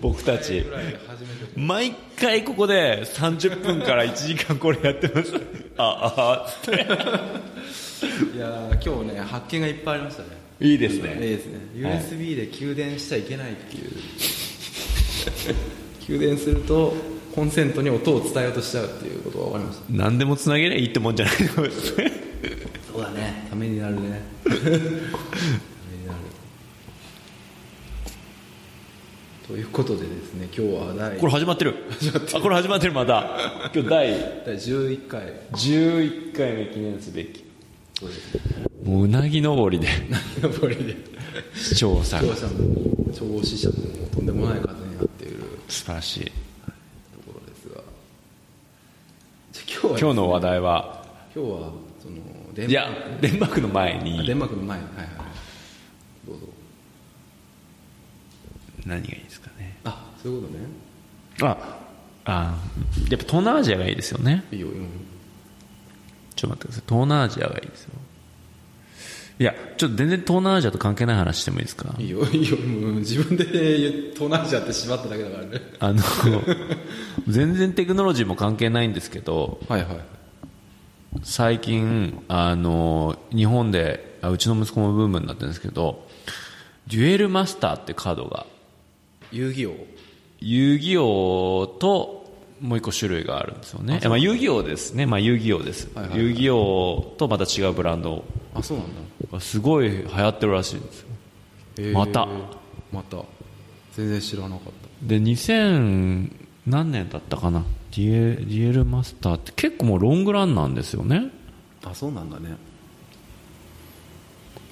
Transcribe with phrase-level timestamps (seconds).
[0.00, 0.64] 僕たち。
[1.56, 5.34] 毎回ここで30分から1時間これやってます。
[5.76, 6.86] ああつって。
[8.36, 10.28] いやー今日ね発見がいっぱいありましたね。
[10.60, 11.14] いいですね。
[11.14, 11.58] いいですね。
[11.74, 13.90] USB で給電しちゃいけないっていう。
[16.06, 16.94] 給電すると
[17.34, 19.84] コンセントに音を伝えようとしちゃうっていうことが分かりました。
[19.90, 22.12] 何でもつなげりゃいいってもんじゃないと思いますね。
[22.92, 23.46] そうだね。
[23.48, 24.80] ためになるね ためになる
[29.50, 31.74] ということでですね今日は第これ始まってる。
[32.36, 33.36] あこれ始まってるまた
[33.74, 34.10] 今日第
[34.46, 35.22] 第11回。
[35.50, 37.44] 11回目記念すべき。
[38.84, 39.88] もううなぎ登りで。
[40.40, 40.96] 登りで。
[41.52, 43.74] 視聴者が視聴者も聴視者も
[44.14, 45.42] とんでもない数になっている。
[45.66, 46.20] 素晴らしい。
[46.20, 46.30] と
[47.26, 47.82] ころですが。
[49.52, 51.04] じゃあ今日は今日の話題は。
[51.34, 52.14] 今日はその
[52.54, 52.70] デンマーク。
[52.70, 54.84] いやデンマークの前あにデンマークの前に。
[54.84, 55.26] はいはいはい
[56.24, 56.46] どうぞ
[58.86, 59.76] 何がいいですかね。
[59.84, 60.60] あそういうことね。
[61.42, 61.56] あ
[62.24, 62.54] あ
[63.08, 64.44] やっぱ東南アジアがいいですよね。
[64.52, 64.80] いいよいいよ
[66.36, 66.84] ちょっと待ってください。
[66.88, 67.90] 東南アジアがいいですよ。
[69.38, 71.94] いやちょっと全然東南アジアと関係ない話してもいいですか？
[71.98, 72.56] いいよいいよ。
[72.58, 73.44] もう自分で
[74.12, 75.60] 東南アジアって縛っただけだからね。
[75.78, 76.02] あの
[77.26, 79.98] 全然テクノロジーも関係ないんですけどはいはい。
[81.22, 86.06] 最近あの日本であうちの息子もブームになってるんですけど
[86.86, 88.46] デュエルマスターってカードが
[89.32, 89.74] 遊戯王。
[90.40, 92.20] 遊戯王と
[92.60, 94.00] もう一個種類があるんですよね。
[94.04, 96.28] まあ、遊戯王ですね、まあ、遊戯王です、はいはいはい。
[96.28, 98.92] 遊戯王とまた違うブランドあそうなんだ
[99.32, 101.08] がすごい流行ってるらしいんですよ。
[101.78, 101.92] へー。
[101.92, 102.28] また。
[102.92, 103.18] また。
[103.92, 105.06] 全然知らなかった。
[105.06, 106.30] で2000
[106.66, 107.64] 何年だったかな。
[107.92, 111.30] デュエデュエルマスターって結構もうロングランなんですよね。
[111.84, 112.56] あそうなんだね。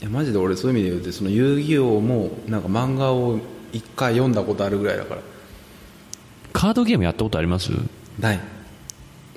[0.00, 3.38] いやマジで俺そういう意味で言うとその遊戯王もなんか漫画を
[3.78, 5.20] 一回読んだことあるぐらいだから。
[6.52, 7.70] カードゲームやったことあります？
[8.18, 8.40] ない。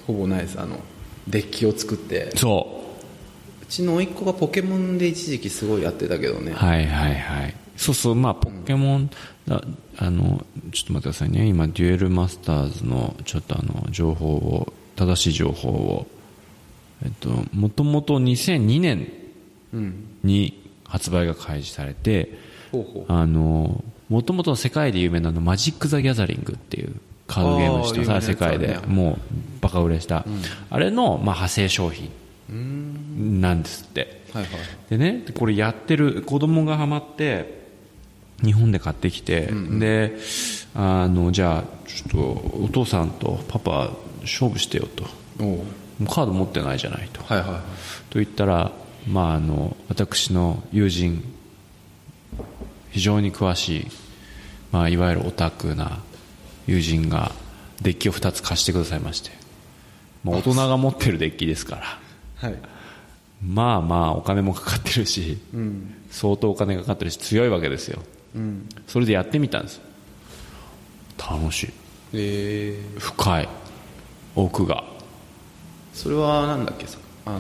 [0.08, 0.60] ほぼないです。
[0.60, 0.80] あの
[1.28, 2.36] デッキを作って。
[2.36, 2.82] そ
[3.62, 3.66] う。
[3.68, 6.54] ちの甥っ子がポケモンで一時期すごいやってたけどね。
[6.54, 7.56] はいはいはい。
[7.78, 8.16] そうそう。
[8.16, 9.10] まあポケモン、
[9.48, 9.62] だ
[9.98, 11.46] あのちょっと待ってくださいね。
[11.46, 16.08] 今デュエルマスターズのちょっとあの情報を正しい情報を。
[17.04, 19.08] えっともともと2002年
[19.74, 20.08] うん。
[20.24, 22.38] に発売が開始されて
[22.72, 23.12] ほうほう。
[23.12, 26.94] あのもともと世界で有名なのマジック・ザ・ギャザリングっていう
[27.28, 28.20] カードゲームした。
[28.20, 29.18] さ、世界でもう
[29.62, 30.26] バカ売れした、
[30.70, 32.12] あれの、まあ、派生商品
[33.42, 34.22] なんですって。
[34.34, 34.52] はいはい。
[34.90, 37.62] でねこれやってる子供がハマって
[38.44, 40.18] 日本で買ってきて、で
[40.76, 42.18] あのじゃあちょっと
[42.64, 43.92] お父さんとパパ
[44.24, 45.06] 勝負してよと。
[46.10, 47.24] カード持ってないじゃないと。
[47.24, 47.48] はいはい。
[48.10, 48.74] と言ったら、
[49.08, 51.24] まあ、あの私の友人
[52.92, 53.88] 非常に詳しい、
[54.72, 56.00] まあ、いわゆるオタクな
[56.68, 57.32] 友人が
[57.82, 59.32] デッキを2つ貸してくださいまして、
[60.24, 61.78] まあ、大人が持ってるデッキですか
[62.42, 62.50] ら。
[62.50, 62.60] はい。
[63.44, 65.40] まあまあお金もかかってるし、
[66.12, 68.04] 相当お金がかかってるし強いわけですよ、
[68.86, 69.82] それでやってみたんです。
[71.18, 71.70] 楽しい。
[72.14, 73.50] えー、深い。
[74.36, 74.84] 奥が。
[75.94, 77.40] それはなんだっけさあの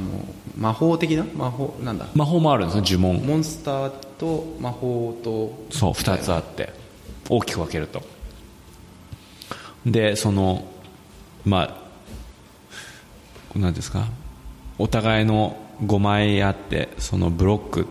[0.57, 1.23] 魔法的な？
[1.35, 2.07] 魔法なんだ？
[2.15, 3.23] 魔法もあるんですね呪文。
[3.23, 3.91] モンスター
[4.21, 6.71] と魔法とそう2つあって
[7.27, 8.03] 大きく分けると。
[9.83, 10.63] でその
[11.43, 14.07] まあ何ですか？
[14.77, 17.87] お互いの5枚あってそのブロック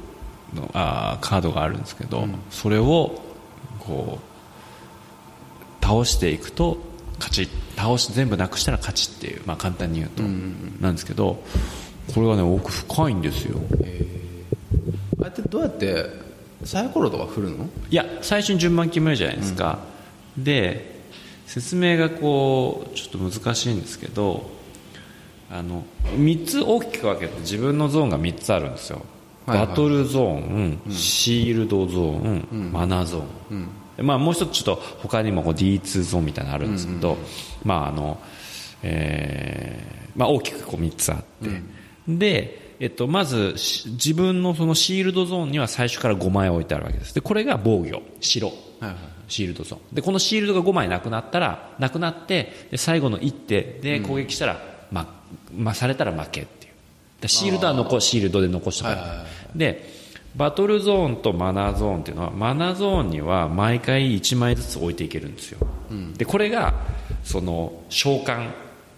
[0.55, 3.21] のあーカードがあるんですけど、それを
[3.81, 4.21] こ
[5.83, 6.79] う倒していくと
[7.19, 7.49] 勝ち。
[7.77, 11.43] 倒し全部なくしたら勝ちっていう、まあ、簡単に言うと、なんですけど
[12.15, 13.59] これがね奥深いんですよ
[15.21, 16.07] あれってどうやって
[16.65, 17.69] サイコロとか振るの？
[17.91, 19.79] いや最初に順番決めるじゃないですか、
[20.37, 21.01] で
[21.47, 24.51] 説明がこうちょっと難しいんですけど
[25.51, 29.03] あの3つ大きく分けて自分のゾーンが3つあるんですよ、
[29.47, 29.67] はいはい。
[29.69, 37.16] バトルゾーン、シールドゾーン、マナーゾーン、でまあ、もう一つちょっと他にもこう D2 ゾーンみたいなのあるんですけど、
[37.65, 38.21] まああの
[38.83, 41.25] えーまあ、大きくこう3つあって、
[42.07, 47.15] で、えっと、まずし自分のそのシールドゾーンには最初から5枚置いてあるわけです。
[47.15, 48.03] でこれが防御。
[48.21, 48.48] 白。
[48.48, 48.97] はいはい
[49.28, 49.94] シールドゾーン。
[49.94, 54.60] でこのシールドが5枚なくなったらなくなってで最後の一手で攻撃したら、
[54.91, 55.22] ま
[55.56, 56.72] まされたら負けっていう。
[57.21, 59.27] でシールドは残シールドで残したから、はいはいはい。
[59.54, 60.00] で
[60.34, 65.59] バトルゾーンとマナーゾーンっていうのはマナーゾーンには毎回1枚ずつ置いていけるんですよ、
[66.16, 66.74] でこれが
[67.22, 68.48] その召喚。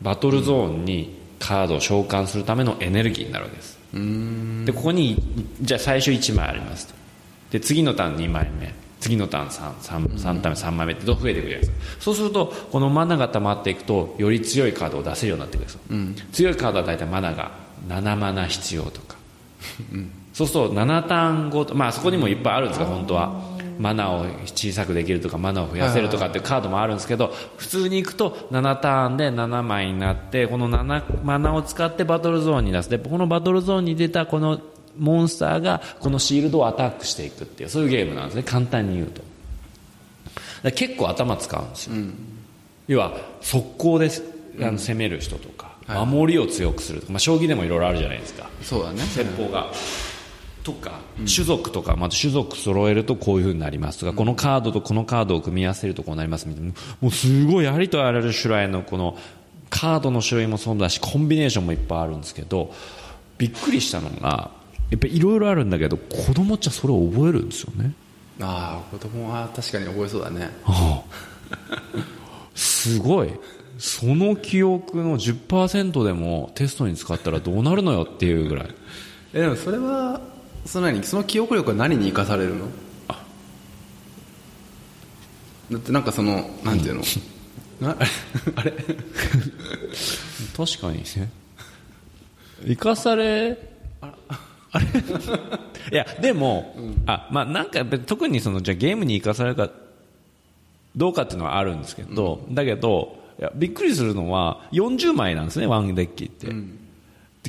[0.02, 5.22] バトルゾーンにカードを召喚するためのエネルギーになるわけですでここに
[5.60, 6.94] じゃあ最初1枚ありますと。
[7.50, 8.74] で次のターン2枚目。
[9.02, 12.02] 次のターン 3, 3, 3ターン3枚目ってどんどん増えていくじゃないですか。
[12.02, 15.60] そうするとこのマナが溜まっていくとより強いカードを出せるようになってく
[15.90, 17.50] るんですよ、強いカードは大体マナが
[17.88, 19.16] 7マナ必要とか、
[20.32, 32.90] そうすると7ターンごとまあそこにもいっぱいあるんですが本当はマナを小さくできるとかマナを増やせるとかっていうカードもあるんですけど普通にいくと7ターンで7枚になってこの7マナを使ってバトルゾーンに出す。
[32.90, 34.60] でこのバトルゾーンに出たこの
[34.98, 38.42] モンスターがこのシールドをアタックしていくっていうそういうゲームなんですね。
[38.42, 39.22] 簡単に言うと。
[40.70, 41.94] 結構頭使うんですよ、
[42.86, 44.10] 要は速攻で
[44.60, 48.48] あの攻める人とか、守りを強くするとか、まあ、将棋でもいろいろあるじゃないですか。
[48.62, 49.00] そうだね。
[49.00, 49.72] 戦法が、
[50.62, 51.00] とか、
[51.32, 56.48] 種族とかまた種族揃えるとこういう風になりますとか、このカードとこのカードを組み合わせるとこうなります。
[56.48, 59.16] みたいなもうすごいありとあらゆる種類のこの
[59.72, 62.74] カードの種類もそうだしコンビネーションもいっぱいあるんですけど
[63.38, 64.50] びっくりしたのが
[64.90, 67.94] やっぱりいろいろあるんだけど子供っちゃそれを覚えるんですよね。
[68.40, 70.50] ああ子供は確かに覚えそうだね。
[70.64, 72.02] ああ。
[72.54, 73.30] すごい。
[73.78, 78.74] その記憶の10%でもテストに使ったらどうなるのよっていうぐらい。
[79.32, 80.20] えでもそれは
[80.64, 82.68] その何その記憶力は何に生かされるの？
[85.70, 87.02] だってなんかそのなんていうの、
[87.80, 88.10] なあれ
[88.56, 88.72] あれ？
[90.56, 91.30] 確かにね。
[92.66, 93.58] 生かされ
[94.00, 94.84] あれ？
[95.92, 96.74] いやでも、
[97.06, 99.70] あまあなんか特にそのじゃあゲームに生かされるか
[100.94, 106.52] どうかっていうのはあるんですけど、だけどいやびっくりするのは40枚なんですねワンデッキって、で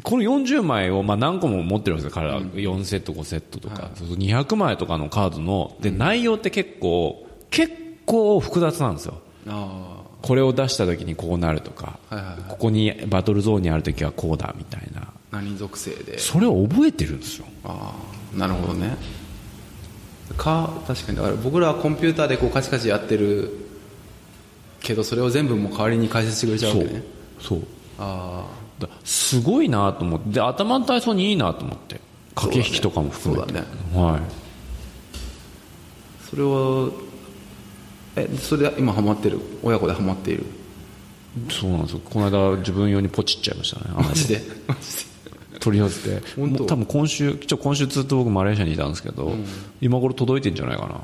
[0.02, 2.12] この40枚をまあ何個も持ってるんですよ。
[2.12, 7.74] 彼らは4セット5セットとか、そうすると200枚とかのカードので内容って結構結
[8.06, 9.22] 構複雑なんですよ。
[9.48, 12.38] あこれを出した時にこうなるとか、はいはいはい。
[12.50, 15.02] ここにバトルゾーンにある時はこうだみたいな。
[15.02, 16.18] あ何属性で。
[16.18, 17.46] それを覚えてるんですよ。
[17.64, 17.94] あ
[18.34, 18.98] あなるほどね。
[20.38, 21.18] か確かに。
[21.18, 23.52] だから僕らはコンピューターでこうカチカチやってる
[24.80, 27.04] けどそれを全部もう代わりに解説してくれちゃうわけね。
[27.40, 27.62] そう。
[28.00, 28.63] あだ
[29.04, 32.00] すごいなと思ってで頭の体操にいいなと思って
[32.36, 33.54] 駆け引きとかも含めて。
[33.54, 33.68] そうだね。
[33.94, 34.20] はい。
[34.20, 34.22] あ
[36.30, 36.90] それは
[38.16, 39.40] えそれで今ハマってる？
[39.62, 40.46] 親子でハマっている？
[41.50, 42.02] そうなんですよ。
[42.06, 44.42] この間自分用にポチっちゃいましたねマジで？
[44.68, 44.82] マジ
[45.52, 45.60] で？
[45.60, 49.34] 取り寄せて多分今週今週ずっと僕マレーシアにいたんですけど、
[49.80, 51.00] 今頃届いてんじゃないかな。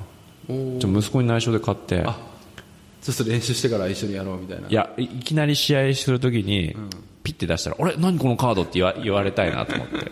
[0.80, 2.04] じゃあ息子に内緒で買って。
[2.06, 2.20] あ
[3.02, 4.68] ちょっと練習してから一緒にやろうみたいな。
[4.68, 6.76] いやいいきなり試合するときに、
[7.34, 7.96] ピッて出したら「あれ？
[7.98, 10.12] 何このカード?」って言わ言われたいなと思って。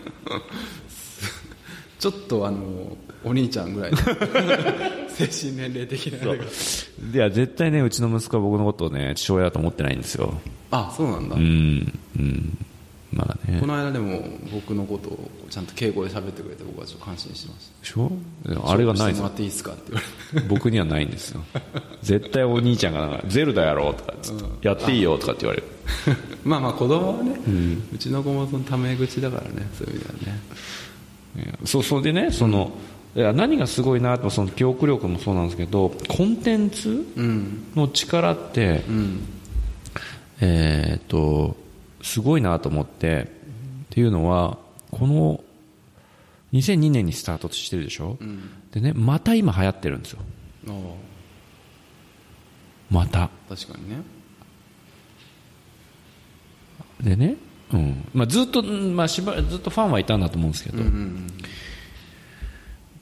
[1.98, 3.96] ちょっとあのお兄ちゃんぐらいの
[5.10, 6.30] 精神年齢的な。
[6.30, 10.40] あれがいや絶対ねうちの息子は僕のことをね父親だと思ってないんですよ。
[10.70, 12.58] あそうなんだ、うんうん
[13.12, 13.58] まあね。
[13.60, 14.22] この間でも
[14.52, 18.12] 僕のことをちゃんと敬語で喋ってくれて僕はちょっと感心してましでしょ？
[18.66, 20.02] あれがないんですっていいですかって言わ
[20.34, 21.40] れて僕にはないんですよ。
[22.02, 25.66] 絶対お兄ちゃんがなんかゼルダやろうとかっつって、やっていいよとかって言われる。
[26.44, 27.38] まあまあ子供はね、
[27.94, 31.58] うちの子もそのタメ口だからねそういう意味ではね。
[31.64, 32.72] そうそれでねその、
[33.16, 37.64] いや何がすごいなとその記憶力もそうなんですけどコンテンツうん。
[37.74, 39.20] の力って、うん。
[40.40, 41.56] えーっと
[42.08, 43.26] すごいなと思ってっ
[43.90, 44.56] ていうのは
[44.90, 45.44] この
[46.54, 48.16] 2002年にスタートしてるでしょ、
[48.72, 50.20] でねまた今流行ってるんですよ。
[50.68, 50.72] あ
[52.90, 53.24] また。
[53.24, 53.96] あ確かにね。
[57.02, 57.36] でね、
[57.72, 58.08] うん。
[58.14, 61.26] まあ、ずっと、うんまあ、しばずっとファンはいたんだと思うんですけど、うんうん。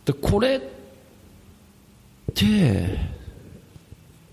[0.04, 0.60] でこれっ
[2.34, 2.98] て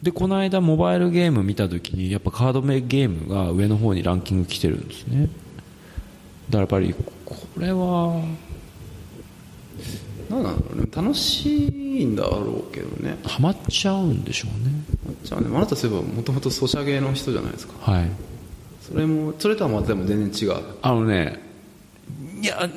[0.04, 5.30] でこの間モバイルゲーム見た時にやっぱカードゲームが上の方にランキング来てるんですね。
[6.50, 8.22] だからやっぱりこれは
[10.30, 13.18] なんなんだろうね楽しいんだろうけどね。
[13.24, 14.74] ハマっちゃうんでしょうね。
[15.24, 15.48] じゃあね。
[15.56, 17.74] あなたそういえばもともとソシャゲの人じゃないですか。
[17.90, 18.12] はい。
[18.82, 20.62] それもそれとはまたでも全然違う。
[20.82, 21.40] あのね
[22.42, 22.70] いや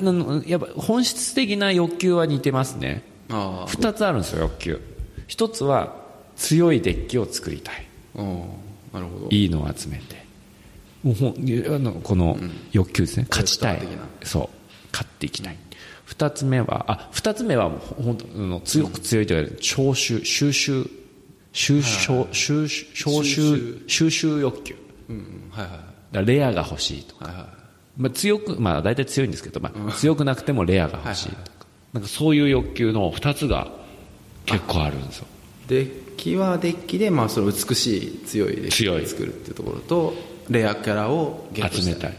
[0.45, 3.03] やっぱ本質的な欲求は似てますね。
[3.29, 3.67] ああ。
[3.67, 4.81] 2つあるんですよ欲求。
[5.27, 6.06] 一つは
[6.37, 7.85] 強いデッキを作りたい。
[8.15, 9.27] なるほど。
[9.29, 10.25] いいのを集めて。
[11.03, 12.37] もうあのこの
[12.71, 13.79] 欲求ですね、勝ちたい。
[14.23, 14.49] そう。
[14.91, 15.57] 勝っていきたい、
[16.05, 20.89] 二つ目はあ二つ目はもうほんとあの強く強いというか徴収収集。
[21.53, 24.41] 収集収集収集収集。
[24.41, 24.75] 欲求。
[25.09, 25.79] うんうんはいはい
[26.09, 27.45] だレアが欲しいとか、はいはい。
[27.97, 31.67] まあ、強くまあ大体強いんですけど、まあ、強くなくてもレアが欲しいとか。
[31.93, 33.71] なんかそういう欲求の二つが
[34.45, 35.27] 結構あるんですよ
[35.67, 39.03] デッキはデッキで、まあ、その美しい強いデッキ強い。
[39.03, 40.13] を作るっていうところと
[40.49, 42.17] レアキャラをゲット集めたい。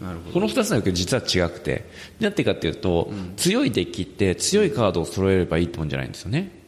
[0.00, 0.32] なるほど。
[0.32, 6.58] この2つの欲求実は違くてなんていうかっていうと、強いデッキって強いカードを揃えればいいってもんじゃないんですよね。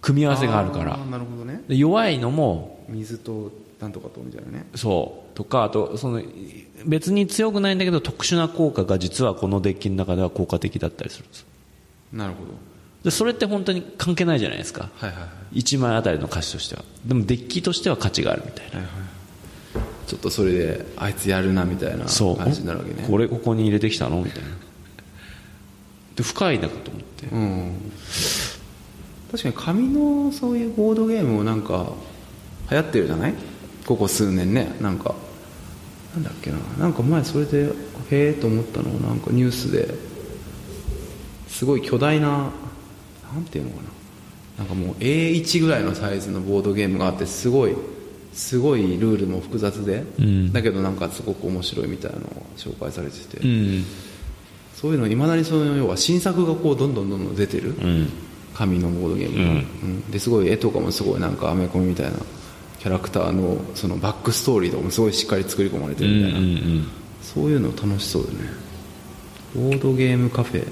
[0.00, 0.96] 組み合わせがあるから。
[0.96, 1.62] なるほどね。
[1.68, 4.66] で弱いのも水となんとかとみたいなね。
[4.74, 5.30] そう。
[5.34, 6.22] とかあとその
[6.84, 11.46] 別に強くないんだけど特殊な効果が実はこのデッキの中では効果的だったりするんです
[12.12, 12.52] なるほど
[13.04, 14.90] でそれって本当に関係ないじゃないですか。
[14.96, 15.60] はいはいはい。
[15.60, 16.84] 1枚あたりの価値としては。
[17.06, 18.76] でもデッキとしては価値があるみたいな。
[18.76, 20.06] はいはい。
[20.06, 22.36] ちょっとそれであいつやるなみたいなそう。
[22.36, 23.06] 感じになるわけね。
[23.08, 24.48] これここに入れてきたのみたいな。
[26.16, 27.26] で深いなと思って。
[27.26, 27.92] うん。
[29.30, 31.92] 確かに紙のそういうボードゲームもなんか
[32.70, 33.34] 流行ってるじゃない？
[33.86, 34.76] ここ数年ね。
[34.80, 35.14] なんか
[36.14, 36.58] なんだっけな。
[36.78, 37.70] なんか前それでへ
[38.10, 39.94] えと思ったのをなんかニュースで
[41.48, 42.50] すごい巨大な
[43.32, 43.82] なんていうのかな。
[44.58, 47.74] なんかもう A1 ぐらいのサイズのボードゲームがあってすごい
[48.32, 50.52] すごいルールも複雑で、ん。
[50.52, 53.84] だけどなんかすごく面白いみたいなのを紹介されてて、うん。
[54.74, 58.08] そういうのいまだにその要は新作がこうどんどんどんどん出てる、うん。
[58.54, 59.54] 紙のボードゲームが、う
[59.86, 60.10] ん。
[60.10, 62.12] ですごい絵とかもすごいなんかアメコミみたいな
[62.78, 66.38] キャラクターのそのバックストーリーとかもすごいしっかり作り込まれてるみたいな、
[67.22, 68.38] そういうの楽しそうだね。
[69.54, 70.66] ボードゲームカフェ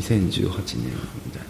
[0.00, 0.92] 2018年
[1.26, 1.48] みたいな。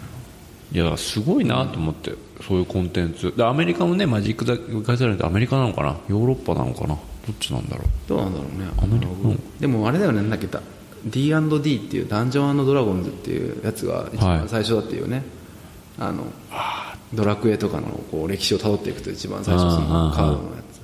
[0.71, 2.13] いやすごいなと思って、
[2.47, 3.33] そういうコンテンツ。
[3.35, 5.97] でアメリカもねマジック・ザ・ガザリンってアメリカなのかな？
[6.07, 6.89] ヨーロッパなのかな？
[6.89, 8.69] どっちなんだろどうなんだろうね。
[8.77, 10.47] アメリカうんでもあれだよねなんだっけ？
[10.47, 10.61] だ
[11.05, 14.39] D&D っていうダンジョンドラゴンズっていうやつが一はい。
[14.39, 15.23] 番最初だっていうね、
[15.97, 16.25] あの
[17.13, 20.81] ドラクエとかのこう歴史をたどっていくと一番最初そのカードのやつ。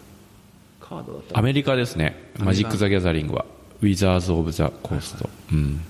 [0.88, 2.32] カードだったうアメリカですね。
[2.40, 3.46] マジック・ザ・ギャザリングは
[3.82, 5.82] ウィザーズ・オブ・ザ・コースト、うん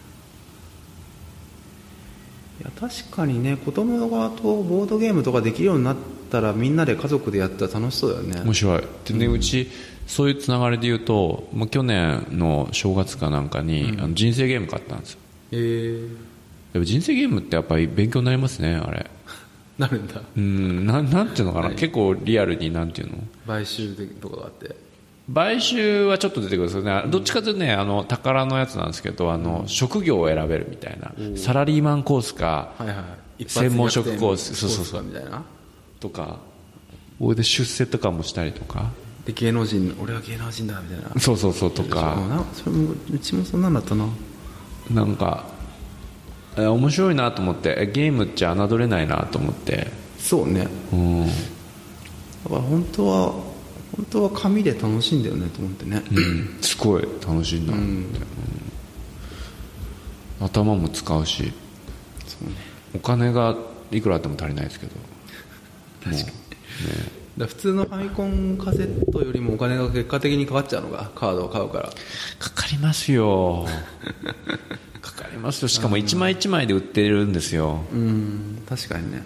[2.62, 5.98] いや確かにね子供がとボードゲームとかできるようになっ
[6.32, 8.42] たらみんなで家族でやったら楽しそうだよね。
[8.42, 8.84] 面白い。
[9.06, 9.70] でね、うち
[10.08, 15.20] そういうつながりで言うともう去年の正月かなんかに、あの人生ゲーム買ったんですよ。
[15.52, 16.10] えー、やっ
[16.80, 19.10] ぱ人生ゲームってやっぱり勉強になりますねあれ。
[19.78, 20.22] なるんだ。
[20.38, 23.18] うんなんなんていうのかな、はい結構リアルになんていうの？
[23.46, 24.76] 買収でとかがあって
[25.34, 27.04] 買収はちょっと出てくるんですよね。
[27.10, 31.14] どっちかというとねあの宝のやつなんですけどあの、職業を選べるみたいな。
[31.36, 32.94] サラリーマンコースかはいは
[33.40, 34.54] い専門職コース。
[34.56, 35.04] そうそうそう。
[35.04, 35.44] みたいな？
[36.00, 36.38] とか
[37.20, 38.92] これで出世とかもしたりとか。
[39.26, 41.20] で芸能人俺は芸能人だみたいな。
[41.20, 42.16] そうそうそうとか。
[42.30, 44.08] なそれもうちもそんなんだったな。
[44.92, 45.46] なんか
[46.58, 47.76] え面白いなと思って。
[47.80, 49.88] えゲームっちゃ侮れないなと思って。
[50.20, 50.68] そうね。
[50.94, 51.36] うん、だか
[52.52, 53.55] ら本当は
[53.96, 56.04] 本当は紙で楽しいんだよねと思ってね。
[56.12, 58.06] うん、すごい楽しいな、うん。
[60.42, 61.54] 頭も使うし。
[62.28, 62.56] そうね。
[62.94, 63.56] お金が
[63.92, 64.92] いくらあっても足りないですけど。
[66.04, 66.26] 確かに。
[66.26, 66.32] ね。
[67.38, 71.90] だ普通のファミコンカセットよりもお金が結果的にかかっちゃうのがカードを買うから。
[72.40, 73.66] かかりますよ。
[75.02, 75.68] かかりますよ。
[75.70, 77.86] しかも1枚1枚で売ってるんですよ。
[77.94, 78.62] うん。
[78.68, 79.24] 確かにね。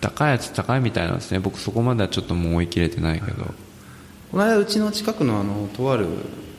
[0.00, 1.38] 高いやつ高いみたいなんですね。
[1.38, 3.54] 僕そこまではちょっともう追い切れてないけど
[4.30, 6.06] この間うちの近くのあのとある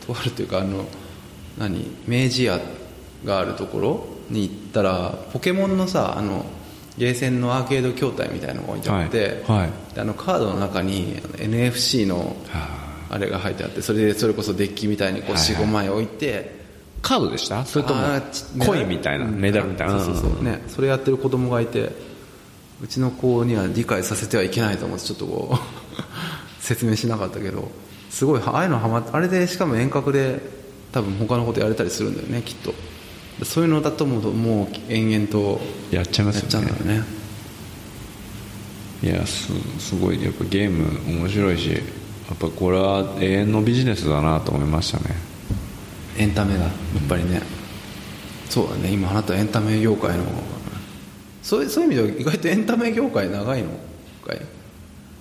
[0.05, 0.85] とあるというかあの
[1.57, 2.59] 何明治屋
[3.25, 6.45] があるところに行ったらポケモンのさあの
[6.97, 9.71] ゲーセンのアーケード筐体みたいなのが置いてあって、はいはい。
[9.95, 12.35] であのカードの中に NFC の
[13.09, 15.63] あれが入ってあってそれでそれこそデッキみたいにこうはいはい。
[15.63, 16.59] 45枚置いて
[17.01, 17.63] カードでした？
[17.65, 18.01] それとも
[18.65, 19.29] コインみたいなう。
[19.29, 19.99] んメダルみたいな？
[19.99, 20.43] そうそうそう。
[20.43, 21.91] ねそれやってる子供がいて
[22.81, 25.57] うちの子には理解させてはいけないと思ってちょっとこう
[26.59, 27.71] 説明しなかったけど
[28.09, 30.39] すごいああいうのハマってあれでしかも遠隔で
[30.91, 32.73] 多分他のことやれたりするんだよねきっと。
[33.45, 35.61] そういうのだともうもう延々と
[35.91, 37.07] やっちゃいまやっちゃすよねうんだよね。
[39.01, 41.77] いやすすごいやっぱゲーム面白いしや
[42.33, 45.15] っぱこれは永遠のビジネスだなと思いましたね。
[46.17, 46.71] エンタメがやっ
[47.07, 47.41] ぱりね、
[48.49, 48.91] そうだね。
[48.91, 50.25] 今あなたエンタメ業界の
[51.41, 53.69] そういうそういう意味では意外とエンタメ業界長いの
[54.25, 54.41] かい？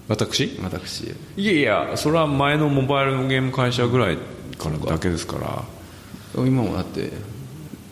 [0.09, 0.59] 私？
[0.63, 1.15] 私。
[1.37, 4.19] いやいやそれは前のモバイルのゲーム会社ぐらい
[4.59, 5.65] からだけですから。
[6.45, 7.11] 今もだって。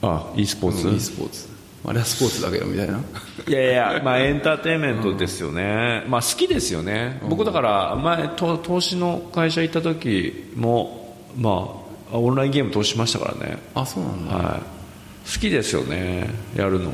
[0.02, 1.48] あ e スポーツ、e スポーツ。
[1.84, 3.00] あれはスポーツだけどみたいな。
[3.46, 11.68] いやいや、まあ、エンターテインメントですよね、まあ、好きですよね、僕だから前と投資の会社行った時も、ま
[12.12, 16.92] あ、オンラインゲーム投資しましたからね、あそうなんだ、はい、好きですよねやるの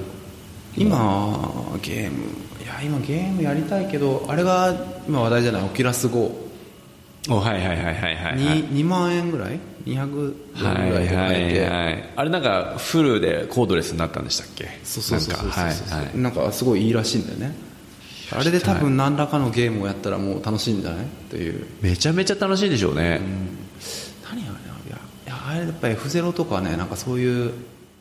[0.77, 2.19] 今ゲーム
[2.63, 4.75] いや今ゲームやりたいけどあれが
[5.07, 6.31] 今話題じゃないオキュラス GO
[7.29, 8.37] おはいはいはいはいはいはい。
[8.37, 14.69] に2万円ぐらい？200ドルぐはいらいで買えて、はいはいあれなんかフルでコードレスになったんでしたっけ？
[14.83, 15.71] そうそうそうそうなんかはい
[16.05, 16.19] はい。
[16.19, 17.55] なんかすごいいいらしいんだよね。
[18.33, 21.07] あれで多分何らかのゲームをやったらもう楽しいんじゃない？
[21.31, 21.65] という。
[21.81, 23.21] めちゃめちゃ楽しいでしょうね、
[24.25, 24.41] 何あれ？
[24.41, 27.53] いやいやあれやっぱ F0 とかねなんかそういう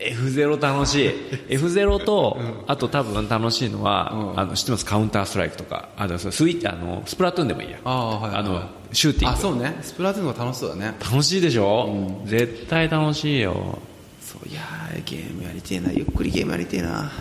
[0.01, 1.09] F0 楽しい。
[1.55, 4.39] F0 と、あと多分楽しいのは、うん。
[4.39, 4.85] あの知ってます？
[4.85, 5.89] カウンターストライクとか。
[5.97, 7.79] あのスイあのスプラトゥーンでもいいや。
[7.85, 9.37] あのシューティング。
[9.37, 9.77] あそうね。
[9.81, 10.95] スプラトゥーンが楽しそうだね。
[10.99, 13.79] 楽しいでしょ、絶対楽しいよ。
[14.21, 15.91] そういやーゲームやりてえな。
[15.91, 17.11] ゆっくりゲームやりてえな。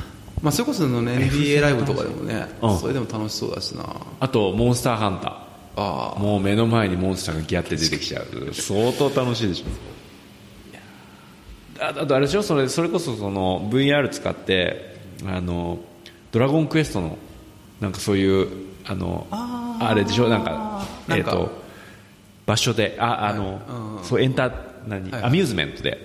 [0.40, 2.78] まあそれこそのね NBA ライブとかでもねうん。
[2.78, 3.84] それでも楽しそうだしな。
[4.20, 5.42] あとモンスターハンタ
[5.76, 6.20] あー。
[6.20, 8.54] もう目の前にモンスターがギャって出てきちゃう。
[8.54, 9.66] 相当楽しいでしょ
[11.80, 12.42] ああとあれでしょ？
[12.42, 14.96] それそれこそその VR 使って
[15.26, 15.78] あの
[16.32, 17.16] ドラゴンクエストの
[17.80, 18.48] なんかそういう
[18.86, 20.28] あのあれでしょ？
[20.28, 21.16] なんかなんか。
[21.16, 21.60] えっ、と
[22.46, 23.60] 場所でああの、
[23.98, 24.04] うん。
[24.04, 24.52] そうエンター
[24.88, 26.04] 何、はいアミューズメントで。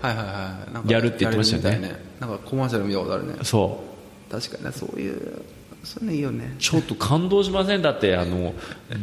[0.88, 1.70] やるって言ってましたよね。
[1.70, 3.34] やるみたいなんかコマーシャル見たことあるね。
[3.44, 3.84] そ
[4.30, 4.32] う。
[4.32, 5.42] 確かにねそういう
[5.86, 6.56] そういいいよね。
[6.60, 7.82] ちょっと感動しません？
[7.82, 8.54] だってあの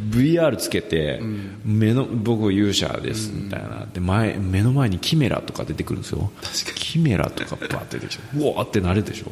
[0.09, 1.21] VR つけて、
[1.63, 6.31] 目の僕勇者ですみたいな、で前目の前にキメラとか出てくるんですよ。
[6.75, 9.31] キメラとかバーって出てきて うわーってなるでしょ、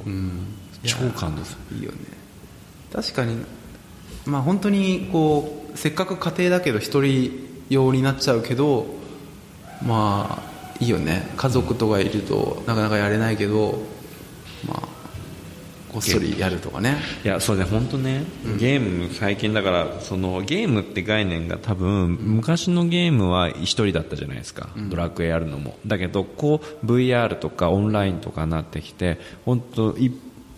[0.83, 1.77] 超感動する。
[1.77, 1.97] いいよね。
[2.93, 3.35] 確かに
[4.25, 7.31] まあ本当にこうせっかく家庭だけど一人
[7.69, 8.85] 用になっちゃうけど
[9.85, 11.29] まあいいよね。
[11.37, 13.81] 家族とかいるとなかなかやれないけど
[14.67, 15.00] まあ
[15.91, 16.97] こっそりやるとかね。
[17.23, 17.65] いやそうね。
[17.65, 18.23] 本当ね、
[18.57, 25.77] ゲーム最近だからそのゲームって概念が多分昔のゲームは一人だったじゃないですか、ドラクエやるのも。
[25.85, 30.11] だけどこう VR とかオンラインとかになってきて本当い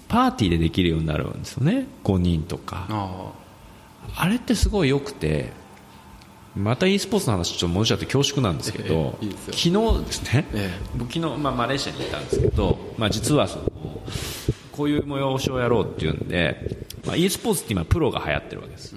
[0.07, 1.87] パーティーでできるようになるんですよね。
[2.03, 2.85] 5人とか。
[2.89, 3.31] あ
[4.15, 4.27] あ。
[4.27, 5.51] れってすごい良くて
[6.55, 13.71] また e スポーツの話ちょっと戻っちゃって恐縮なんですけど、ええいい昨日ですね、え僕昨日、まあ、マレーシアにいたんですけど、まあ、実はその
[14.73, 18.95] こういう催しをやろうっていうんで、まあ、e スポーツって今プロが流行ってるわけです、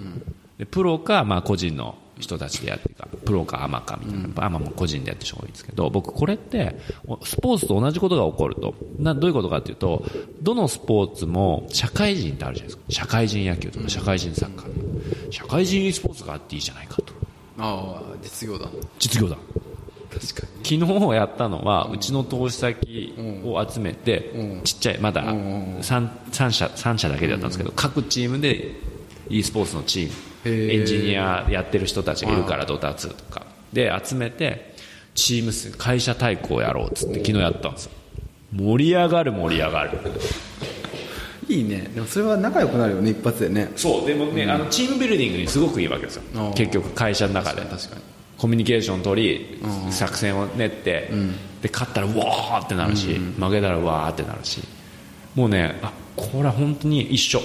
[0.58, 3.06] でプロか、まあ、個人の人たちでやってるか。
[3.26, 6.78] プロかアマかみたいな、アマも個人でやってる人が多いんですけど僕これって
[7.24, 8.74] スポーツと同じことが起こると。
[8.98, 10.04] などういうことかっていうと
[10.40, 12.82] どのスポーツも社会人ってあるじゃないですか。
[12.88, 17.12] 社会人野球とか社会人サッカー社会人 e スポーツがあっていいじゃないかと。
[17.58, 18.68] あああ実業だ
[18.98, 19.75] 実業だ確か
[20.20, 24.60] 昨日やったのは、うちの投資先を集めて、うん。
[24.62, 28.72] ちっちゃいまだ 3, 三社三社だけだったんですけど、各チームで
[29.28, 30.12] e スポーツのチーム
[30.44, 33.46] エンジニアやってる人たちがいるからドタツとか。
[33.72, 34.74] で集めて
[35.14, 37.90] チーム数会社対抗をやろうっつって昨日やったんですよ。
[38.52, 39.98] 盛り上がる盛り上がる。
[41.48, 41.90] にいいね。
[41.94, 43.72] でもそれは仲良くなるよね一発でね。
[43.76, 44.06] そう。
[44.06, 46.52] でもね、あのチームビルディングにすごくいいわけですよ。
[46.54, 47.62] 結局会社の中で。
[47.62, 48.02] 確かに
[48.38, 51.10] コミュニケーション取り、作戦を練って、
[51.62, 54.62] で勝ったらうわーってなるし、負けたらうわーってなるし
[55.34, 57.40] もうねあこれは本当に一緒。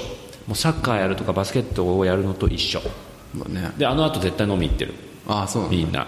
[0.48, 2.82] もうサッカーやるとかバスケットをやるのと一緒。
[3.36, 3.72] まあね。
[3.78, 4.94] であの後絶対飲み行ってる。
[5.28, 6.08] ああそうみんな。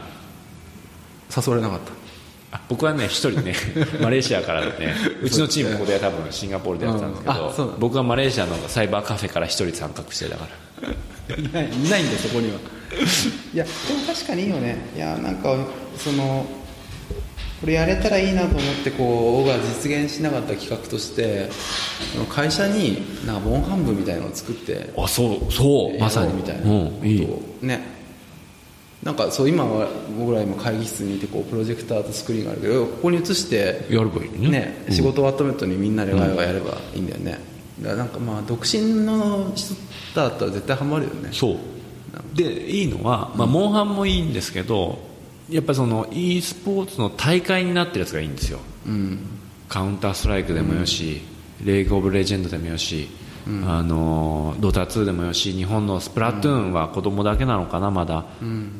[1.36, 2.58] 誘われなかった。
[2.58, 3.56] あ僕はね一人ね
[4.00, 10.48] マレーシアからねうちのチームここで多分シンガポールでやってたんですけど僕はマレーシアのサイバーカフェから一人参画してたか
[11.30, 11.36] ら。
[11.36, 12.60] いないいないんだそこには
[13.53, 14.77] いやでも確かにいいよね。
[14.95, 15.56] いやなんか
[15.97, 16.45] その
[17.62, 21.49] これやれたらいいなと思ってこう僕が実現しなかった企画として
[22.29, 26.34] 会社になんかモンハン部みたいなのを作ってあそうそうまさに。
[26.34, 26.69] みたいな。
[26.69, 27.25] うんいい。
[27.25, 27.93] ことをね。
[29.01, 34.49] なんかそう今は僕ら今会議室にいてこうプロジェクターとスクリーンがあるけどここに映してやればいいのね。
[34.49, 37.38] ね、仕事終わった後にみんなでワイワイやればいいんだよね、
[37.82, 39.73] だからなんかまあ独身の人
[40.15, 41.29] だったら絶対ハマるよね。
[41.34, 41.58] そう
[42.34, 45.00] でいいのは、まあ、モンハンもいいんですけど
[45.50, 48.60] やっぱりその e スポーツの大会になってるやつがいいんですよ。
[48.88, 49.19] うん。
[49.67, 51.22] カウンターストライクでもよし、
[51.63, 53.10] レイグ・オブ・レジェンドでもよし、
[53.67, 58.26] あのドタ2でもよし日本のスプラトゥーンは子供だけなのかなまだ、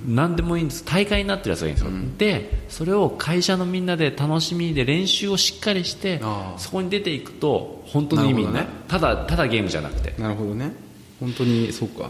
[0.08, 0.86] 何でもいいんです。
[0.86, 6.22] 大会になってるやつがいいんですよ、でそれを会社のみんなで楽しみで練習をしっかりして
[6.58, 10.13] そこに出ていくと本当の意味になるなるただただゲームじゃなくて。
[10.18, 10.74] なるほどね。
[11.20, 12.10] 本当にそうか、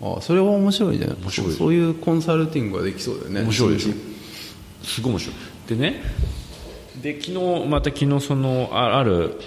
[0.00, 1.52] あそれは面白いじゃん面白い。
[1.52, 3.42] そういうコンサルティングができそうだよね。
[3.42, 3.92] 面白いでしょ。
[4.84, 5.36] すごい面白い。
[5.68, 6.02] でね
[7.00, 9.38] で昨日また昨日そのあある、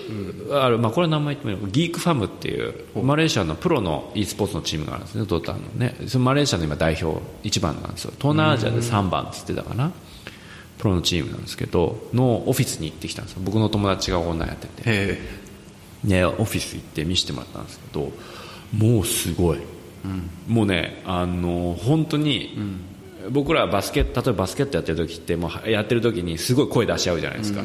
[0.51, 5.25] あるまあ、これ名前言ってもいいギークファムっていうマレーシアのプロの e スポーツのチームがあるんですね。
[5.25, 5.95] ドタのね。
[6.07, 8.13] そのマレーシアの今代表1番なんですよ。
[8.17, 9.91] 東南アジアで3番っつってたかな？
[10.77, 13.41] プロのチームなんですけどのオフィスに行ってきたんですよ。
[13.43, 14.83] 僕の友達がオーナーやってて。
[14.85, 15.19] へ
[16.03, 18.11] ね、オフィス行って見せてもらったんですけど
[18.77, 19.57] もうすごい、
[20.47, 22.57] もうねあの本当に、
[23.31, 27.61] 僕らはバスケ例えばバスケットやってる時ってもうやってる時にすごい声出し合うじゃないですか、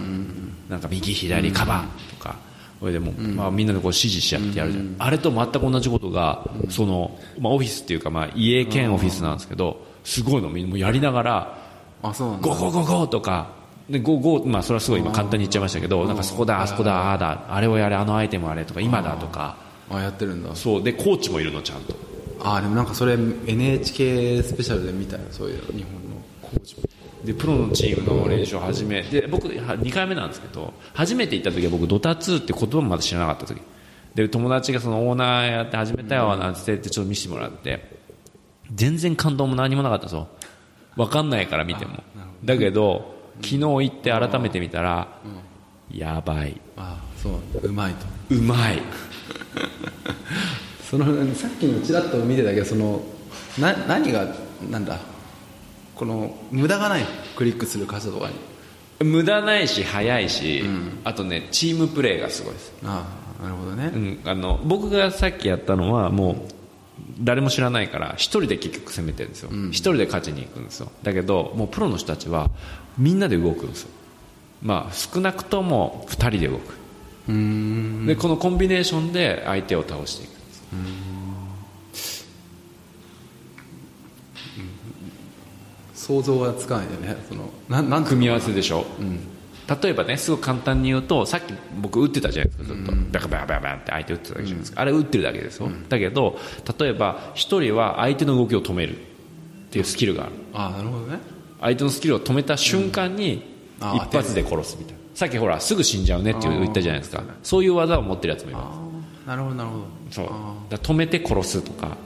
[0.68, 2.36] なんか右左カバーとか、
[2.80, 10.48] それでもう、まあ、みんなでこう指示し合ってやるじゃん、あれと全く同じことが、そのまあ、オフィスっていうか、まあ、家兼オフィスなんですけど、すごいの。
[10.48, 11.58] みんなやりながら
[12.02, 12.48] あそうなんだ。
[12.48, 13.50] go go go go とか
[13.88, 19.56] で go go まあそれはすごい今簡単に言っちゃいましたけどなんかそこだあそこだああだあれをやれあのアイテムあれとか今だとか。
[19.90, 20.54] あやってるんだ。
[20.56, 20.82] そう。
[20.82, 21.94] でコーチもいるのちゃんと
[22.44, 23.14] あでもなんかそれ
[23.46, 25.98] NHK スペシャルで見たよそういうの日本の
[26.42, 26.82] コーチも
[27.24, 33.60] でプロのチームの練習を始めで僕は2回目なんですけど初めて行った時は僕 Dota 2って言葉もまだ知らなかった時。
[34.14, 37.96] で友達がそのオーナーやって始めたよなんつってちょっと見せてもらって
[38.74, 40.28] 全然感動も何もなかったぞ。
[40.96, 42.02] 分かんないから見ても。
[42.44, 45.08] だけど昨日行って改めて見たら
[45.90, 46.60] やばい。
[46.76, 47.30] あそ
[47.62, 48.06] ううまいと。
[48.34, 48.82] うまい
[50.92, 53.00] そのさっきのちらっと見てたけどその
[53.58, 54.26] な何が
[54.70, 54.98] なんだ
[55.94, 58.34] この無駄がないクリックする箇所とかに。
[59.02, 60.62] 無駄ないし早いし、
[61.02, 62.74] あとねチームプレーがすごいです。
[62.84, 63.06] あ
[63.40, 66.36] あなるほどね、うん、あの僕がさっきやったのはもう
[67.18, 69.50] 誰も知らないから一人で結局攻めてるんですよ。
[69.70, 70.92] 一、人で勝ちに行くんですよ。
[71.02, 72.50] だけどもうプロの人たちは
[72.98, 73.88] みんなで動くんですよ。
[74.62, 76.82] まあ少なくとも2人で動く。
[78.06, 80.31] でこのコンビネーションで相手を倒していく
[85.94, 89.20] 想像がつかないよねそのなな組み合わせでしょ、うん。
[89.82, 96.38] 例えばねすごく簡単に言うとさっき僕打ってたじゃないですかずっと、バカバカバカバカって相手打ってたじゃないですか、あれ打ってるだけですよ、だけど
[96.78, 99.00] 例えば一人は相手の動きを止めるっ
[99.70, 101.18] ていうスキルがあるあなるほどね
[101.60, 103.44] 相手のスキルを止めた瞬間に
[103.78, 106.04] 一発で殺すみたいなさっきほらすぐ死ん。
[106.04, 108.64] じゃうねって言ったじゃないですかそういう技を持ってるやつもいまあ
[109.26, 110.26] あなるほどなるほどそう。
[110.70, 111.96] だ止めて殺すとか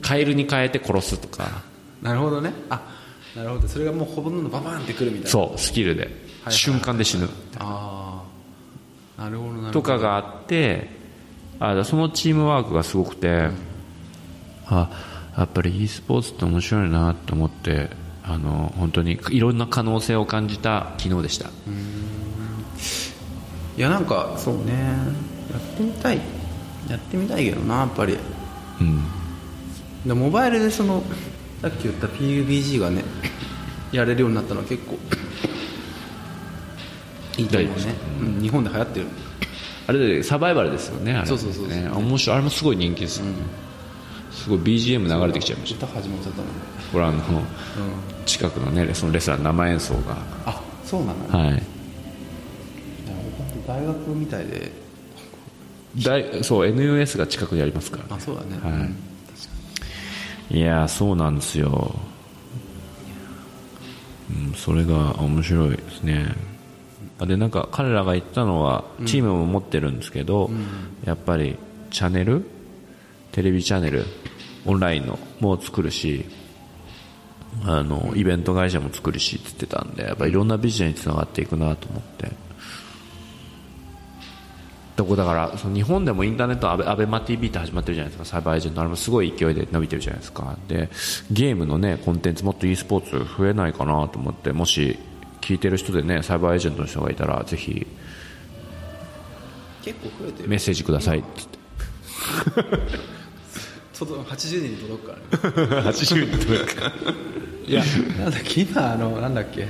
[0.00, 1.62] カエルに変えて殺すとか。
[2.00, 2.52] なるほどね。
[2.70, 2.80] あ
[3.34, 3.66] なるほど。
[3.66, 5.30] それがもうほぼんどババンってくるみたいな。
[5.30, 6.02] そうスキルで。
[6.02, 7.28] はい瞬間で死ぬ。
[7.58, 8.22] あ
[9.18, 9.72] あなるほどなるほど。
[9.72, 10.88] とかがあって
[11.58, 13.50] あそのチームワークがすごくて、
[14.66, 14.88] あ
[15.36, 17.90] やっぱり e スポーツって面白いなって思って
[18.22, 21.50] あの本当にいろんな可能性を感じた昨日でした、
[23.76, 24.72] いやなんかそうね。
[24.72, 26.20] やってみたい
[26.88, 28.16] やってみたいけどなやっぱり。
[28.80, 29.02] うん、
[30.06, 31.02] でモバイルでその
[31.60, 33.02] さっき言った PUBG がね
[33.90, 34.98] やれるようになったのは結構
[37.36, 37.94] いいと思うね。
[38.20, 39.06] うん、日本で流行ってる。
[39.86, 41.26] あれでサバイバルですよねあれ。
[41.26, 41.76] そうそうそうそう。
[41.76, 42.36] ね面白い。
[42.36, 43.32] あれもすごい人気ですよね、
[44.30, 45.86] すごい BGM 流れてきちゃいました。
[45.86, 46.52] 歌始まっちゃったもんね
[46.92, 47.22] これあのうん。
[48.26, 50.16] 近くのねそのレストラン生演奏が。
[50.46, 51.62] あそうなの、はい。
[53.66, 54.70] 大学みたいで
[55.96, 58.72] 大そう NUS が近くにありますからあそうだね、はい。
[60.50, 60.56] うん。
[60.56, 61.94] いやーそうなんですよ、
[64.30, 66.26] うん、それが面白いですね。
[67.20, 70.50] あでなんか彼らが言ったのはチームも持ってるんですけど、
[71.04, 71.58] やっぱり
[71.90, 72.44] チャンネル
[73.32, 74.04] テレビチャンネル
[74.66, 76.26] オンラインのも作るし
[77.64, 82.30] あのイベント会社も作るしって言ってたんでやっぱいろんなビジネスにつながっていくなと思って
[84.98, 88.24] どこだからその日本でもインターネットアベアベマ TV って始まってるじゃないですか。
[88.24, 88.80] サイバーエージェント。
[88.80, 90.58] あれもすごい勢いで伸びてるじゃないですか。
[90.66, 90.90] で
[91.30, 94.98] ゲームのねコンテンツもっと e スポーツ増えないかなと思ってもし
[95.40, 97.86] 聞いてる人でねサイバーエージェントの人がいたらぜひ
[99.82, 100.48] 結構増えてる。
[100.48, 101.20] メッセージください。
[101.22, 101.28] って
[103.96, 105.82] 届80人に届くからね。
[105.90, 106.92] 80人とか
[107.68, 107.84] いや
[108.18, 109.68] なんだっけ今あのなんだっけ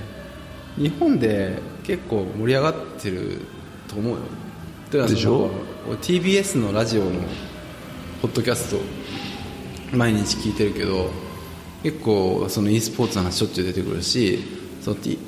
[0.78, 3.42] 日本で結構盛り上がってる
[3.88, 4.20] と思うよ
[4.90, 5.50] てかでしょ
[6.00, 7.10] ？TBS のラジオの
[8.22, 11.10] ポッドキャスト毎日聞いてるけど
[11.82, 14.38] 結構その e スポーツの話しょっちゅう出てくるし
[14.80, 15.18] その、T、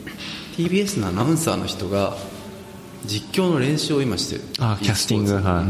[0.56, 2.16] TBS のアナウンサーの人が
[3.04, 4.42] 実況の練習を今してる。
[4.60, 5.32] あキャスティング。
[5.32, 5.64] e は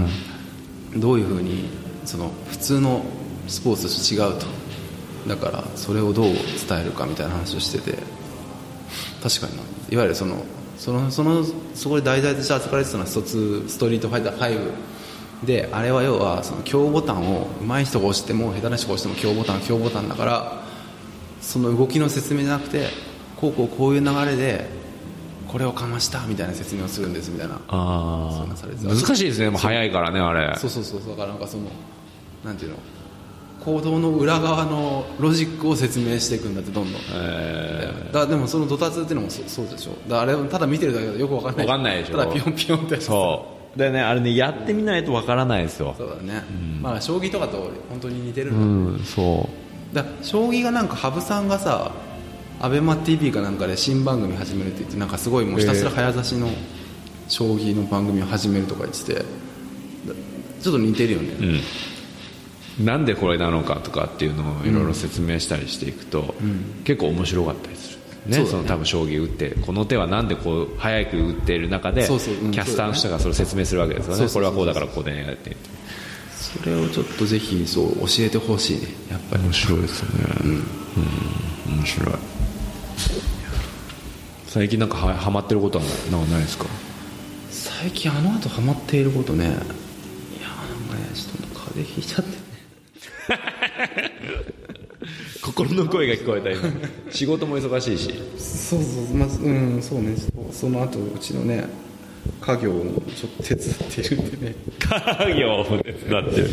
[0.94, 1.00] い。
[1.00, 1.68] どういうふうに
[2.04, 3.04] その普通の
[3.48, 4.46] スポーツと違うと。
[5.28, 7.98] だからそれをどう伝えるかみたいな話をしてて。
[9.22, 9.62] 確かにな。
[9.90, 10.44] いわゆるその
[10.80, 20.62] そのそのそこで題材として扱われてたのは一つストリートファイター5であれは要はその強ボタンを上手い人が押しても下手な人が押しても強ボタン強ボタンだから
[21.42, 22.88] その動きの説明じゃなくて
[23.36, 24.70] こうこうこういう流れで
[25.48, 27.60] これをかましたみたいな説明をするんですみたいな。
[27.68, 29.50] あ難しいですね。
[29.50, 30.56] もう早いからねあれ。
[30.56, 31.00] そうそうそう。
[31.02, 31.64] そうだからなんかその
[32.42, 32.76] なんていうの？
[33.64, 39.92] 行動の裏側のロジックを説明していくんだってどんどん、えだからでもそのドタツっていうのもそそうでしょ。
[40.08, 42.18] だあれただ見てるだけでよくわかんないわかんないでしょ。
[42.18, 43.46] ただピヨンピヨンってーそ
[43.76, 43.78] う。
[43.78, 45.94] でねあれねやってみないとわからないですよ。
[45.96, 46.42] そうだね、
[46.80, 48.60] まあ将棋とかと本当に似てるうの、
[48.94, 49.48] んそ
[49.92, 51.92] だから将棋がなんか羽生さんがさ
[52.60, 56.48] アベマ t v かなんかで新番組始めるって言ってなんかすごいもうひたすら早指しの
[57.28, 59.22] 将棋の番組を始めるとか言っててだ
[60.60, 61.60] ちょっと似てるよね、ううん
[62.78, 66.34] なんでこれなのかとかっていうのをいろいろ説明したりしていくと、
[66.84, 67.98] 結構面白かったりする。
[68.26, 68.36] ね。
[68.36, 68.46] そね。
[68.46, 74.28] その多分将棋打ってこの手はなんでこう早く打っている中でキャスターの人がそれを説明するわけですよね。
[74.32, 75.56] これはこうだからこうでねって。
[76.32, 79.42] それをちょっとぜひそう教えてほしいねやっぱり。
[79.42, 80.24] 面白いですよね。
[80.44, 82.14] うん、面白い。
[84.46, 86.66] 最近なんかはハマってることはなんかないですか？
[87.50, 89.44] 最近あの後ハマっていることね。
[89.44, 89.68] いやなんか
[90.96, 92.30] ねちょっと風邪ひいちゃって。
[92.32, 92.39] ね
[95.42, 96.60] 心の声が聞こえた今。
[97.10, 98.12] 仕事も忙しいし。
[98.38, 100.14] そうそうまずうんそうね。
[100.16, 101.64] そその後うちのね
[102.40, 105.96] 家業をちょっと手伝っているんでね、家業を手伝っ
[106.30, 106.48] てる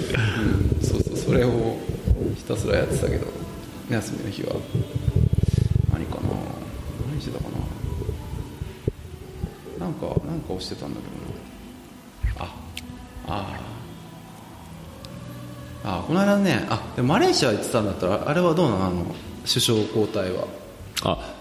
[0.80, 1.78] うん、そうそうそれを
[2.36, 3.26] ひたすらやってたけど
[3.90, 4.56] 休みの日は
[5.94, 6.30] 何かな
[7.12, 7.50] 何してたか
[9.80, 9.86] な。
[9.86, 11.06] なんかなんか押してたんだけ
[12.36, 12.46] どな。
[12.46, 12.48] あ
[13.28, 13.77] ああ
[15.89, 18.86] あこの間ねあでもマレーシア行ってたんだったらあれはどうなの？
[18.88, 19.15] あの
[19.47, 20.47] 首相交代は。
[21.04, 21.34] あ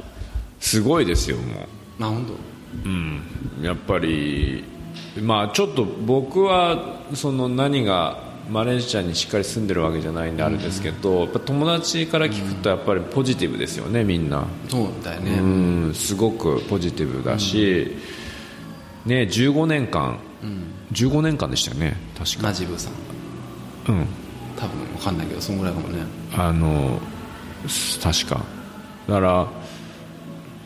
[0.60, 1.42] すごいですよも
[1.98, 2.04] う。
[2.04, 2.32] あ本当？
[2.84, 3.22] うん、
[3.62, 4.62] やっぱり、
[5.20, 15.44] まあ、ちょっと僕はその何がマレーシアにしっかり住んでるわけじゃないんであるんですけど、やっぱ友達から聞くとやっぱりポジティブですよねみんな、そうだよね、う
[15.88, 17.96] ん、すごくポジティブだし、
[19.04, 20.18] ね、15年間、
[20.92, 22.92] 15年間でしたよね確か、ナジブさん
[23.88, 24.06] うん、
[24.56, 26.02] 多分わかんないけどそんぐらいかもね。
[26.34, 27.00] あの
[28.02, 28.44] 確か。
[29.06, 29.46] だから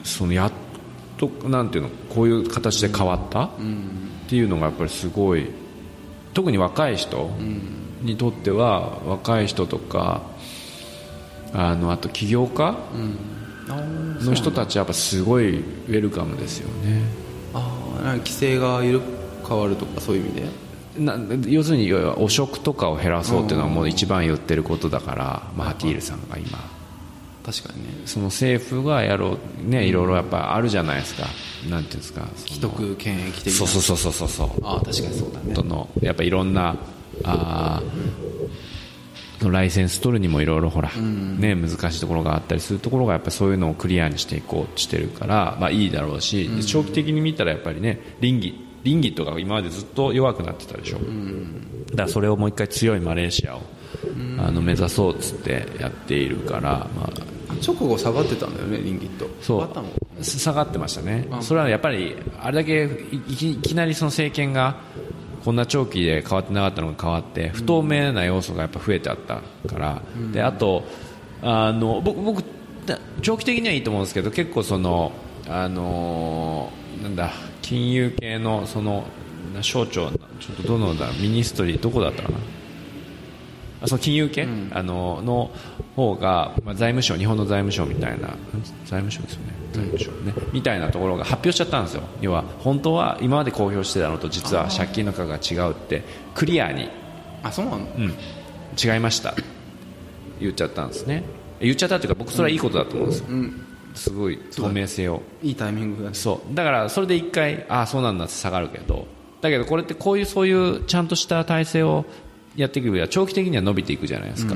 [0.04, 0.52] そのやっ
[1.16, 3.50] となんていうのこういう形で変わった、っ
[4.28, 5.50] ていうのがやっぱりすごい
[6.32, 7.30] 特に若い人
[8.00, 10.22] にとっては若い人とか
[11.52, 12.78] あのあと起業家
[14.20, 17.02] の人たちはやっぱすごいウェルカムですよね。
[17.52, 17.58] あ
[18.02, 19.00] あ規制が緩
[19.46, 20.69] 変わるとかそういう意味で？
[20.98, 26.58] な要するに汚職とかを減らそうっていうのはもう一番言ってることだからマハティールさんが今。
[27.44, 28.02] 確かにね。
[28.06, 31.26] その政府がやろうねいろいろやっぱあるじゃないですか。
[31.68, 33.52] なんていうんですか既得権益的な。
[33.52, 34.28] そうそうそうそうそう。
[34.28, 35.54] そうああ確かにそうだね。
[35.54, 36.76] とのやっぱいろんな
[37.24, 50.98] あーライセンス取るにもいろいろほら、ね、難しいところがあったりするところがやっぱそういうのをクリアにしていこうとしてるから、まあ、いいだろうし、で長期的に見たらやっぱりね倫理倫理とかが今までずっと弱くなってたでしょ、
[51.90, 53.62] だからそれをもう一回強いマレーシアを、
[54.38, 57.10] あの目指そうっつってやっているから、ま
[57.48, 60.24] あ、直後下がってたんだよねリンギットそう。
[60.24, 64.76] 下がってましたね、それはやっぱりあれだけいいきいきなりその政権が
[65.44, 70.84] こんな長期で変わってなかったのが変わって不透明な要素がやっぱ増えてあったから、であと
[71.42, 72.44] あの僕僕
[72.84, 75.12] だ長期的にはいいと思うんですけど結構その
[75.48, 76.70] あの
[77.02, 77.32] なんだ
[77.70, 79.04] 金融系のその
[79.54, 82.38] な省庁ちょっとどのだミニストリーどこだったかな？
[83.82, 85.52] あその金融系、あのの
[85.94, 88.30] 方が、まあ、財務省日本の財務省みたいな
[88.84, 89.52] 財務省ですよね。
[89.72, 92.02] 財務省ね、みたいなところが発表しちゃったんですよ。
[92.20, 96.02] 要は本当は今まで公表してたのと実は借金の額が違うって
[96.34, 96.90] クリアに、
[97.44, 97.78] あそうなの？
[97.78, 98.16] うん、
[98.76, 99.34] 違いました。
[100.40, 101.22] 言っちゃったんですね。
[101.60, 103.66] 言っちゃったっていうか僕それはいいことだと思うんですよ、うん
[104.00, 105.22] すごい透明性を。
[105.42, 106.14] いいタイミングだね。
[106.14, 106.54] そう。
[106.54, 109.06] だからそれで一回ああそうなんだって下がるけど。
[109.42, 112.06] だけどこれってこういうそういうちゃんとした体制を
[112.56, 114.54] やっていく上では長期的には伸びていくじゃないですか、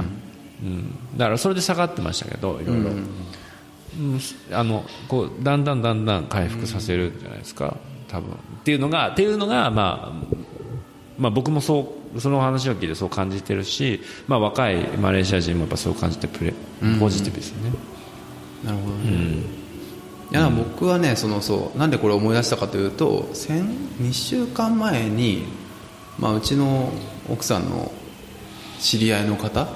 [0.63, 1.19] うん。
[1.19, 4.21] だからそれで下がってましたけどいろいろ、うん。
[4.51, 7.77] あのこうだんだんだんだん回復させるんじゃないですか。
[8.09, 8.33] 多分。
[8.33, 10.37] っていうのがっていうのが、まあ、
[11.19, 16.55] まあ僕もそうその話を聞いてそう感じてるし、まあ、若いマレーシア人もやっぱそう感じてプレ
[17.01, 17.73] ポジティブですよね、
[18.65, 19.65] なるほどね、
[20.31, 23.61] いや僕はねそのそうなんでこれを思い出したかというと先
[24.01, 25.45] 2週間前に、
[26.19, 26.91] まあ、うちの
[27.29, 27.93] 奥さんの
[28.81, 29.69] 知り合いの方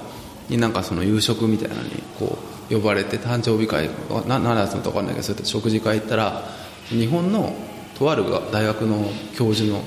[0.49, 2.37] になんかその夕食みたいなのにこ
[2.69, 3.89] う呼ばれて誕生日会
[4.27, 6.43] な何だったのか分かんないけどそうやって食事会行ったら
[6.89, 7.55] 日本の
[7.97, 9.81] とあるが大学の教授の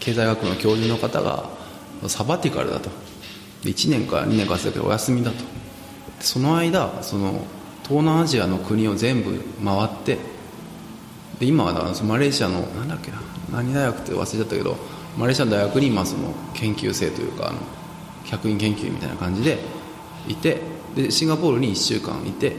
[0.00, 1.48] 経済学の教授の方が
[2.08, 2.90] サバティカルだと。
[3.62, 5.38] で1年か2年か忘れたけどお休みだと。
[5.38, 5.44] で
[6.20, 7.44] その間その
[7.84, 10.18] 東南アジアの国を全部回って
[11.38, 14.76] で今はだからマレーシアのなんだっけな何大学って忘れちゃったけど
[15.16, 17.58] マレーシアの大学に今その研究生というかあの
[18.24, 19.58] 客員研究員みたいな感じで
[20.28, 20.60] いて
[20.94, 22.56] でシンガポールに1週間いてで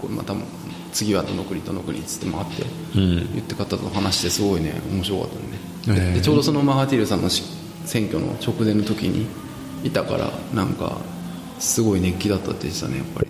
[0.00, 0.44] これまたも
[0.92, 2.62] 次はどの国どの国っつって回って
[2.98, 3.34] うん。
[3.34, 5.28] 言って方と話してすごいね面白かっ
[5.86, 6.14] たね。
[6.14, 7.44] でちょうどそのマハティールさんのし
[7.84, 9.26] 選挙の直前の時に
[9.84, 10.98] いたからなんか
[11.60, 13.28] すごい熱気だったって言ってたねやっぱり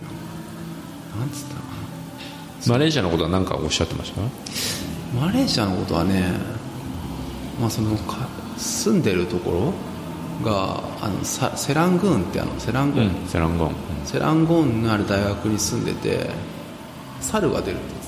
[1.19, 1.67] なんつったのか
[2.67, 4.21] マレーシアのことは何かおっしゃってました？
[4.21, 4.29] な
[5.27, 6.33] マレーシアのことはね
[7.61, 9.73] まあそのか住んでるところ
[10.51, 13.75] があのサセラングーンってあのセランゴン、セランゴン。
[14.05, 16.31] セランゴンのある大学に住んでて
[17.21, 18.07] 猿が出るって言って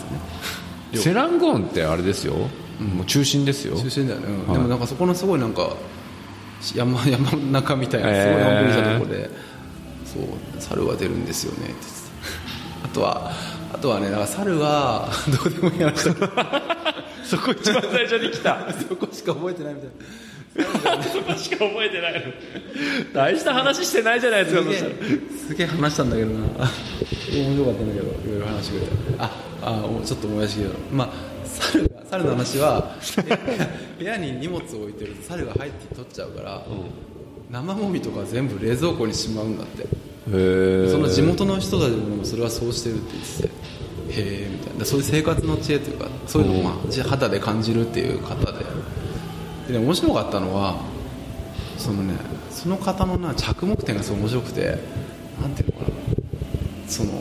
[0.92, 1.00] たね。
[1.02, 3.76] セランゴーンってあれですよ、もう中心ですよ。
[3.76, 4.56] 中心だよね、うんはい。
[4.56, 5.70] でもなんかそこのすごいなんか
[6.74, 9.30] 山山の中みたいなすごいえーのんびりしたところで、
[10.04, 10.22] そう
[10.60, 11.74] 猿が出るんですよねって
[12.84, 13.32] あとは
[13.72, 15.08] あとはねだから猿は
[15.42, 16.14] どうでもいい話だ
[17.28, 18.72] そこ一番最初に来た。
[18.88, 21.02] そこしか覚えてないみたいな。
[21.04, 22.14] そこしか覚えてない。
[22.14, 22.32] の
[23.12, 24.78] 大した話してないじゃないですかすげえ
[25.48, 26.38] すげえ話したんだけどな。
[27.30, 28.92] 面白かったんだけどいろいろ話してくれて。
[29.18, 29.30] あ
[29.62, 30.78] あもうちょっと思い出してきた。
[30.90, 31.08] まあ
[31.44, 32.96] 猿が猿の話は
[33.98, 36.64] 部屋に荷物を置いてると猿が入って取っちゃうから、
[37.50, 39.86] 生もみとか全部冷蔵庫にしまうんだって。
[40.26, 43.48] その地元の人たちもそれはそうしてるって言ってて
[44.20, 44.84] へえみたいな。
[44.84, 48.64] そういう生活の知恵というかそういうのをまあ肌で感じるっていう方で。
[49.68, 50.80] でね面白かったのは
[51.78, 52.14] そのね
[52.50, 54.78] その方のな着目点がすごい面白くて
[55.40, 55.88] なんていうのかな。
[56.86, 57.12] その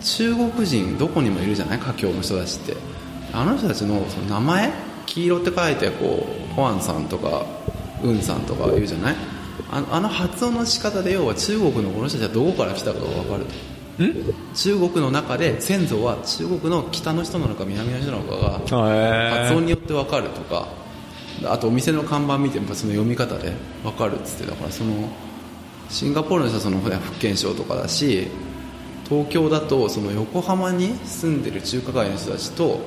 [0.00, 1.78] 中国人どこにもいるじゃない？
[1.78, 2.76] 華僑の人たちって。
[3.32, 4.72] あの人たちのその名前？
[5.06, 7.44] 黄色って書いてこうホアンさんとか
[8.02, 9.16] ウンさんとか言うじゃない？
[9.70, 13.52] あのあの発音の仕方で要は中国のこの人たちはどこから来たかが分かると。
[14.54, 18.36] 中国の中で先祖は中国の北の人なのか南の人なのか
[18.76, 20.84] がへ発音によって分かるとか。
[21.44, 25.08] あとお店の看板見てもその読み方で分かるっつってだからその
[25.88, 28.28] シンガポールの人はその福建省とかだし
[29.08, 32.80] 東京だとその横浜に住んでる中華街の人たちと、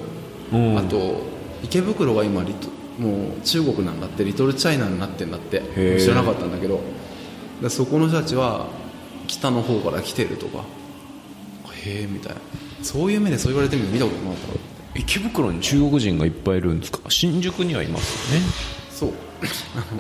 [0.51, 0.77] うん。
[0.77, 1.21] あと
[1.63, 5.99] 池袋は今リトもう中国なんだってリトルチャイナになってんだってー。
[5.99, 6.81] 知らなかったんだけど。
[7.61, 8.67] でそこの人たちは
[9.27, 10.63] 北の方から来てるとか。
[11.85, 12.41] へえみたいな。
[12.81, 14.47] そういう目でそう言われてみるの見たことなかった。
[14.53, 14.59] な
[14.95, 16.99] 池袋に中国人がいっぱいいるんですか？
[17.09, 18.45] 新宿にはいますよね。
[18.91, 19.13] そう。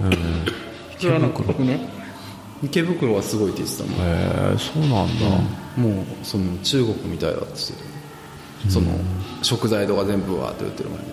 [0.97, 1.79] 池袋ね。
[2.63, 3.93] 池袋はすごいって言ってたもん。
[3.93, 5.25] へえそうなんだ、
[5.77, 7.73] もうその中国みたいだって言って
[8.65, 8.71] た。
[8.71, 8.87] その
[9.43, 11.05] 食材とか全部わーって売ってる前に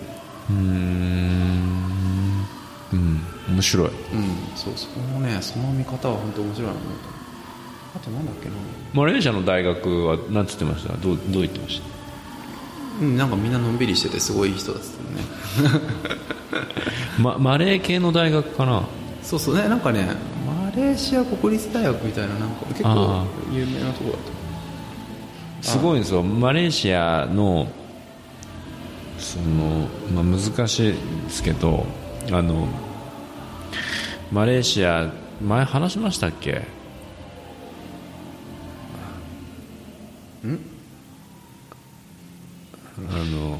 [0.49, 2.45] うーん。
[2.93, 3.21] うん。
[3.49, 3.87] 面白い。
[3.87, 3.93] うん。
[4.55, 6.79] そうそこのねその見方は本当面白いなと。
[6.79, 8.55] 思ったあとなんだっけな。
[8.93, 10.93] マレーシアの大学は何つってました？
[10.97, 11.85] どうどう言ってました？
[13.05, 14.83] うんなんかみんなのんびりしててすごいいい人だっ
[15.63, 15.79] たね。
[17.19, 18.83] ま、マレー系の大学かな？
[19.23, 19.55] そうそう。
[19.57, 20.07] ねなんかね
[20.45, 23.25] マレーシア国立大学みたいななんか結構あ。
[23.51, 24.19] 有名なとこだっ
[25.61, 25.67] た。
[25.69, 26.21] すごいんですよ。
[26.21, 27.67] マレーシアの
[29.19, 31.85] その、まあ、難しいですけど
[32.31, 32.67] あの
[34.31, 36.63] マレーシア前話しましたっけ？
[42.97, 43.59] あの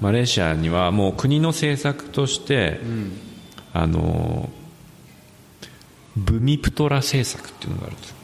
[0.00, 2.80] マレーシアにはもう国の政策として、
[3.72, 4.48] あの
[6.16, 8.10] ブミプトラ政策っていうのがあるんです。
[8.10, 8.16] よ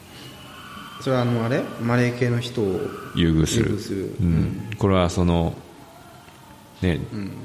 [1.05, 1.61] それはあのあれ？
[1.83, 2.79] マレー系の人を
[3.15, 3.77] 優遇する。
[3.77, 4.15] する。
[4.19, 5.53] うん、これはその、
[6.81, 6.99] ね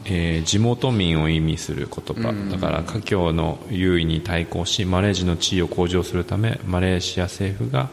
[0.06, 7.90] えー地元民を意味する言葉、だから華僑の優位に対抗しマレー人の地位を向上するためマレーシア政府が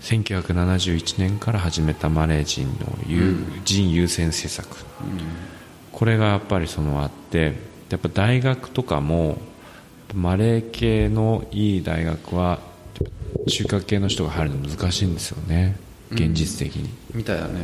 [0.00, 3.36] 1971年から始めたマレー人の優、
[3.66, 4.86] 人優先政策、
[5.92, 7.52] これがやっぱりそのあって
[7.90, 9.36] やっぱ大学とかも
[10.14, 12.72] マレー系のいい大学は
[13.48, 15.76] 中華系の人が入るの難しいんですよね。
[16.12, 17.60] 現実的に、みたいだね。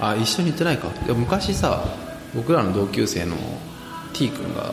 [0.00, 0.88] あ一緒に行ってないか。
[1.14, 1.84] 昔さ
[2.34, 3.36] 僕らの同級生の
[4.12, 4.72] T 君が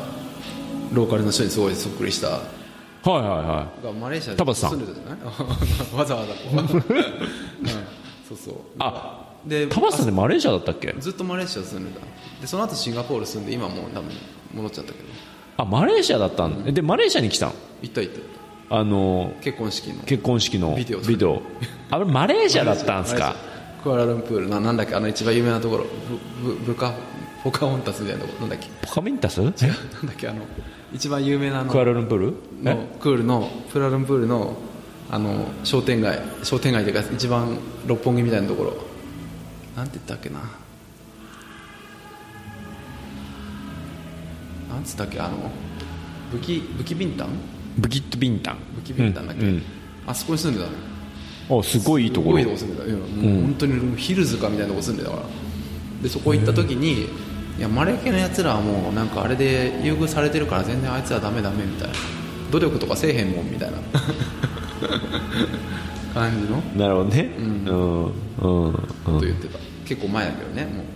[0.93, 2.27] ローカルの人にすごいそっくりした。
[2.29, 2.39] は
[3.05, 5.19] いはいはがマレーシアで住んでたじゃない？
[5.95, 8.55] わざわざこう、 うん、そうそう。
[8.79, 10.93] あでい田畑さんでマレーシアだったっけ？
[10.99, 12.05] ずっとマレーシア住んでた。
[12.41, 14.09] でその後シンガポール住んで今もう多分
[14.53, 15.05] 戻っちゃったけど。
[15.57, 16.71] あマレーシアだったんだ。
[16.71, 17.53] でマレーシアに来たの？
[17.83, 18.19] 行った行った
[18.69, 20.03] あの結婚式の。
[20.03, 20.99] 結婚式のビデオ。
[20.99, 21.41] ビデオ。
[21.91, 23.35] あれマレーシアだったんですか？
[23.83, 24.49] クアラルンプール。
[24.49, 24.95] ななんだっけ？
[24.95, 25.85] あの一番有名なところ。
[26.41, 26.93] ブブブカ
[27.43, 28.47] ポカホンタスみたいなところ。
[28.47, 28.69] なんだっけ？
[28.87, 29.39] ポカミンタス？
[29.39, 30.27] なんだっけ？
[30.27, 30.41] あの
[30.93, 32.25] 一番有名なクアラルンプール？
[32.63, 32.87] のえ？
[32.99, 34.55] クールのプラルンプールの
[35.11, 36.19] あの商店街。
[36.41, 38.73] 商店街というか一番六本木みたいなところ。
[39.77, 40.39] なんて言ったっけな？
[44.69, 45.19] なんつったっけ？
[45.19, 45.51] あの
[46.31, 47.27] ブキブキビンタン？
[47.77, 48.57] ブキットビンタン。
[48.75, 49.49] ブキビンタンだっけ、うん。
[49.49, 49.63] うん
[50.07, 50.69] あそこに住んでた
[51.49, 52.37] のあすごいいいところ。
[52.37, 52.87] すごいとこ住んでた。
[52.87, 55.23] う本当にヒルズかみたいなとこ住んでたから。
[56.03, 57.07] でそこ行った時に
[57.57, 61.93] いやマレー系のやつらはもうなんかあれで優遇されてるから全然あいつはダメダメみたいな。
[62.51, 63.77] 努力とかせえへんもんみたいな。
[66.13, 66.61] 感じの。
[66.75, 67.23] なるほどね。
[67.23, 67.67] ん。
[67.67, 68.05] うん。
[68.05, 68.11] うん。
[68.37, 70.85] こと言ってた、結構前だけどねもう。
[70.85, 70.94] 10年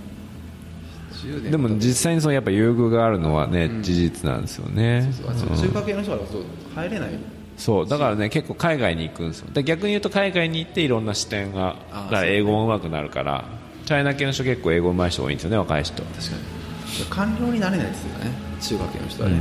[1.49, 3.83] でも実際にそのやっぱ優遇があるのはね、ん。
[3.83, 5.11] 事実なんですよね。
[5.11, 5.57] そうそう。
[5.57, 6.43] 中華系の人はそう
[6.75, 7.09] 入れない
[7.57, 7.87] そう。
[7.87, 9.47] だからね結構海外に行くんですよ。
[9.51, 13.45] で逆に言うと海外に行っていろんな視点がだから英語も上手くなるから
[13.85, 16.03] チャイナ系の人結構英語上手い人多いんですよね若い人。
[16.03, 17.05] 確かに。
[17.09, 19.35] 官僚になれないですよね中学系の人はね、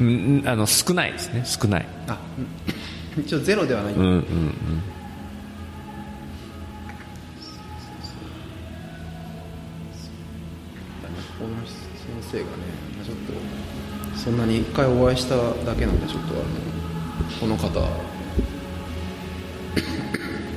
[0.00, 0.06] うん。
[0.06, 1.86] うんあの少ないですね少ない。
[2.08, 2.18] あ
[3.16, 3.24] うん。
[3.24, 4.22] 一応ゼロではない、うんうんうん
[12.34, 12.48] 生がね
[13.04, 13.32] ちょっと
[14.18, 16.42] そんなに一回お会いしただけなんでちょっとあの
[17.40, 17.68] この方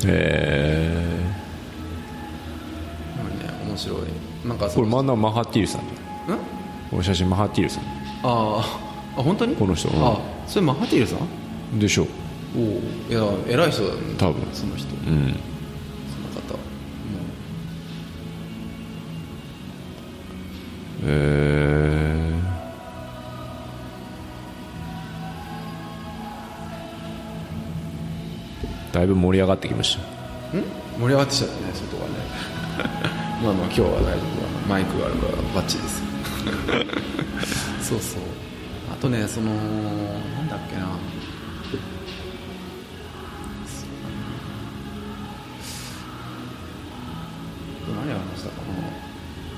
[0.05, 1.15] へ
[3.17, 3.97] なんかね面白い。
[4.45, 6.39] なんかこれ真ん中マハティールさんじゃんん
[6.89, 7.84] この写真マハティールさん。
[7.84, 7.88] あ
[8.23, 8.59] あ
[9.17, 9.55] あ本当に？
[9.55, 9.89] この人。
[9.89, 10.05] うん。
[10.05, 10.17] あ
[10.47, 11.17] それマハティールさ
[11.73, 11.80] ん？
[11.80, 12.07] でしょ
[12.55, 12.63] おお
[13.09, 14.41] いや偉い人だね多分。
[14.53, 14.88] その人。
[14.95, 15.36] うん。
[16.09, 16.53] その方。
[16.53, 16.59] も
[21.03, 21.57] へえ
[28.97, 30.57] だいぶ盛り上がってきました。
[30.57, 30.63] ん？
[30.99, 32.13] 盛り上がってきちゃったね外がね。
[33.45, 34.17] まあまあ今日は大丈夫だ。
[34.67, 36.01] マイクがあるからバッチリです。
[37.89, 38.21] そうそう。
[38.91, 39.61] あとねそのな
[40.41, 40.87] んだっけな。
[48.05, 48.55] 何を話したか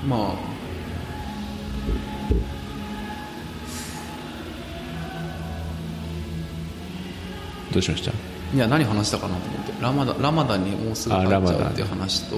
[0.10, 0.16] な。
[0.18, 0.36] まあ。
[7.72, 8.29] どうしました？
[8.54, 9.74] いや何話したかなと思って。
[9.82, 12.38] ラマダラマダンにもうすぐ入っちゃうっていう話と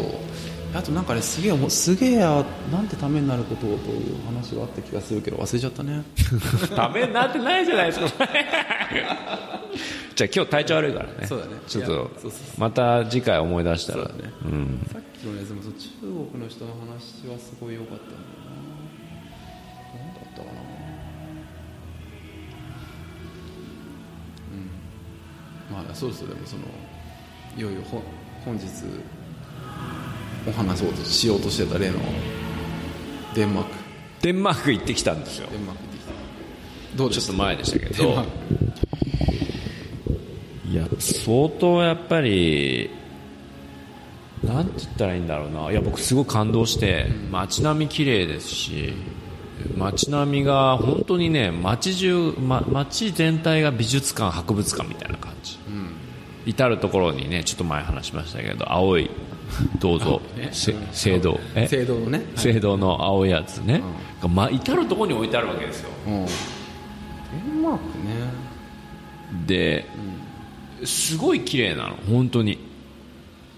[0.73, 6.03] あとなんかねすげえすげえやなんてためになることをという話があった気がするけど忘れちゃったね。
[6.75, 8.07] ダメになってないじゃないですか。
[10.15, 11.27] じゃあ今日体調悪いからね。
[11.27, 11.51] そうだね。
[11.67, 12.11] ちょっと
[12.57, 14.05] また次回思い出したら。
[14.05, 14.11] ね。
[14.45, 14.87] うん。
[14.91, 15.69] さっきのねでも中
[16.01, 18.30] 国の人の話はすごい良かったん
[25.71, 26.63] まあそうですよでもその
[27.57, 28.01] いよいよほ
[28.43, 28.65] 本日
[30.47, 31.99] お話そうとしようとしてた例の
[33.35, 33.69] デンマーク。
[34.21, 35.47] デンマーク行ってきたんですよ。
[35.51, 36.11] デンマーク行ってきた。
[36.97, 37.93] どうでちょっと前でしたけど。
[37.93, 38.29] ク。
[40.69, 42.89] いや相当やっぱり
[44.43, 45.71] なんて言ったらいいんだろうな。
[45.71, 48.93] いや僕すごい感動して街並み綺麗ですし
[49.77, 55.57] 街並みが本当にね街中、ま、街全体が美術館博物館みたいな感じ、
[56.45, 59.09] 至る所にねちょっと前話しましたけど青い
[59.79, 60.49] 銅像ね。
[60.51, 61.67] せ聖堂え？
[61.67, 62.21] 聖堂のね。
[62.35, 63.81] 聖堂の青いやつね、
[64.21, 65.89] がま至る所に置いてあるわけですよ。
[66.07, 66.25] うん。
[66.25, 66.31] デ
[67.59, 68.13] ンマークね。
[69.45, 69.85] で、
[70.85, 72.69] すごい綺麗なの本当に。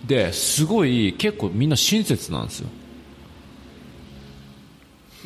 [0.05, 2.67] ですごい結構みんな親切なんですよ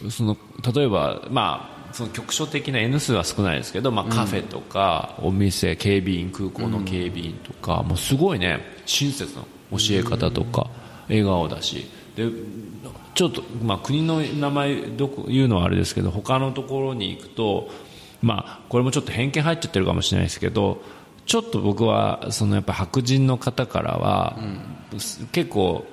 [0.10, 0.38] その
[0.74, 9.42] 例えばまあその局所的な N 数は少ないですけど、まあ、カフェとか、お店警備員空港の警備員とか、もうすごいね親切な
[9.72, 10.70] 教え方とか、
[11.08, 11.90] 笑顔だし。
[12.16, 12.28] で
[13.14, 17.70] ちょっと、まあ、国の名前どこ言うのはあれですけど他のところに行くと、
[18.22, 20.82] まあ、これもちょっと偏見入っちゃってるかもしれないですけど
[21.28, 24.38] ちょっと僕はそのやっぱ白人の方からは、
[25.32, 25.86] 結構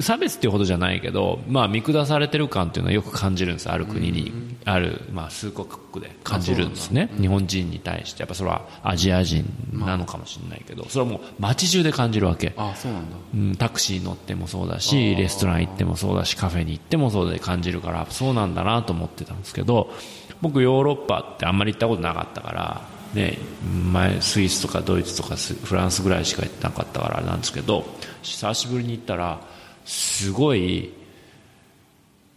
[0.00, 4.32] 差別っていうほどじゃないけど、まあ、見下されてる感っていうのはよく感じるんですある国に、
[4.64, 5.68] ある、まあ、数国
[6.04, 8.22] で感じるんですね、日本人に対して。
[8.22, 13.16] やっぱそれはアジア人なのかもしれないけどそれはもう街中で感じるわけ、あそうなんだ。
[13.34, 19.92] うん、タクシー乗ってもそうだしレストラン行ってもそうだしカフェに行ってもそうで感じるからそうなんだなと思ってたんですけど
[20.40, 22.82] 僕ヨーロッパってあんまり行ったことなかったから、
[23.14, 23.38] ね、
[23.92, 27.84] 前スイスとかドイツとかスフランスぐらいしか行ってなかったからあれなんですけど
[28.22, 29.40] 久しぶりに行ったら
[29.84, 30.92] すごい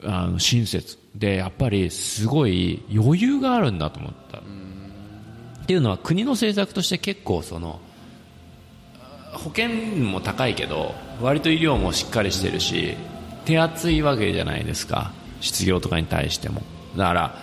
[0.04, 0.98] あの親切。
[1.16, 4.38] でやっぱりすごい余裕があるんだと思った。
[4.38, 4.41] っ
[5.66, 7.80] ていうのは国の政策として結構その
[9.34, 12.95] 保険も高いけど割と医療もしっかりしてるし
[13.45, 15.12] 手厚いわけじゃないですか。
[15.41, 16.62] 失業とかに対しても。
[16.95, 17.36] だから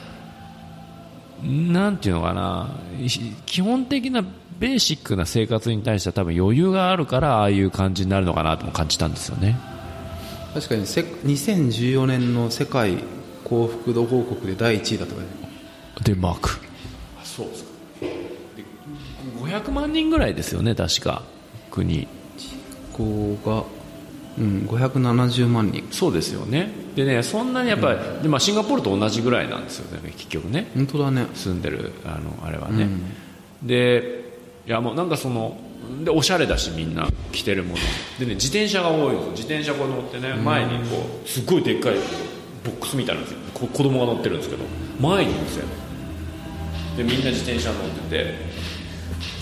[1.43, 2.71] なんていうのかな。
[3.47, 4.25] 基本的な
[4.59, 9.59] ベーシックな生活に対しては多分余裕があるからああいう感じになるのかなとも感じたんですよね。
[10.55, 12.99] 確かにせ2014年の世界
[13.43, 15.33] 幸福度報告で第1位だったからね。
[16.05, 16.61] デンマーク。
[17.25, 17.71] そうですか。
[19.41, 21.23] 500万人ぐらいですよね確か。
[21.73, 22.07] 国。
[22.93, 23.67] ここ
[24.39, 25.89] が、うん、570万人。
[25.91, 26.71] そうですよね。
[26.95, 30.13] でねそんなにやっぱり、でまあ、シンガポールと同じぐらいなんですよね。
[30.17, 30.71] 結局ね。
[30.77, 31.27] 本当だね。
[31.35, 32.89] 住んでるあのあれはね、
[33.61, 34.23] で
[34.69, 35.59] いやもうなんかその
[36.05, 37.77] でおしゃれだしみんな着てるもの。
[38.19, 39.31] でね自転車が多いんですよ。
[39.33, 41.95] 自転車こう乗ってね前にこうすっごいでっかい
[42.65, 43.39] ボックスみたいなんですよ。
[43.55, 44.65] こ子供が乗ってるんですけど
[45.01, 45.67] 前にいるんですよ。
[46.97, 48.17] でみんな自転車乗ってて。
[48.17, 48.35] で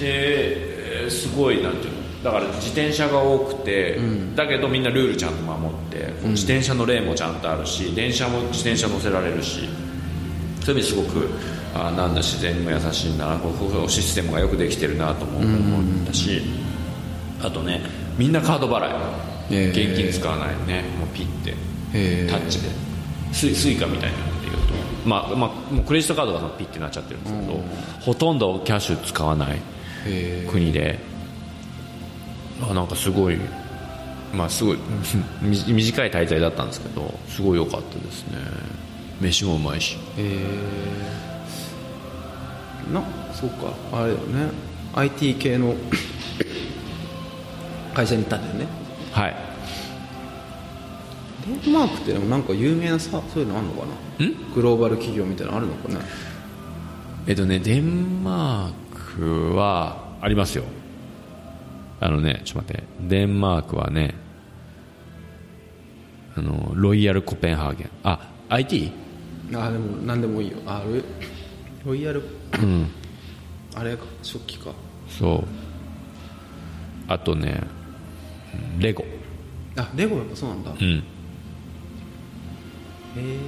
[0.00, 2.02] えーすごいなんていうの。
[2.22, 3.98] だから自転車が多くて、
[4.36, 9.68] だけどみんなルールちゃんと守って、自転車のレーンもちゃんとあるし電車も自転車乗せられるし。
[10.64, 11.28] そういう意味ですごく
[11.74, 13.40] あーなんだ自然にも優しいな
[13.88, 16.42] システムがよくできてるなとも思ったし、
[17.42, 17.80] あとね
[18.18, 18.90] みんなカード払
[19.50, 20.82] い、現金使わないね。
[20.98, 21.52] もうピッて
[22.30, 22.68] タッチで。
[23.32, 27.60] スイスイカみたいなので言うと、まあまあ、もうクレジットカードがピッてなっちゃってるんですけど、
[28.00, 29.58] ほとんどキャッシュ使わない。
[30.06, 30.98] へ国で。
[32.70, 33.38] あなんかすごい
[34.32, 34.78] まあすごい
[35.42, 38.38] み短い滞在だったんですけどすごい良かったですね。
[39.20, 39.96] 飯もうまいし。
[40.18, 41.41] えー、
[42.92, 43.02] な
[43.32, 44.50] そうかあれだよね。
[44.94, 45.74] IT 系の
[47.94, 48.66] 会社に行ったんだよね。
[49.12, 49.34] はい。
[51.64, 53.86] デンマークってでもなんか有名なさそういうのあるのか
[54.20, 54.26] な？
[54.26, 54.52] ん？
[54.54, 56.00] グローバル企業みたいなのあるのかな？
[57.26, 60.64] えっとねデンマークはありますよ。
[62.00, 62.84] あのねちょっと待って。
[63.08, 64.14] デンマークはね
[66.36, 67.90] あのロイヤルコペンハーゲン。
[68.04, 68.92] あ IT?
[69.54, 70.58] あでも何でもいいよ。
[70.66, 70.82] あ
[71.84, 72.22] ロイヤル
[72.60, 72.90] うん。
[73.74, 74.72] あれか食器か。
[75.08, 75.44] そう。
[77.08, 77.60] あとね
[78.78, 79.04] レゴ。
[79.76, 80.70] あレゴやっぱそうなんだ。
[80.72, 81.02] へうん。
[83.16, 83.38] え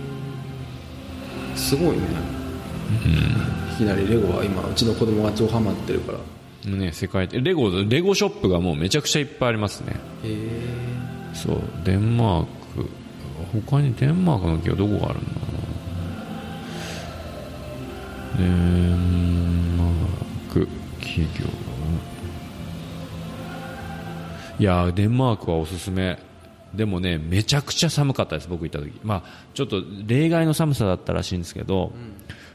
[1.55, 2.03] すごいね、
[3.73, 6.19] いきなりレゴは今うちの子供が超ハマってるから。
[6.19, 9.97] へね世界レゴレゴショップがもうめちゃくちゃいっぱいありますね。
[10.25, 10.49] え
[11.35, 11.61] そう。
[11.85, 12.51] デンマーク。
[13.69, 15.54] 他にデンマークの企業どこがあるんだろうな
[18.39, 20.69] デンマーク
[21.01, 21.47] 企業
[24.59, 26.19] いやーデンマークはおすすめ。
[26.73, 29.01] でもねめちゃくちゃ寒かったです僕行った時。
[29.03, 29.23] まあ
[29.55, 31.93] ちょっと例外の寒さだったらしいんですけど、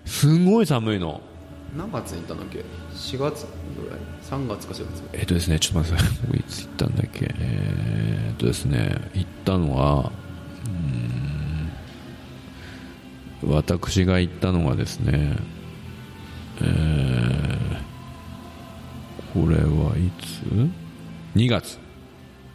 [0.05, 1.21] すごい寒いの。
[1.77, 2.59] 何月に行ったんだっけ
[2.95, 3.45] ？4月
[3.81, 6.17] ぐらい？3月か4月えっとですね、ちょっと待ってください。
[6.27, 7.35] 僕いつ行ったんだっけ？
[7.39, 10.11] えーっとですね、行ったのは、
[13.43, 15.37] うーん私が行ったのがですね、
[16.61, 17.49] えー
[19.33, 20.41] これはいつ
[21.35, 21.77] ?2 月。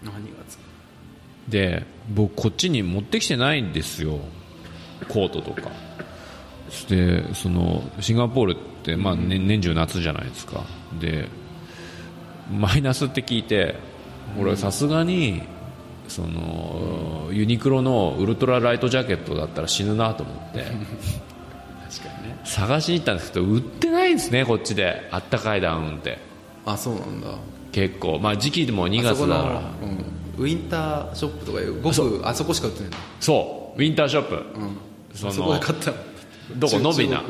[0.04, 0.58] あ2月？
[1.48, 4.18] で、僕こっちに持ってきてないんですよ。
[5.08, 5.70] コートとか。
[6.88, 10.64] で、その、シンガポールって、まあ、ね年中夏じゃないですか。
[11.00, 11.28] で、
[12.52, 13.76] マイナスって聞いて
[14.38, 15.42] 俺さすがに
[16.08, 20.64] そのユニクロのウルトラライトジャケットだったら死ぬなと思って
[22.44, 25.08] 探しに行ったんですけど売ってないんですねこっちで。
[25.10, 26.18] あったかいダウンって。
[26.66, 27.28] あそうなんだ。
[27.72, 28.18] 結構。
[28.18, 29.60] まあ時期でも2あそこの月だから。
[30.38, 32.96] うん、ウィンターショップとかいうごくあそこしか売ってないの？
[33.20, 33.78] そう。
[33.78, 34.76] ウィンターショップ、うん。
[35.14, 35.96] そそこで買ったの。
[36.56, 36.72] どこ？
[36.74, 37.22] 中ノビナ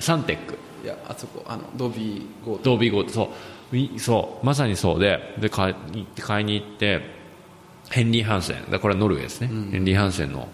[0.00, 0.58] サンテック。
[0.84, 2.58] いやあそこあのドビーゴー。
[2.58, 3.08] トドービーゴー。
[3.08, 3.28] そう。
[3.72, 4.46] ウィそう。
[4.46, 5.34] まさにそうで。
[5.38, 7.16] で買い行って買いに行って。
[7.88, 8.68] ヘンリー・ハンセン。
[8.68, 10.48] だこれはノルウェーですね、ヘンリー・ハンセンの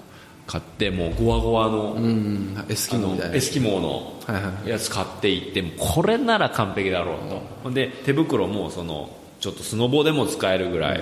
[0.53, 9.09] 買ってもうゴワゴワの,、うんエスキあモみたいなのエスキモーのやつ買っていってこれなら完璧だろうと、ほんで手袋もその
[9.41, 11.01] ちょっとスノボでも使えるぐらい、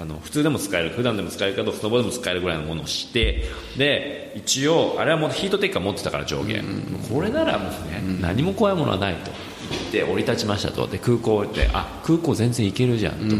[0.00, 3.44] あの普通でも使える普段でも使えるけどスノボでも使えるぐらいのものをして
[3.78, 6.60] で一応あれはもうヒートテッカー持ってたから上下、
[7.08, 9.30] これならもうね、何も怖いものはないと。
[9.70, 10.88] 言って降り立ちましたと。
[10.88, 13.36] で空港であ空港全然行けるじゃんと、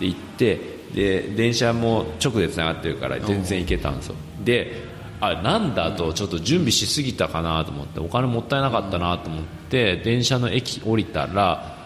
[0.00, 4.14] で行ってで電車も直でつながってるから全然行けたんですよ。
[4.44, 4.84] で
[5.20, 11.76] あなんだとちょっと準備しすぎたかなと思ってお金もったいなかったなと思って電車の駅降りたら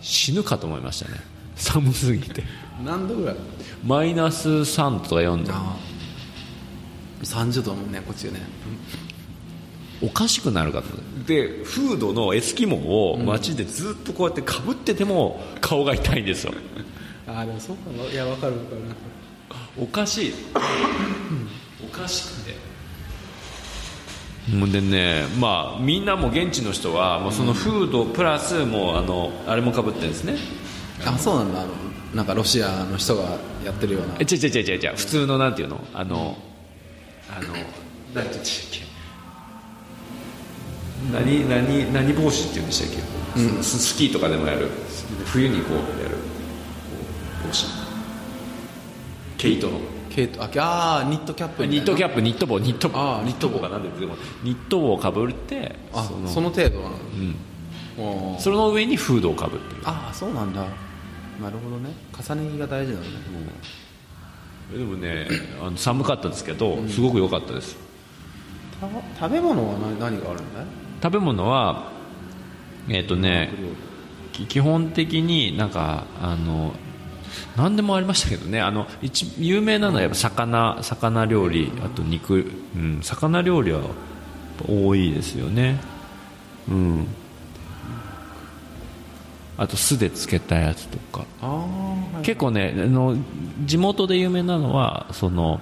[0.00, 1.20] 死ぬかと思いましたね。
[1.54, 2.42] 寒すぎて。
[2.84, 3.36] 何度ぐらい？
[3.84, 5.52] マイナス3とか4度。
[5.52, 5.88] ああ。
[7.24, 8.40] 30度だもんねこっちね
[10.00, 10.86] おかしくなるかと。
[11.26, 16.52] でフードのエスキモを街でずっとこうやってかぶってても顔が痛いんですよ。
[17.26, 18.80] ああでもそうかないやわかるわかる。
[19.78, 20.32] おかしい。
[21.84, 22.54] おかしくて。
[24.72, 30.36] でねまあみんなも現地の人はもうそのフードプラスもうあのあれもかぶってるんですね。
[31.04, 31.60] あそうなんだ。
[31.60, 31.70] あの
[32.14, 34.14] なんかロシアの人がやってるような。
[34.20, 34.96] え違う違う違う違う。
[34.96, 35.84] 普通のなんていうの？
[35.92, 36.38] あの
[37.30, 37.60] あの何て
[38.14, 38.42] 言うんっ
[38.72, 38.87] け？
[41.12, 42.90] 何何何帽子って言うんでしたっ
[43.36, 44.68] け、ススキーとかでもやる。
[45.26, 46.16] 冬にこうやる。
[47.46, 47.66] 帽子。
[49.38, 49.80] 毛糸の。
[50.10, 50.48] ケイトあ
[51.02, 52.58] あーニットキャップニットキャップニット帽。
[52.58, 52.98] ニット帽。
[52.98, 53.60] あーニット帽。
[53.60, 56.96] がなんででもニット帽をかぶってあそのその程度なの。
[57.96, 58.40] うん。
[58.40, 59.82] その上にフードをかぶってる。
[59.84, 60.62] ああそうなんだ。
[61.40, 61.90] なるほどね。
[62.12, 63.08] 重ね着が大事なんだ。
[63.08, 63.16] ね
[64.76, 65.28] でもね
[65.62, 67.76] あの寒かったですけどすごく良かったです。
[68.80, 68.88] た
[69.20, 70.64] 食べ物は何何があるんだい？
[71.02, 71.90] 食べ物は
[72.88, 73.50] えっ、とね
[74.32, 76.72] き基本的になんかあの
[77.56, 78.60] 何でもありましたけどね。
[78.60, 83.82] あの一有名なのはやっぱ魚魚料理あと肉、うん、魚料理は
[84.66, 85.80] 多いですよね。
[86.68, 87.06] うん。
[89.56, 91.26] あと酢で漬けたやつとか。
[91.40, 93.16] はい、結構ねあの
[93.64, 95.60] 地元で有名なのはその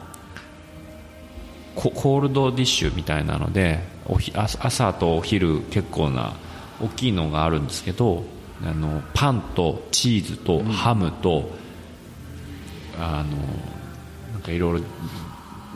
[1.75, 6.35] ココールドディッシュみたいなのでおひ朝朝とお昼結構な
[6.81, 8.25] 大きいのがあるんですけど
[8.63, 11.51] あのパンとチーズとハムと、
[12.99, 13.37] あの
[14.33, 14.87] なんかいろいろ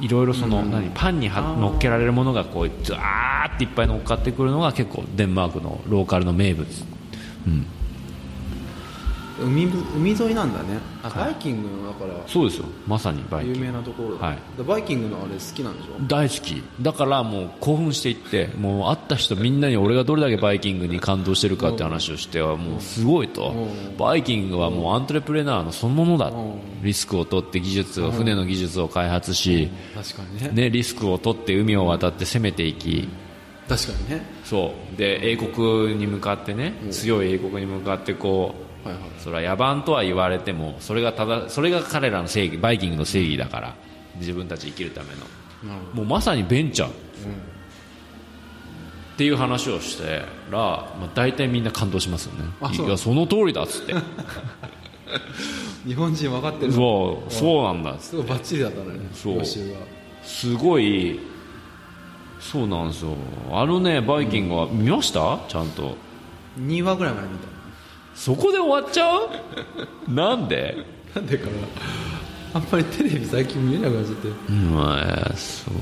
[0.01, 6.67] いろいろその、何パンには乗っけられるものがこうザーっていっぱい乗っかってくるのが結構デンマークのローカルの名物、
[7.47, 7.67] うん、
[9.41, 10.79] 海ぶ海沿いなんだね。
[11.03, 12.15] あバイキングのだから。
[12.27, 12.67] そうですよ。
[12.87, 13.59] まさにバイキング。
[13.61, 14.39] 有名なところだ,、はい。
[14.63, 15.93] バイキングのあれ好きなんでしょ？
[16.07, 16.63] 大好き。
[16.81, 23.51] だからもう興奮していってもう会った人みんなに俺がどれだけバイキングに感動してるかって話をしてはもうすごいと。
[23.51, 23.65] う
[23.95, 23.97] ん。
[23.97, 26.27] バイキングはもうアントレプレナーのそのものだ。
[26.27, 26.61] うん。
[26.83, 30.51] リスクを取って技術を船の技術を開発し確かにね。
[30.65, 33.09] ねリスクを取って海を渡って攻めていき。
[33.69, 34.23] 確かにね。
[34.45, 34.97] そう。
[34.97, 39.03] で英国に向かってね強い英国に向かってこうはいはい。
[39.19, 43.75] それは野蛮とは言われてもそれがただそれが彼らの正義バイキングの正義だから
[44.17, 45.75] 自分たち生きるための。
[45.95, 46.89] もうまさにベンチャー。
[46.89, 46.93] っ
[49.17, 52.45] ていう話をしてら、まあ、大体みんな感動しますよね。
[52.63, 53.93] あそういやその通りだっつって。
[53.93, 54.01] ど
[55.87, 56.73] 日本人分かってる。
[56.73, 59.45] そうそうなんだすごいバッチリだったねそう。
[60.23, 61.21] すごい
[62.39, 63.15] そうなんですよ。
[63.53, 65.39] あのねバイキングは見ました？
[65.49, 65.97] ちゃんと。
[66.59, 67.35] 2話ぐらいまで見
[68.15, 69.29] そこで終わっちゃう？
[70.09, 70.77] なんで？
[71.15, 71.53] たなんでかな。
[72.55, 74.29] あんまりテレビ最近見れなくなっちゃって。
[74.29, 75.75] うんまあそう。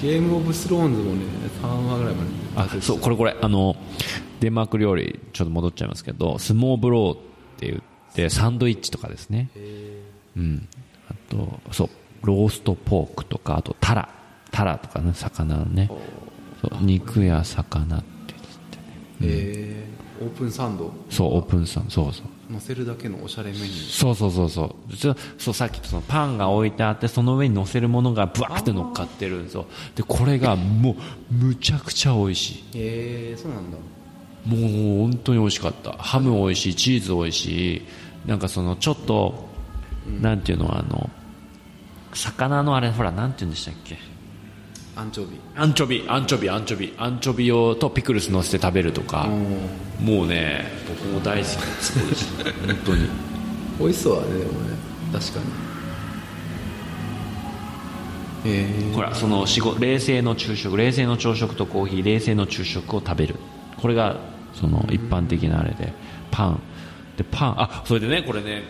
[0.00, 1.22] ゲームオブスローンズもね
[1.62, 2.30] 3話ぐらいまで。
[2.78, 3.36] あそうこれこれ。
[3.40, 3.76] あの
[4.40, 7.16] デンマーク料理ちょっと戻っちゃいますけどスモーブローっ
[7.58, 9.50] て言ってサンドイッチとかですね。
[10.36, 10.68] うん。
[11.08, 11.88] あとそう
[12.26, 14.08] ローストポークとかあとタラ。
[14.52, 15.90] タラとかね魚のね
[16.80, 18.82] 肉や魚って言ってね。
[19.20, 20.92] えー、オープンサンド。
[21.10, 22.52] そうオープンさんそうそう。
[22.52, 23.90] 乗せるだけのおしゃれメニュー。
[23.90, 24.96] そうそうそうそう。
[24.96, 29.66] ちょそうさっきとそのパンが置いてあってその上に乗せるものがブワーって乗っかってるんですよ。
[29.94, 30.96] でこれがも
[31.30, 32.64] うむちゃくちゃ美味しい。
[32.74, 33.76] えー、そうなんだ。
[34.46, 35.92] もう本当に美味しかった。
[35.92, 37.82] ハム美味しいチーズ美味しい。
[38.26, 39.48] なんかそのちょっと、
[40.20, 41.10] なんていうのあの
[42.14, 43.98] 魚のあれほらなんて言うんでしたっけ？
[44.98, 45.38] アンチョビ。
[45.54, 46.94] アンチョビアンチョビアンチョビ。
[46.96, 49.28] アンチョビをとピクルス乗せて食べるとか。
[50.00, 51.50] もうね僕も大好き。
[51.50, 51.56] で
[52.16, 53.06] す本当に。
[53.78, 54.76] 美味しそうだねでもね。
[55.12, 55.44] 確かに。
[58.46, 60.74] えー、ほらその仕事冷静の昼食。
[60.78, 62.04] 冷静の朝食とコーヒー。
[62.04, 63.34] 冷静の昼食を食べる。
[63.76, 64.16] これが
[64.54, 65.92] その一般的なあれで。
[66.30, 66.60] パン。
[67.18, 67.60] でパン。
[67.60, 68.62] あそれでねこれね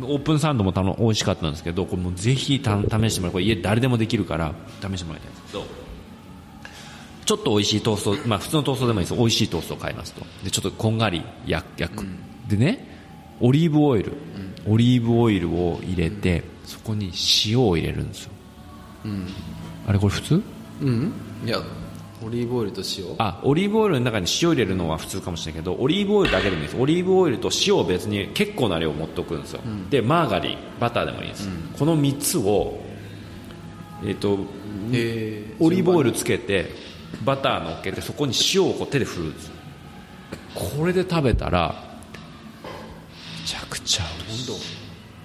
[0.00, 3.32] オープンサンドもたの美味しかったんですけどこれもうぜひた試してもらう。
[3.32, 5.52] これ家誰でもできるから試してもらいたいんです。
[5.52, 5.64] けど
[7.24, 9.18] ちょっと美味しいトースト、まあ、普通のトーストでもいいです。
[9.18, 10.24] 美味しいトーストを買いますと。
[10.44, 12.04] でちょっとこんがり焼焼く、
[12.48, 12.88] でね
[13.40, 14.12] オリーブオイル、
[14.66, 17.12] オリーブオイルを入れて、そこに
[17.46, 18.32] 塩を入れるんですよ。
[19.86, 20.42] あれこれ普通？
[20.80, 21.12] うん。
[21.44, 21.58] いや
[22.24, 23.14] オリーブオイルと塩。
[23.18, 26.76] あオリーブオイルの中に塩入れるのは普通かもしれないけどオリーブオイルだけでもいいです。
[26.80, 29.60] オリーブオイルと塩を別に結構な量持っておくんですよ、
[29.90, 31.48] でマーガリンバターでもいいです、
[31.78, 32.80] この3つを
[34.04, 34.38] えっ、と
[34.92, 36.70] えオリーブオイルつけて
[37.24, 39.46] バター乗っけてそこに塩をこう手で振るんです。
[39.46, 39.52] よ
[40.54, 41.74] これで食べたら
[43.40, 44.52] めちゃくちゃ美味しい。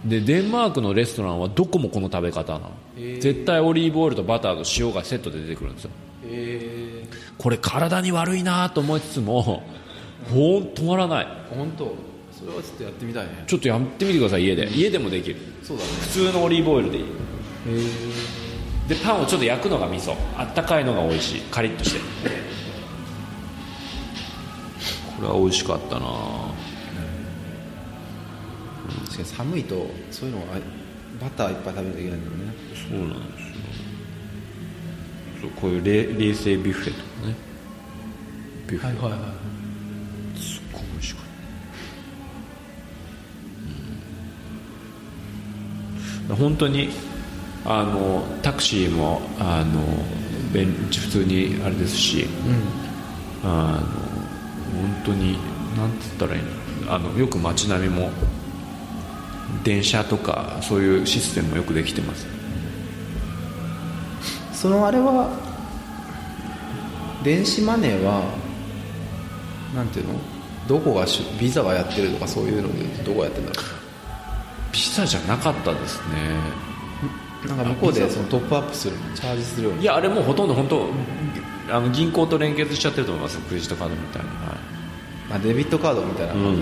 [0.06, 5.92] でデンマークのレストランはどこもこの食べ方なの、絶対オリーブオイルとバターと塩がセットで出てくるんですよ。
[5.92, 6.07] え
[7.38, 9.62] これ体に悪いなと思いつつもほ
[10.60, 11.26] ん止まらない。
[11.26, 11.96] ー、本当。
[12.32, 13.44] それはちょっとやってみたいね。
[13.48, 14.70] ちょっとやってみてください家で。
[14.70, 15.38] 家でもできる。
[15.64, 15.90] そうだね。
[16.02, 17.06] 普通のオリーブオイルでいい。
[17.68, 18.90] えー。
[18.90, 20.16] でパンをちょっと焼くのが味噌。
[20.38, 21.42] あったかいのが美味しい。
[21.42, 22.00] カリッとして。
[25.18, 26.06] これは美味しかったな。
[29.06, 30.60] 確かに寒いとそういうのは
[31.20, 32.54] バターいっぱい食べないといけないんだよね。
[32.90, 33.48] そうなんですよ
[35.42, 37.36] そうこういう冷冷製ビュッフェとかね。
[38.68, 39.22] ビュッフェ、はいはい
[40.40, 41.26] すっごい美味しかっ
[46.28, 46.90] た、うん、本当に
[47.66, 49.84] あのタクシーもあの
[50.54, 52.28] 便普通にあれですし、
[53.44, 54.08] あの
[54.82, 55.34] 本当に
[55.76, 56.42] なんて言ったらいい
[56.86, 58.10] のあのよく街並みも
[59.64, 62.37] 電車とかそういうシステムもよくできてます
[64.58, 65.30] そのあれは
[67.24, 68.24] 電子マネーは
[69.76, 70.14] なんていうの？
[70.68, 73.68] どこがしビザがやってるとかそういうのでどこがやってるんだろ
[74.72, 76.16] ビザじゃなかったですね。
[77.46, 79.84] うなんか向こうでそのトップアップするチャージするように。
[79.84, 80.88] いやあれもうほとんど本当
[81.70, 84.58] あの銀行と連結しちゃってると思いますクレジットカードみたいに、は
[85.34, 86.54] あデビットカードみたいな、い、うんうん。
[86.56, 86.58] へ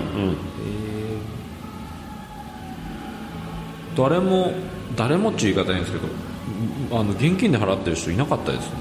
[3.96, 4.52] 誰も
[4.96, 6.08] 誰もっていう言い方ないんですけど
[6.92, 8.76] あの現金で払ってる人いなかったですね。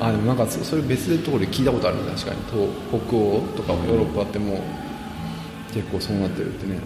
[0.00, 2.36] ーあでもなんかそそれ別のところで聞いたことある確かに。
[2.50, 2.68] 東
[3.06, 6.78] 北欧とかもヨーロッパってもう結構そうなってるってね。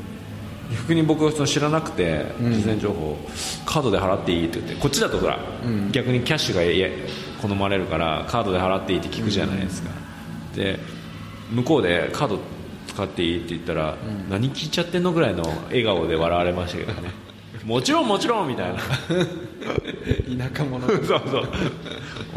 [0.71, 2.53] 逆に僕はその知らなくてうん。
[2.53, 3.19] 事前情報、
[3.67, 5.91] カードで払っていいって言ってこっちだとほら、うん。
[5.91, 6.89] 逆にキャッシュがいや
[7.43, 9.91] 好まれるからカードで払っていいって聞くじゃないですか、
[10.55, 10.79] で
[11.51, 12.39] 向こうでカード
[12.87, 13.97] 使っていいって言ったら、
[14.29, 17.11] 何聞いちゃってんのぐらいの笑顔で笑われましたけどね
[17.65, 18.79] もちろんもちろんみたいな。
[18.79, 20.87] 田舎者。
[20.89, 21.49] そうそう。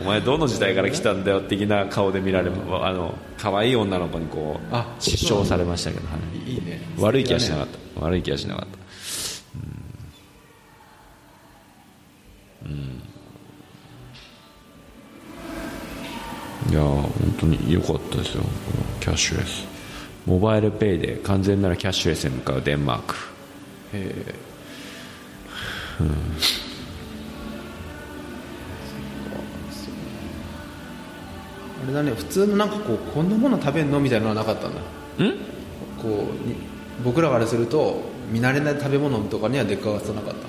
[0.01, 6.15] お前どの時代から来たんだよ的な顔で見られあの可愛い女の子にこうあ失笑されましたけど、は
[6.45, 6.81] いいいね。
[6.99, 8.77] 悪い気はしなかっった、悪い気はしなかった。
[12.65, 13.01] うん、
[16.71, 18.43] いやー本当に良かったですよ。
[18.99, 19.65] キャッシュレス。
[20.25, 23.15] モバイルペイで完全ならキャッシュレスに向かうデンマーク。
[23.93, 24.35] え
[31.83, 34.79] あれだね普通のなんかこうこんなもの食べんのみたいなのはなかったんだ。
[34.79, 35.31] ん？
[36.01, 36.55] こうに
[37.03, 40.47] 僕らからすると見慣れない食べ物とかには出くわさなかった。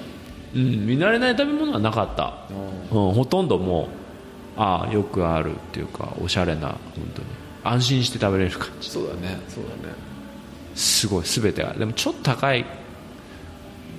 [0.55, 2.35] うん見慣れない食べ物はなかった、
[2.95, 3.89] うん、ほとんども
[4.57, 6.79] うああよくあるっていうかおしゃれな本
[7.15, 7.29] 当に。
[7.65, 8.91] 安心して食べれる感じ。
[8.91, 9.95] そうだねそうだね。
[10.75, 11.73] すごい全てが。
[11.73, 12.65] でもちょっと高い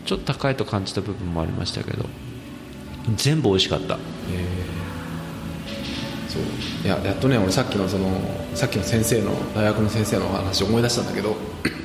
[0.05, 2.05] ちょっと高いと感じた部分もありましたけど
[3.15, 3.97] 全部美味しかった。
[6.27, 6.41] そう。
[6.83, 8.09] いややっとね俺さっきのその
[8.53, 11.35] さっきの先生の大学の先生の話思い出したんだけど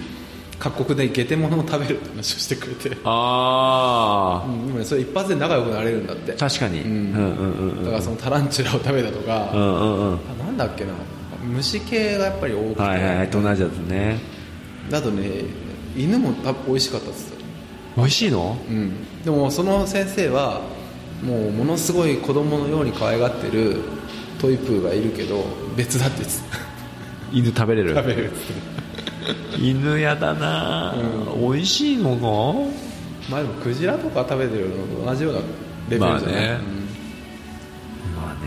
[0.58, 6.32] 各国でゲテモノを食べるって話をしてくれて、あうん、今ねそれ一発で仲良くなれるんだって。
[6.32, 10.18] あ確かに、うん、うんうんうんだからそのタランチュラを食べたとか、うんうんうん。
[10.40, 10.90] あなんだっけな。
[11.42, 14.18] 虫系がやっぱり多くて、はいはいはい東南アジアですね。
[14.92, 15.44] あとね
[15.96, 17.29] 犬もた美味しかったっす
[17.96, 18.56] 美味しいの？
[18.68, 19.22] うん。
[19.24, 20.62] でもその先生は
[21.22, 23.82] もうものすごい子供のように可愛がってる
[24.40, 25.44] トイプーがいるけど
[25.76, 26.58] 別だって言ってた。
[27.32, 27.94] 犬食べれる？
[27.94, 28.46] 食べれるっつっ
[29.56, 30.94] て犬やだな、
[31.36, 32.20] 美味しいのか？
[33.30, 35.44] まあでもクジラとか食べてるのと同じようなレ
[35.90, 36.58] ベルじゃない、まあね。
[38.16, 38.40] まあね。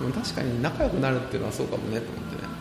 [0.00, 2.42] うんでも確かに仲良くなるっていうのはそうかもねと思ってね。
[2.42, 2.51] え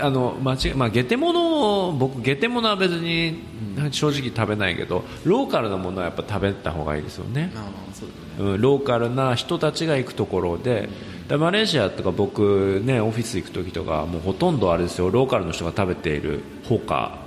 [0.00, 3.42] あの間違いまあゲテモノを僕ゲテモノは別に
[3.90, 8.52] 正直食べないけどローカルなものはやっぱ食べた方がいいですよね、ああそうね。
[8.52, 10.88] うん、ローカルな人たちが行くところで
[11.28, 15.10] でマレーシアとか僕ねオフィス行く時とかもうほとんどあれですよ。
[15.10, 17.18] ローカルの人が食べているホカ、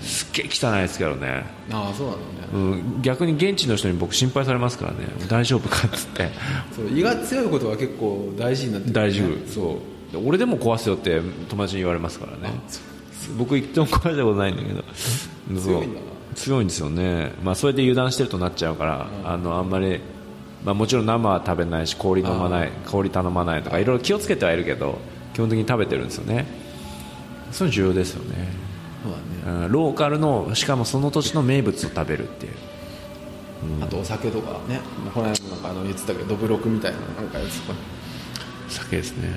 [0.00, 2.18] すっげえ汚いですけどね、ああそうなね。
[2.52, 2.58] う
[2.98, 4.98] ん、逆に現地の人に僕心配されますからね。
[5.28, 6.28] 大丈夫かっつって。
[6.74, 9.50] そう胃が強いことが結構大事になってくる大丈夫。
[9.50, 9.74] そう。
[9.74, 12.54] で俺でも壊すよって友達に言われますからね。
[13.38, 14.82] 僕一度も壊したことないんだけど。
[15.60, 16.06] 強いんだな。
[16.34, 20.00] 強いんですよね、まあ、それで油断してるとなっちゃうから、あのあんまり、
[20.64, 24.98] まあ、もちろん生は食べないし氷飲まない氷頼まないとかいろいろ気をつけてはいるけど
[25.34, 26.46] 基本的に食べてるんですよね。
[27.50, 28.48] それ重要ですよね、
[29.04, 29.12] そう
[29.46, 29.66] だね。
[29.66, 29.72] うん。
[29.72, 32.52] ローカルのしかもその土地の名物を食べるっていう。
[33.82, 34.80] あとお酒とかね。
[35.12, 37.78] この間なんかあの言ってたけどどぶろくみたいななんかやつとか。
[38.68, 39.28] 酒ですね、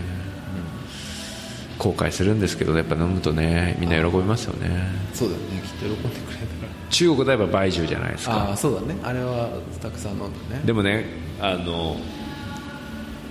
[1.78, 4.88] 後悔するんですけどやっぱ飲むとねみんな喜びますよね。
[5.14, 8.32] そうだよねきっと喜んでくれたか中国で言えばバイジュじゃないですか。
[8.32, 8.96] らああそうだね。
[9.04, 9.50] あれは
[9.82, 10.62] たくさん飲んでね。
[10.66, 11.06] でもね
[11.42, 11.98] あの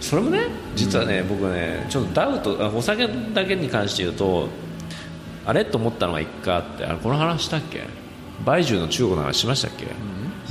[0.01, 0.41] それもね
[0.77, 4.49] 実はね、僕ねちょっとダウトあお酒だけに関して言うと
[5.47, 7.85] あれと思ったのが一回あってあれこの話したっけ？
[8.45, 9.87] バイジュの中国の話しましたっけ、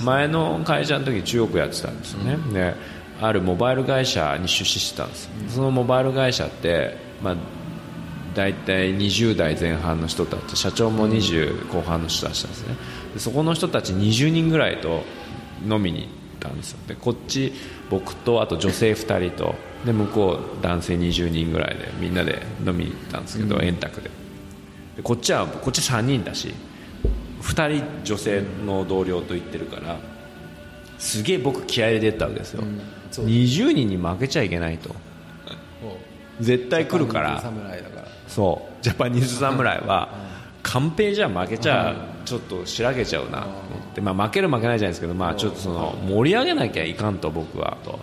[0.03, 2.73] 前の会社の時中国やってたんですよね、で
[3.21, 7.35] あるモバイル会社に出資してたんです、そのモバイル会社って、まあ、
[8.33, 12.75] 大体20代前半の人たち社長も20後半の人たちなんですね。
[13.13, 15.03] でそこの人たち20人ぐらいと
[15.67, 16.09] 飲みに行っ
[16.39, 16.79] たんですよ。
[16.87, 17.53] でこっち
[17.89, 19.55] 僕とあと女性2人と
[19.85, 24.09] で向こう男性20人ぐらいでみんなで飲みに行ったんですけど、円卓で。
[24.95, 26.53] でこっちはこっち3人だし
[27.41, 29.99] 2人女性の同僚と行ってるから
[30.99, 32.65] すげえ僕気合い入れてったわけですよ、う
[33.25, 34.95] 20人に負けちゃいけないと。
[36.39, 37.43] 絶対来るから
[38.33, 38.83] そう。
[38.83, 40.09] ジャパニーズ侍は
[40.61, 43.41] カンペじゃ負けちゃちょっとしらけちゃうな。
[43.41, 43.53] と思
[43.91, 47.99] って、まあ、負ける負けないじゃないですけど、まあ、ちょっとその盛り上げなきゃいかんと僕はと。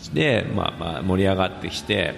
[0.00, 2.14] じで、まあ、まあ盛り上がってきて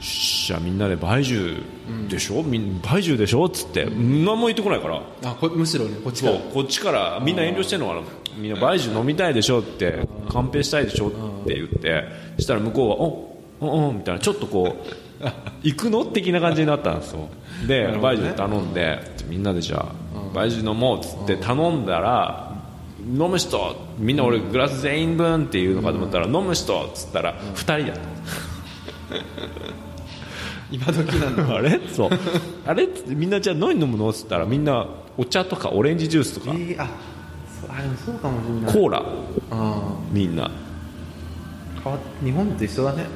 [0.00, 1.62] じゃあみんなで梅樹
[2.08, 3.44] でしょ、みん梅樹でしょ？
[3.44, 5.02] っつって何も言ってこないから。
[5.24, 6.38] あこむしろねこっちから。
[6.38, 8.00] こっちからみんな遠慮してんのかな。
[8.38, 11.10] みんな梅樹飲みたいでしょって乾杯したいでしょっ
[11.44, 12.04] て言って
[12.36, 12.96] そしたら向こうは
[13.68, 14.86] 「おうんうん」みたいなちょっとこう
[15.62, 16.04] 行くの？
[16.06, 17.28] 的な感じになったんですよ。
[17.66, 18.18] でなるほどね。
[18.20, 18.98] 梅樹頼んで
[19.28, 19.92] みんなでじゃあ
[20.34, 22.54] 梅樹飲もうっつって頼んだら
[23.06, 28.00] 飲む人みんな俺グラス全員分っていうのかと思ったら飲む人っつったら2人だった。
[30.70, 31.50] 今時なんだ。
[31.56, 31.80] あれ？
[31.92, 32.10] そう。
[32.66, 32.88] あれ？
[33.08, 34.08] みんなじゃあ何飲むの？
[34.10, 34.86] っつったらみんな
[35.18, 36.52] お茶とかオレンジジュースとか。
[36.54, 36.86] えー、あ
[37.60, 38.72] そうあでもそうかもしれない。
[38.72, 39.02] コーラ。
[39.50, 40.50] あみんな。
[42.22, 43.06] 日本と一緒だね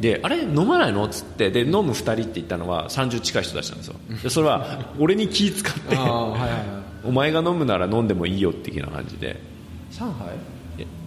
[0.00, 1.04] であれ飲まないの？
[1.04, 1.50] っつって。
[1.50, 3.94] で飲む2人って言ったのは30近い人たちなんですよ。
[4.22, 5.96] でそれは俺に気使って。
[5.96, 6.60] はいはいはい。
[7.04, 9.40] お前が飲むなら飲んでもいいよ的な感じで。
[9.90, 10.14] 上海？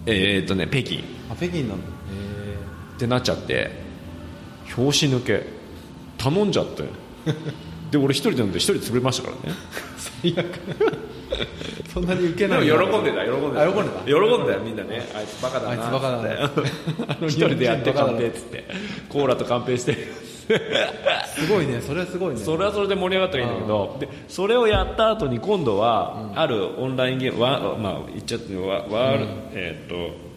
[0.06, 0.98] ええーっとね北京。
[0.98, 1.74] っあ北京なんだ。
[1.76, 3.70] へてなっちゃって。
[4.66, 5.46] 拍子抜け。
[6.18, 6.84] 頼んじゃって
[7.92, 9.56] で俺一人で飲んで一人潰れましたからね。
[10.24, 10.46] え最悪。
[11.92, 12.66] そんなに受けない。
[12.66, 13.62] でも喜んでた喜んでた。
[13.62, 14.00] あ喜んでた。
[14.00, 15.06] 喜んだよみんなね。
[15.14, 15.70] あいつバカだな。
[15.72, 18.64] あいつバカだなって一人でやって乾杯っつって。
[19.10, 19.94] コーラと乾杯して。
[21.36, 21.82] すごいね。
[21.82, 22.40] それはすごいね。
[22.40, 23.96] それはそれで盛り上がったらいいんだけど。
[24.00, 29.18] でそれをやった後に今度は、あるオンラインゲームわ、まあ、言っちゃってわわ、
[29.52, 30.31] えーっと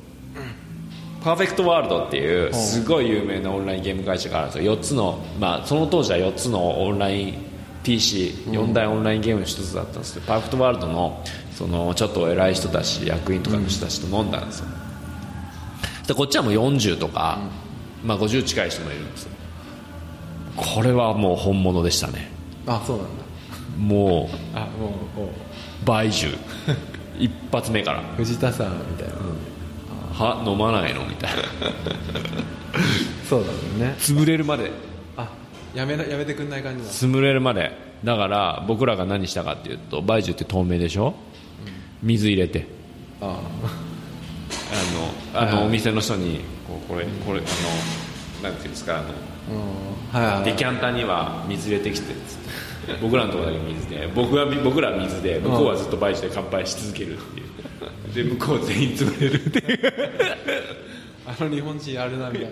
[1.26, 4.76] パーフェクトワールドっていうすごい有名なオンラインゲーム会社があるんですよ。
[4.76, 7.38] 4つの、まあ、その当時は4つのオンライン
[7.84, 14.68] PC4 大オンラインゲームの一つだったんですけど、パーフェクトワールドのそのちょっと偉い人たち役員とかの人たちと飲んだんですよ、
[16.08, 17.40] でこっちはもう40とか、
[18.04, 19.32] まあ、50近い人もいるんですよ。
[20.58, 22.30] これはもう本物でしたね。
[22.68, 23.24] あそうなんだ。
[23.80, 25.30] もうあもうもう。
[25.88, 26.38] 梅樹
[27.18, 28.04] 一発目から。
[28.16, 29.16] 藤田さんみたいな、
[30.18, 31.04] は飲まないの？
[31.06, 31.38] みたいな。
[33.30, 33.44] そう
[33.80, 33.96] だね。
[34.00, 34.72] 潰れるまで。
[35.18, 35.28] あ
[35.74, 36.90] やめなやめてくんない感じだ。
[36.90, 37.72] 潰れるまで。
[38.04, 41.14] だから僕らが何したかっていうと梅樹って透明でしょ？
[42.04, 42.68] 水入れて。
[43.22, 43.30] ああ。
[43.34, 43.40] の
[45.42, 47.42] あの、お店の人にこうこれこれあ
[48.44, 49.04] のなんていうんですかあの
[50.14, 50.22] うん。
[50.22, 52.46] はいはいデキャンターには水入れてきてっつって。
[53.02, 57.48] 僕らのところだけ水で僕は僕らは水で向こうはずっと梅樹で乾杯し続けるっていう
[58.14, 59.46] で向こう全員潰れる。
[59.46, 59.94] っていう
[61.26, 62.52] あの日本人やるなみたいな。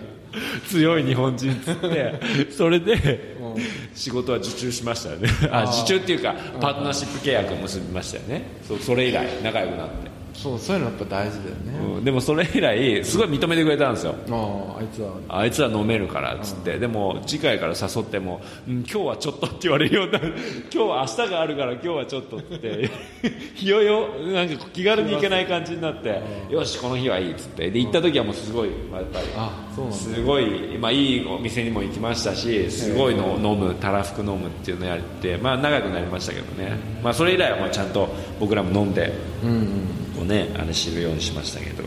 [0.68, 2.14] 強い日本人っつって
[2.50, 3.62] それでうん。
[3.94, 5.28] 仕事は受注しましたよね。
[5.50, 8.42] あ受注っていうかパートナーシップ契約を結びましたよね。
[8.66, 12.04] そそれ以来仲良くなって、そうそういうのやっぱ大事だよね、うん。
[12.04, 14.14] でもそれ以来すごい認めてくれたんですよ。
[14.30, 15.12] あああいつは。
[15.28, 20.34] あいつは飲めるからっつって、でも次回から誘っても、うん、今日はちょっとって言われるようになる
[20.74, 22.90] 今日は明日があるから今日はちょっとって。
[23.62, 26.20] いよいよなんか気軽に行けない感じになって
[26.50, 27.70] よしこの日はいいっつって。
[27.70, 29.96] で行った時はもうすごいまあやっぱりあそうなんだ。
[29.96, 38.08] すごい、まあ、いいお店にも行きましたしすごいの飲むたらふく飲むっていうのをやって、まあ、長くなりましたけどね、まあ、それ以来はもうちゃんと
[38.40, 39.12] 僕らも飲んで。
[39.42, 41.84] うんうんこう、ね、あれ知るようにしましたけど。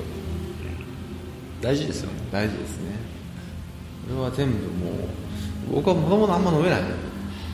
[1.62, 2.20] 大事ですよね。
[2.32, 2.96] 大事ですね。
[4.08, 4.92] これは全部も
[5.72, 6.82] う僕はもともとあんま飲めない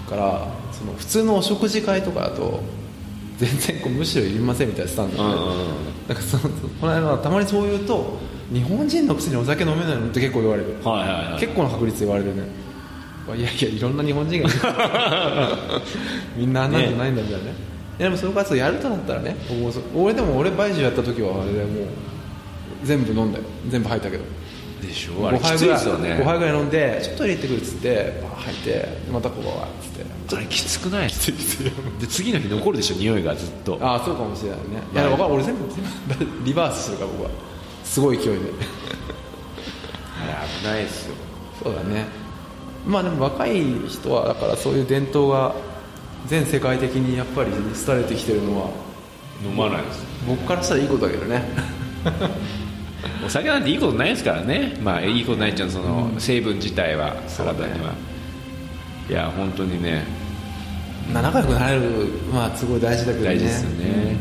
[0.07, 2.61] からその普通のお食事会とかだと
[3.37, 5.37] 全然こうむしろいりませんみたいなスタンドで、うんうんうん。
[6.07, 6.43] なんかその
[6.79, 8.17] この間はたまにそう言うと
[8.51, 11.39] 日本人のくせにお酒飲めないのって結構言われる、はいはいはい。
[11.39, 12.43] 結構な確率で言われるね。
[13.25, 14.49] いやいやいろんな日本人が
[16.35, 17.45] みんなあんなんじゃないんだみたいなね。
[17.45, 19.35] いやでもそれからやるとなったらね
[19.95, 21.87] 俺でも俺バイジュやった時はあれでもう
[22.83, 23.45] 全部飲んだよ。
[23.69, 24.23] 全部吐いたけど。
[24.81, 26.09] でしょあれ5きついですよね。
[26.19, 30.35] 5杯ぐらい飲んでちょっと入れてくるっつってバー吐いてまたこうわーっつって。
[30.35, 33.77] あれきつくないで次の日残るでしょ匂いがずっと。
[33.81, 34.65] ああそうかもしれないね。
[34.93, 37.29] いや分かる俺全部全部リバースするから僕は。
[37.83, 38.31] すごい勢いで。
[40.19, 41.15] あれ危ないですよ。
[41.63, 42.05] そうだね。
[42.85, 45.55] まあでも若い人はだからそういう伝統が
[46.27, 47.51] 全世界的にやっぱり
[47.85, 48.93] 廃れてきてるのは。
[49.43, 50.05] 飲まないです。
[50.25, 51.43] 僕からしたらいいことだけどね。
[53.25, 54.77] お酒なんていいことないですからね。
[54.81, 57.93] まあいいことないっちゃうその成分自体は体には。
[59.09, 60.05] いや本当にね。
[61.13, 61.81] まあ仲良くなれる
[62.33, 63.35] まあすごい大事だけどね。
[63.35, 64.15] 大事ですよね、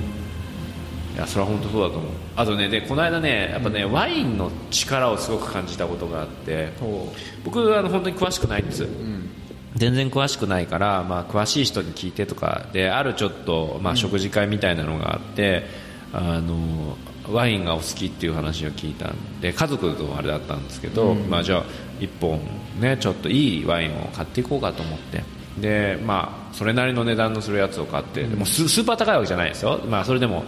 [1.14, 2.10] いやそれは本当そうだと思う。
[2.34, 7.12] あとねでこの間ねやっぱね、ワインの力をすごく感じたことがあってほ
[7.44, 9.30] 僕はあの本当に詳しくないんです、ううん
[9.76, 15.64] 全然詳しくないから、まあ、詳しい人に聞いてとかであるちょっと、まあ、食事会みたいなのがあって、
[16.12, 16.96] あの
[17.30, 21.64] ワインがお好きっていう話を聞いたんで家族のあれだったんですけど、まあ、じゃあ
[22.00, 22.40] 1本、
[22.80, 25.22] ね、ちょっといいワインを買っていこうかと思って。
[25.58, 30.44] で、まあ、それなりの値段のするやつを買って、でもススーパー高いわけじゃないですよ、まあ、それでも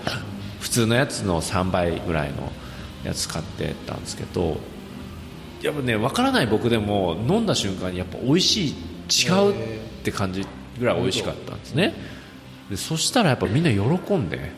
[0.61, 2.51] 普通のやつの3倍ぐらいの
[3.05, 4.57] やつ買ってったんですけど
[5.61, 8.75] やっぱね分からない僕でも飲んだ瞬間にやっぱ美味しい
[9.09, 9.55] 違うっ
[10.03, 10.47] て感じ
[10.79, 11.95] ぐらい美味しかったんですね。
[12.71, 14.51] でそしたらやっぱみんな喜んで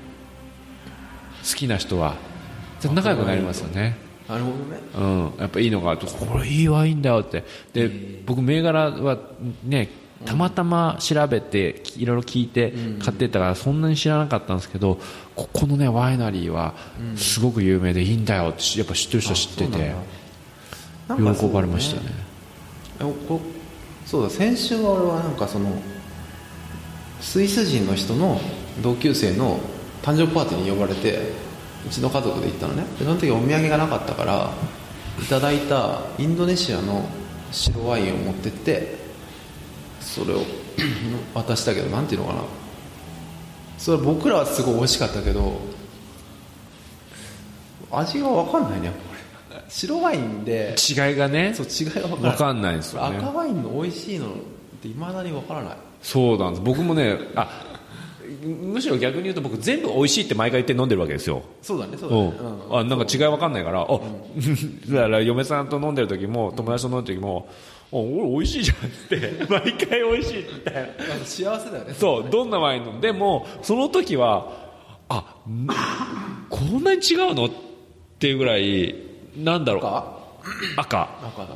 [1.48, 2.14] 好きな人は。
[2.92, 3.96] 仲良くなりますよね。
[4.28, 4.80] なるほどね。
[4.96, 7.44] うん、やっぱいいのがあるとこれいいワインだよって。
[7.72, 7.90] で
[8.24, 9.18] 僕銘柄は
[9.64, 9.88] ね
[10.24, 12.72] たまたま調べていろいろ聞いて
[13.02, 14.98] 買ってったからそんなに知らなかったんですけど
[15.34, 16.74] ここのねワイナリーは
[17.16, 19.94] すごく有名でいいんだよってやっぱ知ってる人は知ってて
[21.08, 22.10] 喜ばれましたね
[24.06, 25.70] そうだ先週は俺はなんかその
[27.20, 28.40] スイス人の人の
[28.82, 29.58] 同級生の
[30.02, 31.32] 誕生パーティーに呼ばれて
[31.84, 32.84] うちの家族で行ったのね。
[32.98, 34.52] でその時お土産がなかったから
[35.20, 37.08] いただいたインドネシアの
[37.50, 38.96] 白ワインを持ってって
[40.00, 40.42] それを
[41.34, 42.42] 渡したけどなんていうのかな。
[43.78, 45.60] それは僕らはすごい美味しかったけど
[47.90, 49.15] 味が分かんないねやっぱ
[49.68, 52.76] 白ワインで違いがねそう違いが分かんない。
[52.76, 53.18] ですよね。
[53.18, 54.30] 赤ワインの美味しいのっ
[54.80, 55.76] ていまだに分からない。
[56.02, 56.62] そうなんです。
[56.64, 57.76] 僕もねあ
[58.42, 61.42] むしろ逆に言うと僕全部美味しいって毎回言って飲んでるわけですよ。
[61.62, 62.22] そうだねそうだね、
[62.70, 63.86] うん、あなんか違い分かんないから、あ
[64.88, 67.48] だから嫁さんと飲んでる時も友達と飲んでる時も、
[67.92, 71.94] あ俺美味しいじゃんって 毎回美味しいみたいなうん幸せだよね。
[71.94, 74.48] そうどんなワイン飲んでもその時は
[75.08, 75.66] あん
[76.48, 77.50] こんなに違うのっ
[78.18, 78.94] ていうぐらい
[79.36, 79.84] なんだろう。
[79.84, 80.26] 赤？
[80.76, 81.02] 赤。
[81.22, 81.48] 赤だ。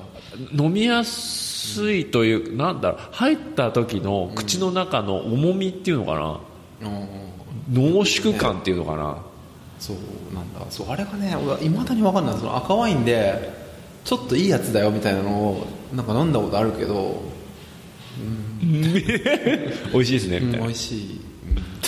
[0.53, 3.01] 飲みやすいというなんだろう。
[3.13, 7.09] 入った時の口の中の重みっていうのかな、うん。
[7.73, 9.19] 濃縮感っていうのかな、
[9.79, 9.97] そう
[10.35, 10.61] なんだ。
[10.71, 12.37] そうあれがね俺いまだに分かんない。
[12.37, 13.53] その赤ワインで
[14.05, 17.23] ちょっといいやつだよみたいなのをなんか飲んだことあるけど、
[18.61, 21.05] 美味しいですねうん、みたいな、美味しい。
[21.05, 21.20] み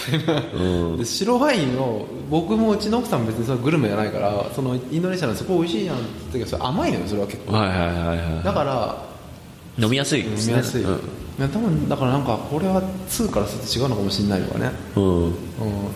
[0.07, 7.53] たいな、で白ワインを僕もうちの奥さんも別にそれグルメじゃないからそのインドネシアのそこ美味しいやんって言ったけど甘いのよそれは結構。
[7.53, 9.09] はいはいはいはだから
[9.79, 10.53] い飲みやすいすね。
[10.53, 10.93] みやすい、うん。
[10.93, 10.99] い
[11.41, 15.25] や多分だからなんかこれは2からすると違うのかもしれないのかね、うん。
[15.27, 15.33] うん、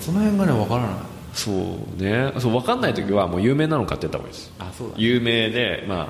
[0.00, 0.90] その辺がね分からない。
[1.34, 2.32] そうね。
[2.38, 4.52] そう分かんない時はもう有名なの買ってった方がいいです。
[4.58, 6.08] あそうだ有名で、まあ、い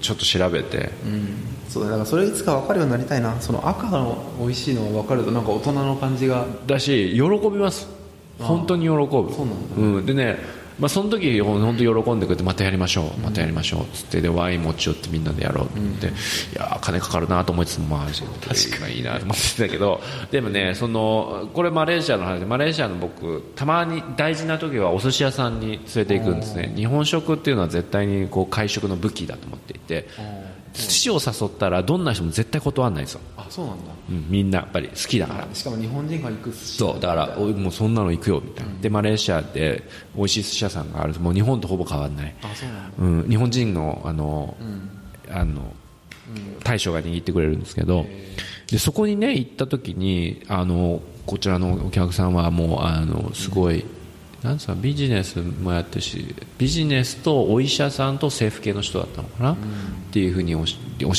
[0.00, 0.90] ちょっと調べて。
[1.04, 1.28] うん。
[1.68, 3.40] そうだだからそれいつか分かるようになりたいな。
[3.40, 6.46] その赤の美味しいのが分かるとなんか大人の感じが。
[6.66, 7.88] だし喜びます。
[8.38, 9.06] 本当に喜ぶ。
[9.06, 9.76] そうなんだ。
[9.76, 10.38] うん、でね
[10.78, 16.10] まあ、その時本当に喜んでくれてまたやりましょうまたやりましょうっつってでワイン持ち寄ってみんなでやろうって言って、い
[16.54, 20.00] やー金かかるなと思いつつもまあ確かにいいなと思ってたけど
[20.30, 26.72] でもねそのこれマレーシアの話でマレーシアの僕たまに大事な時はお寿司屋さんに連れて行くんですね。
[26.76, 30.08] 日本食っていうのは絶対にこう会食の武器だと思っていて
[30.82, 33.84] 寿司を誘ったらどんな人も絶対断らないんですよ、あそうなんだ。
[34.10, 35.48] うん、みんなやっぱり好きだから。
[35.52, 36.78] しかも日本人が行く寿司。
[36.78, 39.82] そうだからおもうそんなの行くよみたいな、でマレーシアで
[40.14, 43.22] 美味しい寿司屋さんがあるもう日本とほぼ変わらない、あそうなんだ。
[43.22, 44.56] うん、日本人のあの、
[45.30, 45.74] あの
[46.62, 48.06] 大将が握ってくれるんですけど
[48.70, 53.84] でそこにね行った時にあのこちらのお客さんはもうあのすごい、
[54.42, 59.56] なんですかビジネスもやってるしビジネスとお医者さんと政府系の人だったのかな、っ
[60.12, 60.66] ていうふうに教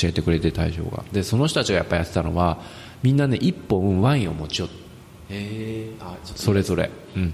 [0.04, 1.04] えてくれて大将が。
[1.12, 2.60] でその人たちがやっぱやってたのは
[3.04, 5.92] みんなね一本ワインを持ち寄って
[6.24, 7.34] それぞれ、うん、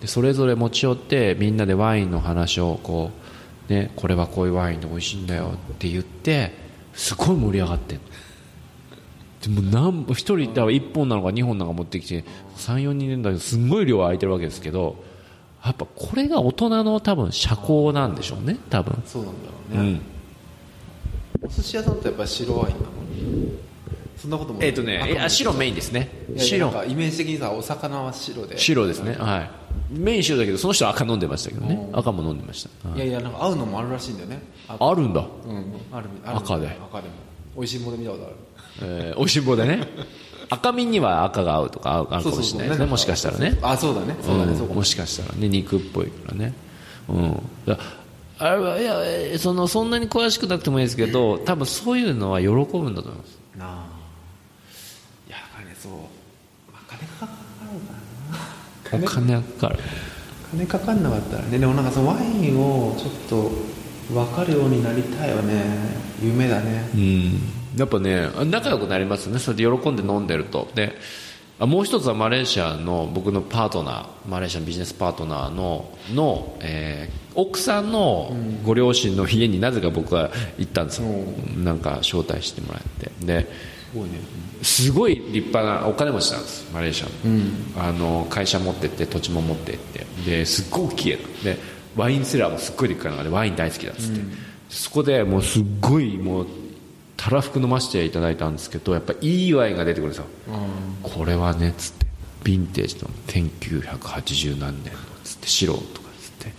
[0.00, 3.10] でそれぞれ持ち寄ってみんなでワインの話をこ
[3.68, 6.52] う、ね、これはこういうワインで美味しいんだよって言って
[6.94, 8.04] すごい盛り上がってんの。
[9.40, 12.24] でも何1人だから1本なのか2本なのか持ってきて
[12.56, 14.96] 34人いるんだけどすんごい量空いてるわけですけど
[15.64, 20.00] やっぱこれが大人の多分社交なんでしょうね多分、そうなんだうろうね、ん、
[21.42, 22.98] お寿司屋さんってやっぱり白ワインなの
[24.18, 26.10] そんなこともえっ、とねいや白メインですね。
[26.36, 26.84] 白。
[26.86, 28.58] イメージ的にさお魚は白で。
[28.58, 29.12] 白ですね。
[29.12, 29.50] はい。
[29.96, 31.88] メイン白だけどその人は赤飲んでましたけどね。
[31.92, 32.98] 赤も飲んでました、はい。
[32.98, 34.42] いやいやなんか合うのもあるらしいんだよね。
[34.66, 35.20] ああるんだ。
[35.20, 35.72] うん。
[35.92, 36.66] あるある赤で。
[36.66, 37.14] 赤でも。
[37.54, 38.34] 美味しいもの見たことある。
[38.82, 39.86] えー、おいしんぼでね
[40.50, 42.86] 赤身には赤が合うとか合う合うかもしれないですね。
[42.86, 43.58] もしかしたらね。
[43.62, 44.16] あそうだね。
[44.22, 44.82] そうだね、も。
[44.84, 45.48] しかしたらね。
[45.48, 46.54] 肉っぽいからね。
[47.08, 47.42] うん。
[47.66, 47.78] だ
[48.40, 53.38] あれはいやえーそのそんなに詳しくなくてもいいですけど多分そういうのは喜ぶんだと思います。
[53.56, 53.86] なあ。
[55.26, 55.92] いや金そう、
[56.72, 57.32] まあ、金かか
[58.86, 59.04] るかな。
[59.04, 59.78] お金がかかる。
[60.52, 61.58] 金かかんなかったらね。
[61.58, 63.50] でもなんかそのワインをちょっと
[64.14, 65.64] 分かるようになりたいよね。
[66.22, 66.88] 夢だね。
[66.94, 69.38] うんやっぱね仲良くなりますね。
[69.38, 70.68] それで喜んで飲んでると。
[70.74, 70.98] で
[71.60, 81.06] あもう一つはマレーシアの僕のパートナーマレーシアのビジネスパートナーのの、えー奥さんのご両親の家になぜか僕は行ったんですよ、
[81.56, 83.12] なんか招待してもらって。
[83.24, 83.46] で
[83.92, 84.18] すごいね。
[84.60, 90.04] すごい立派なお金持ちなんですマレーシアの,、あの会社持ってって土地も持ってって。
[90.26, 91.58] ですっごい大きいので
[91.94, 94.20] ワインセラーもすっごいでっかいのがでワイン大好きだっつって、
[94.68, 96.46] そこでもうすっごいもう
[97.18, 100.26] たらふく飲ませていただいたんですけどやっぱいいワインが出てくるんですよ、
[101.02, 102.06] これはねっつって
[102.44, 106.52] ヴィンテージの1980何年のつって白とかつって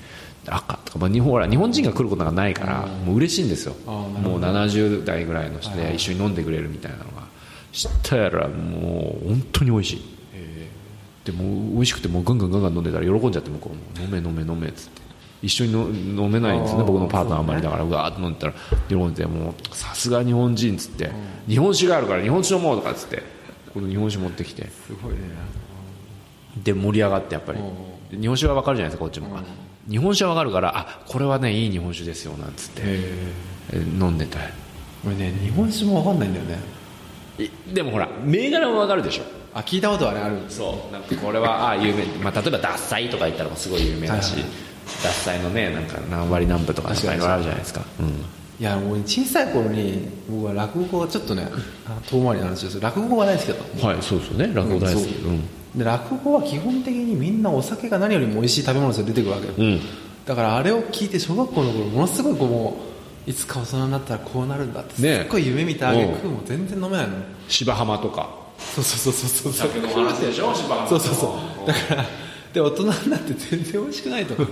[0.46, 3.74] 赤とか、まあ、日本ほら日本人が来ることがないからもう嬉しいんですよ。
[3.86, 7.28] もう70代ぐらいの人で一緒に飲んでくれるみたいなのが
[7.72, 10.02] 知ったらもう本当に美味しい。
[11.24, 14.06] でもう美味しくてもうガンガンガンガン飲んでたら喜んじゃって向こうも。
[14.06, 14.99] 飲め飲め飲めっつって
[15.42, 15.72] 一緒に
[16.16, 17.62] の飲めないんですね僕のパートナーあんまり。
[17.62, 18.54] だからうわーっと飲んでたら
[18.90, 21.12] 喜んでもうさすが日本人っつって
[21.48, 23.24] 日本酒があるから日本酒飲もうとかっつって
[23.74, 24.68] この日本酒持ってきて。
[24.68, 25.20] すごいね。
[26.64, 27.60] で盛り上がってやっぱり。
[28.12, 29.38] で日本酒は分かるじゃないですかこっちも。
[29.38, 29.44] あ
[29.90, 32.82] 日本酒は分かるからあこれはねいい日本酒ですよなんつって。
[32.86, 33.34] え
[33.74, 34.40] 飲んでた
[35.06, 36.60] 俺ね日本酒も分かんないんだよね。
[37.40, 39.24] いでもほら銘柄は分かるでしょ。
[39.54, 40.38] あ聞いたことはねある。
[40.50, 40.94] そう。
[40.94, 44.52] なんかこれはあ有名、まあ、例えば獺祭とか言ったらすごい有名だし、はいはい
[44.90, 48.12] 獺祭のねなんか何割何分とかそういうのあるじゃないですか、うん、い
[48.60, 51.48] やもう小さい頃に僕は落語がちょっとね
[51.88, 52.80] あ遠回りの話です。
[52.80, 53.58] 落語が大好きだっ
[53.94, 54.54] はいそうですよね。
[54.54, 55.06] 落語大好き。
[55.06, 55.32] そう。
[55.32, 55.44] うん。
[55.76, 59.82] で落語は基本的にみんなお酒が何よりも美味しい食べ物として出てくるわけよ、うん。
[60.26, 62.78] だからあれを聞いて小学校の頃ものすごいこうも
[63.28, 67.14] ういつか大人になったらこうなるんだってすねっごい夢見たあげくうんもう全然飲めないの。
[67.48, 68.30] 芝浜とか。
[68.58, 69.70] そうそうそうそうそう。
[69.70, 71.68] 酒の話でしょ芝浜そうそうそう。
[71.68, 72.06] だから
[72.54, 74.36] で大人になって全然美味しくないと。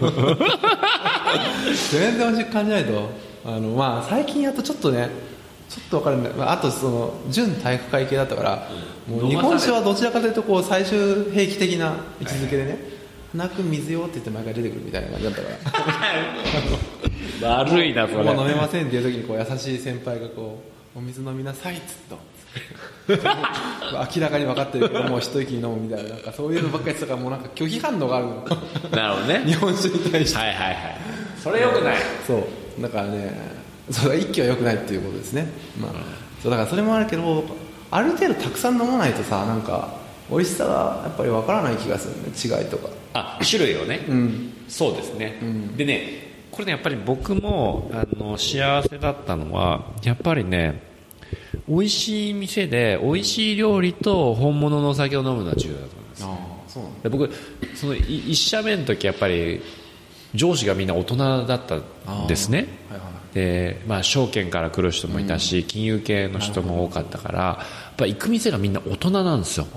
[1.91, 3.09] 全然美味しく感じないと。
[3.45, 5.09] あのまあ最近やっとちょっとね
[5.69, 8.69] ちょっと分かるんだ、まあ、あとその準体育会系だったから、
[9.07, 12.77] もう日本酒はどちらかというとこう最終兵器的な位置づけでね
[13.31, 15.47] 「花く水よ」って言って毎回出てくるみたいな感じだったか
[17.41, 17.57] ら。
[17.61, 18.23] 悪いなそれ。
[18.23, 20.61] もう飲めませんっていう時にこう優しい先輩がこ
[20.95, 22.17] う「お水飲みなさい」っつっと
[23.07, 28.47] 明らかに分かってるけどもう一息に飲むみたいななんかそういうのばっかりしてたからもうなんか拒否反応があるの。
[28.91, 29.43] なるほどね。
[29.47, 30.37] 日本酒に対して。
[30.37, 30.75] はいはいはい。
[31.41, 31.95] それよくない。
[32.25, 32.81] そう。
[32.81, 33.33] だからね
[33.89, 35.47] そう一気は良くないっていうことですね、
[35.79, 35.91] まあ、
[36.41, 37.43] そうだからそれもあるけど
[37.89, 39.97] ある程度たくさん飲まないとさなんか
[40.29, 42.59] 美味しさがやっぱり分からない気がするね。
[42.61, 42.89] 違いとか。
[43.13, 44.53] あ種類をね、うん。
[44.67, 45.39] そうですね、
[45.77, 50.81] でねこれねやっぱり僕もあの幸せだったのはやっぱりね
[51.67, 56.23] 美味しい店で美味しい料理と本物のお酒を飲むのは重要だと思います。
[56.23, 57.29] ああそうなんで僕
[57.75, 59.61] そのい一社目の時やっぱり
[60.33, 62.67] 上司がみんな大人だったんですね。
[62.89, 69.67] はいはいで、まあ、証券から来る人もいたし、金融系の人も多かったからやっぱ行く店がみんな大人なんですよ。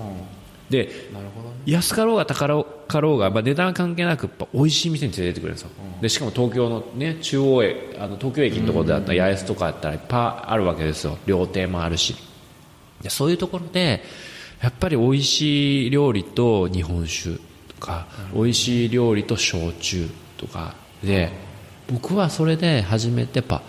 [0.71, 1.40] でなるほど。
[1.40, 5.69] ね安かろうが高かろうが、まあ、値段は関係なくやっぱ美味しい店に連れてってくれるんですよ、
[6.01, 11.17] でしかも東京の、ね、中央駅あの東京駅のところであったら八重洲とかあったらいっぱいあるわけですよ。
[11.25, 12.15] 料亭もあるし。
[13.01, 14.03] でそういうところで
[14.61, 17.37] やっぱり美味しい料理と日本酒
[17.67, 20.75] とか、美味しい料理と焼酎とか。
[21.03, 21.31] で
[21.91, 23.61] 僕はそれで初めてやっぱ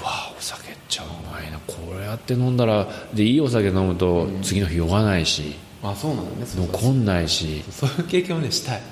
[0.00, 1.58] うわお酒っちゃうまいな。
[1.66, 6.46] これやって飲んだらでいいお酒飲むと次の日酔わないし、あそうなんだね。
[6.46, 7.64] そう残んないし。
[7.70, 8.82] そういう経験をねしたい。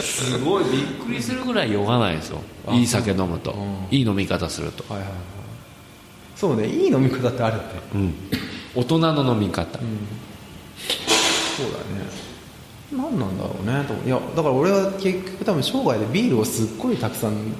[0.00, 2.38] すごいびっくりするぐらい酔がないんですよ。
[2.66, 3.56] あいい酒飲むと、う。
[3.56, 3.86] ん。
[3.90, 5.18] いい飲み方すると、はいはいはい。
[6.36, 6.68] そうね。
[6.68, 7.64] いい飲み方ってあるって。
[7.94, 8.14] うん、
[8.76, 12.06] 大人の飲み方、そうだね。
[12.92, 13.84] 何なんだろうね。
[13.84, 17.54] といやだから俺は結局多分生涯でビールをすっごいたくさん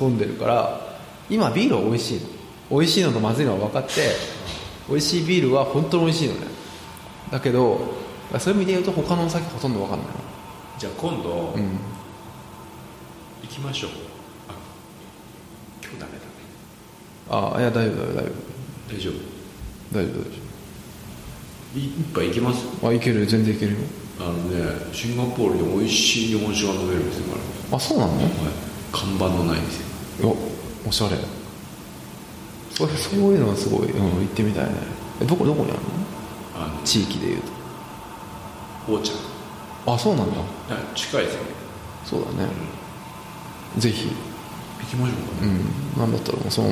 [0.00, 0.98] 飲んでるから
[1.28, 2.26] 今ビールは美味しいの。
[2.70, 3.90] 美味しいのとまずいのは分かって
[4.88, 6.46] 美味しいビールは本当に美味しいのね
[7.32, 7.80] だけど
[8.38, 10.06] そういう意味で言うと他のお酒ほとんど分かんない
[10.78, 11.62] じゃあ今度、のうん。
[13.42, 13.90] 行きましょう。
[14.48, 14.54] あ
[15.82, 16.22] 今日ダメだね。
[17.30, 18.32] ああいや大丈夫大丈夫。
[18.92, 19.14] 大丈夫？
[19.92, 20.30] 大丈夫大丈
[21.74, 22.66] い一杯行きます？
[22.82, 23.78] 夫あいける全然いけるよ。
[24.20, 28.12] あのねシンガポールに美味しい日本酒が飲める店があるんですよ、あそうなの？
[28.14, 28.30] はい、
[28.92, 29.82] 看板のない店。
[30.26, 30.36] お
[30.88, 31.16] おしゃれ。
[32.70, 34.72] それそういうのはすごい、うん、行ってみたいね。
[35.20, 36.01] えどこどこにあるの？
[36.62, 37.42] あの地域でいう
[38.88, 39.18] お茶と
[39.94, 40.36] あそうなんだ。
[40.94, 41.48] 近いですよね。
[42.04, 42.48] そうだね。
[43.78, 44.08] ぜひ。
[44.80, 45.52] 行きましょうかね。
[45.96, 46.00] うん。
[46.00, 46.68] なんだったらもうその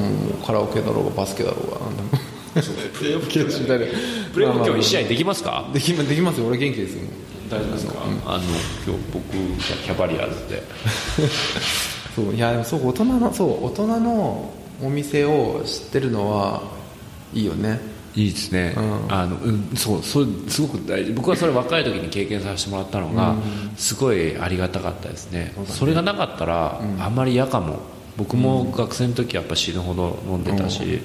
[0.47, 2.09] カラオケだろうがバスケだろうがなんでも
[2.95, 3.87] プレーオフ プレーオフみたいな
[4.33, 5.69] プレーオフ今日1試合できますか？
[5.73, 6.47] できまできますよ。
[6.47, 7.01] 俺元気ですよ。
[7.51, 7.95] 大丈夫ですか、
[8.27, 10.63] あの今日僕キャバリアーズで。
[12.15, 12.33] そう。
[12.35, 14.53] いやでもそう大人のそう大人の
[14.83, 16.63] お店を知ってるのは
[17.35, 17.81] いいよね
[18.15, 19.13] いいですね、うん。
[19.13, 21.13] あのうん、そうそれすごく大事。
[21.13, 23.37] 僕はそれ若い時に経験させてもらったのが、
[23.77, 25.55] すごいありがたかったですね。
[25.67, 27.81] それがなかったら、あんまり嫌かも。
[28.17, 31.01] 僕も学生の時はやっぱ死ぬほど飲んでたし、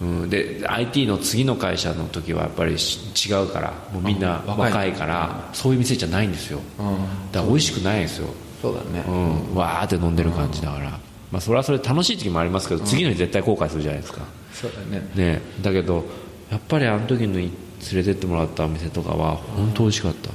[0.00, 4.92] うん、で IT の次の会社の時はやっぱりし違うからもうみんなあ若い。
[4.92, 6.60] からそういう店じゃないんですよ。
[6.78, 6.84] うん。
[7.30, 8.28] だから美味しくないんですよ、
[8.60, 9.04] そうだね。
[9.06, 10.90] うん、わーって飲んでる感じだから、
[11.30, 14.22] まあ、それはそれ楽しい時もありますけど、次の日絶対後悔するじゃないですか、
[14.52, 15.08] そうだね。
[15.14, 16.04] ね、だけど
[16.50, 17.50] やっぱりあの時のい
[17.92, 20.30] 連れてってもらったお店とかは本当美味しかった、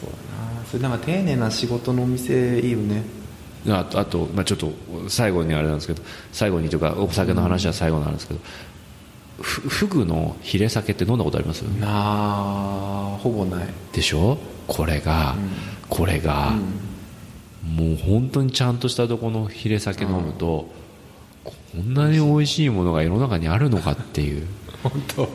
[0.00, 0.16] そうだ
[0.60, 0.64] な。
[0.66, 3.02] それなんか丁寧な仕事のお店いいよね。
[3.68, 4.72] あとあと、まあ、ちょっと
[5.08, 8.40] 最後にあれなんですけど最後にというかお酒の話は最後なんですけど、
[9.40, 11.62] ふフグのヒレ酒って飲んだことあります？
[11.62, 13.66] なあほぼない。
[13.92, 14.38] でしょ？
[14.66, 15.36] これが、
[15.88, 16.52] これが、
[17.64, 20.68] もう本当にちゃんとしたとこのヒレ酒飲むと、
[21.50, 24.46] こんなに美味しいものが世の中にあるのかっていう。
[24.82, 25.28] 本当。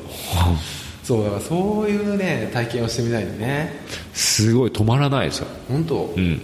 [1.03, 3.73] そうだからそういうね体験をしてみたいよね。
[4.13, 6.41] すごい止まらないですよ、本当、うん、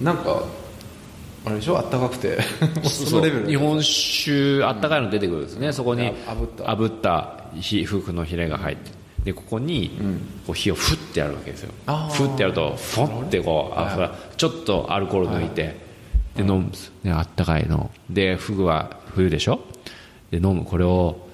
[0.00, 0.44] なんか
[1.44, 1.78] あれでしょ？
[1.78, 2.38] あったかくて。
[3.48, 6.64] 日本酒あったかいの出てくるんですね、そこにあ炙った。
[6.64, 8.92] 炙ったひ夫婦のヒレが入って。
[9.24, 9.98] でここに
[10.46, 11.72] こう火をフッてやるわけですよ。
[11.86, 12.14] あー。
[12.14, 15.87] フッてやるとフォンってこうあそれちょっとアルコール抜いて
[16.38, 17.90] で飲むんですねあったかいの。
[18.08, 19.60] でフグは冬でしょ？
[20.30, 20.64] で飲む。
[20.64, 21.28] これを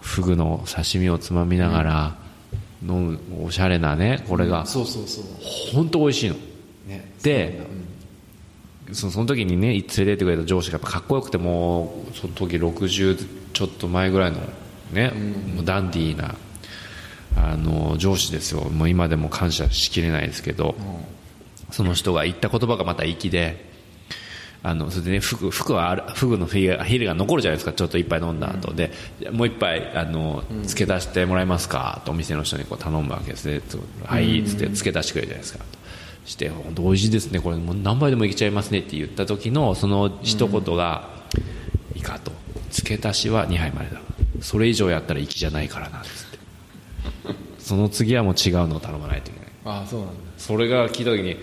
[0.00, 2.16] フグの刺身をつまみながら
[2.82, 5.24] 飲むおしゃれなねこれがそうそうそう。
[5.72, 6.36] 本当美味しいの。
[6.86, 7.12] ね。
[7.22, 7.66] で
[8.92, 14.40] そのその時にね連れてってくれた上司がやっぱかっこよくてもうその時60ちょっと前ぐらいの
[14.92, 15.10] ね、
[15.54, 16.34] もうダンディーな
[17.36, 18.60] あの上司ですよ。
[18.68, 20.76] もう今でも感謝しきれないですけど、
[21.70, 23.73] その人が言った言葉がまた粋で
[24.66, 27.72] あのそれでねフグフグはあるフグのヒレが残るじゃないですか。
[27.74, 28.90] ちょっと一杯飲んだ後で。
[29.30, 32.00] もう一杯あの付け出してもらえますか？
[32.06, 33.60] とお店の人にこう頼むわけですね。
[34.06, 35.64] はいっつって付け出してくれるじゃないですか。
[36.24, 37.40] して本当美味しいですね。
[37.40, 41.10] これもう何杯でもいけちゃいますねって言った時のその一言が
[41.94, 42.32] 「いいか」と
[42.72, 44.00] 「付け足しは2杯までだ。
[44.40, 46.38] それ以上やったら粋じゃないからな」っつって。
[47.60, 49.48] その次はもう違うのを頼まないといけない。
[49.66, 50.14] ああそうなんだ。
[50.38, 51.36] それが聞いた時に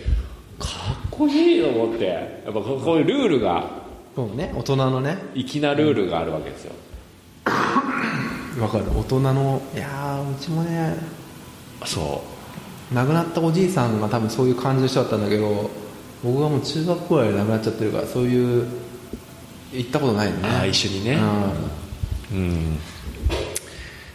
[0.61, 3.69] かっこいいと思ってやっぱこういうルールが
[4.15, 5.17] そうね大人のね。
[5.35, 6.73] 粋なルールがあるわけですよ、
[8.59, 8.85] わかる。
[8.95, 10.95] 大人のいやーうちもね
[11.85, 12.23] そ
[12.93, 15.69] 亡くなったおじいさんが多分そういう感じの人だったんだけど
[16.23, 18.67] 僕がもう中学校ぐらいで亡くなっちゃってるからそういう
[19.71, 20.49] 行ったことないよね。
[20.49, 21.17] ああ一緒にね。
[22.31, 22.77] うう、うん、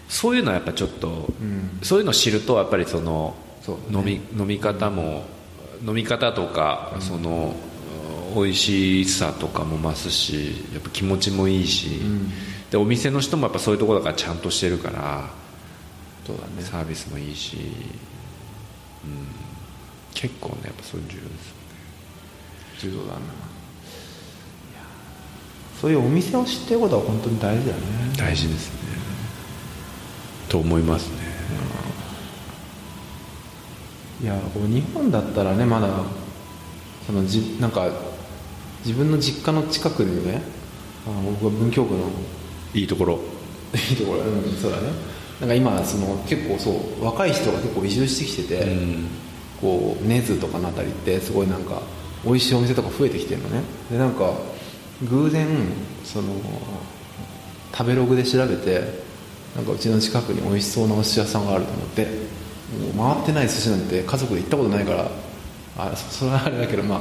[0.08, 1.08] そういうのはやっぱちょっと、
[1.42, 1.78] ん。
[1.82, 5.24] そういうのを知るとやっぱりそのそう飲み飲み方も
[5.84, 7.54] 飲み方とか、その
[8.34, 12.00] 美味しさとかも増すしやっぱ気持ちもいいし、
[12.70, 15.30] でお店の人もやっぱそういうところだからちゃんとしてるからん
[16.26, 16.62] そうだね。
[16.62, 19.26] サービスもいいし、うん、
[20.14, 21.54] 結構ねやっぱそういうの重要です。
[22.80, 23.20] 重要だな。
[25.80, 27.84] そういうお店を知ってることは本当に大事だよね。
[28.16, 28.76] 大事ですね。
[30.48, 31.16] と思いますね
[34.22, 35.88] いやこう日本だったらねまだ
[37.06, 37.90] そのじなんか
[38.84, 40.42] 自分の実家の近くにね
[41.06, 42.06] あの僕は文京区の。
[42.74, 43.20] いいところ。
[43.74, 44.88] いいところ、うん、そうだね。
[45.40, 49.08] なんか今その結構そう若い人が結構移住してきてて、うん。
[49.60, 51.80] こう根津とかのあたりってすごいなんか
[52.24, 53.62] 美味しいお店とか増えてきてるのね。
[53.90, 54.34] でなんか
[55.08, 55.46] 偶然
[56.04, 56.34] その
[57.72, 58.80] 食べログで調べて
[59.54, 62.06] なんかうちの近くに美味しそうなお寿司屋さんがあると思って
[62.94, 65.10] もう回ってない寿司なんて家族で行ったことないから
[65.78, 67.00] あそそれはあれだけどまあ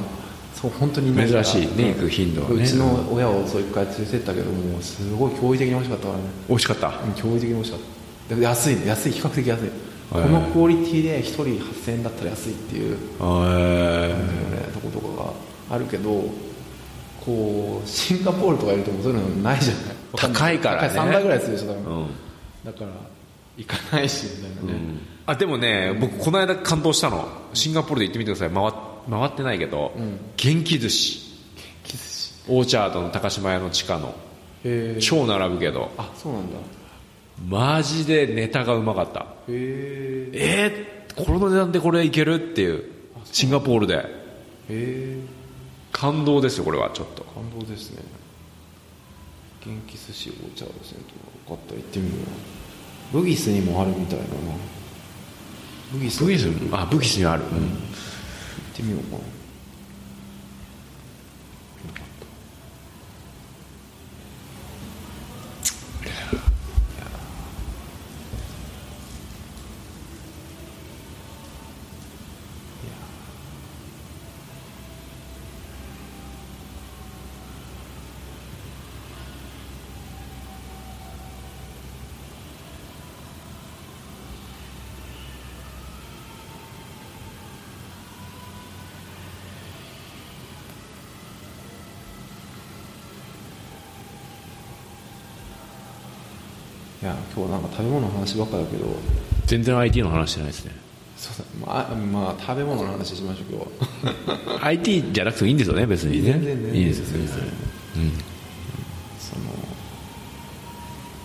[0.54, 2.62] そう本当に珍しいね行く頻度はね。
[2.62, 6.24] うちの親をそう一回連れてったけどもうすごい驚異的に美味しかったからね。
[6.48, 6.88] 美味しかった？
[6.88, 7.80] うん驚異的に美味しかっ
[8.28, 8.34] た。
[8.36, 8.86] で安いね。
[8.86, 9.70] 安い比較的安い。
[10.10, 16.24] こはいのクオリティで1人8000円だったら安いっていう、とことかがあるけど
[17.24, 19.84] こうシンガポールとかいるとそういうのないじゃない。
[20.16, 20.90] 高いからね。
[20.94, 22.06] 高3倍ぐらいするでしょ多分、うん。
[22.64, 22.90] だから
[23.58, 24.80] 行かないしみたいなね、
[25.26, 27.28] あでもね僕この間感動したの。
[27.52, 28.50] シンガポールで行ってみてください。
[28.50, 28.72] 回っ
[29.08, 29.92] 回ってないけど、
[30.36, 31.26] 元気寿司。
[32.48, 34.14] オーチャードの高島屋の地下の。
[35.00, 35.90] 超並ぶけど。
[35.96, 36.58] あそうなんだ。
[37.48, 39.20] マジでネタがうまかった。
[39.20, 40.30] へえ。
[40.32, 42.84] えー、この値段でこれいけるっていう。
[43.24, 43.96] シンガポールで。
[43.96, 44.04] へ
[44.70, 45.18] え。
[45.92, 47.24] 感動ですよこれはちょっと。
[47.24, 48.02] 感動ですね。
[49.64, 50.98] 元気寿司お茶をですね
[51.46, 52.14] とよかったら行ってみよ
[53.12, 53.18] う。
[53.20, 54.30] ブギスにもあるみたいだな
[55.92, 56.24] ブギス。
[56.24, 56.48] ブギス。
[56.72, 57.52] あブギスにある、行っ
[58.74, 59.18] てみようか。
[59.18, 59.35] な
[97.76, 98.86] 食べ物の話ばっかだけど。
[99.46, 100.72] 全然 IT の話してないですね。
[101.16, 103.68] そうだまあ、まあ、食べ物の話しましょう
[104.46, 106.32] 今日 IT じゃなくてもいいんですよね別にね。
[106.32, 107.36] 全然全然いいですよ全然。
[109.18, 109.42] その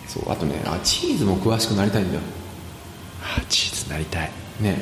[0.08, 2.20] そうあとねあチーズも詳しくなりたいんだよ。
[3.22, 4.30] あチーズなりたい。
[4.60, 4.78] ね。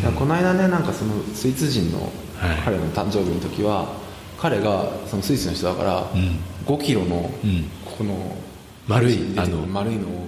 [0.00, 2.00] いやこの間ねなんかそのスイーツ人の
[2.36, 2.56] はい。
[2.64, 3.86] 彼の誕生日の時は、
[4.36, 6.38] 彼がそのスイスの人だから、ん。
[6.66, 7.64] 5キロのうん。
[7.84, 8.36] ここの
[8.88, 10.26] 丸いあの丸いのを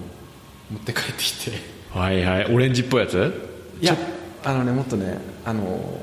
[0.70, 1.52] 持って帰ってきて。
[1.92, 2.54] はいはい。
[2.54, 3.32] オレンジっぽいやつ？
[3.80, 3.96] いや
[4.44, 6.00] あのねもっとねあの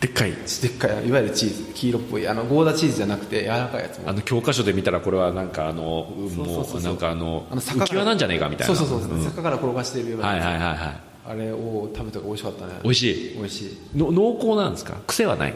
[0.00, 0.32] でっかい。
[0.32, 4.08] でっかいいわゆるチーズ黄色っぽいあのゴーダチーズじゃなくて柔らかいやつも。
[4.08, 8.74] あの教科書で見たらこれはなんかあのもうなんかあのあの坂浮き輪なんじゃねえかみたいな。
[8.74, 9.24] そうそうそう、ん。
[9.24, 12.72] 坂から転がしてるようなはいはいはいはあれを食べたら美味しかったね。
[12.72, 13.36] い美味しい？
[13.36, 13.98] 美味しい。
[13.98, 14.94] の濃厚なんですか？
[15.06, 15.54] 癖はない？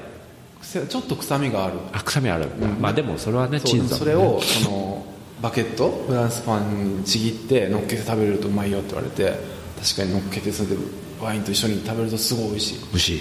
[0.61, 1.75] 癖ちょっと臭みがある。
[1.93, 2.47] あ臭みある、
[2.81, 3.99] まあでもそれはねチーズだね。
[3.99, 5.07] それをその
[5.43, 6.05] バケット？
[6.07, 9.37] フランスパンにちぎって乗っけて食べれるとうまいよって言われて
[9.83, 10.77] 確かに乗っけてそれで
[11.21, 12.79] ワインと一緒に食べるとすごい美味しい。
[12.79, 13.21] 美味しい。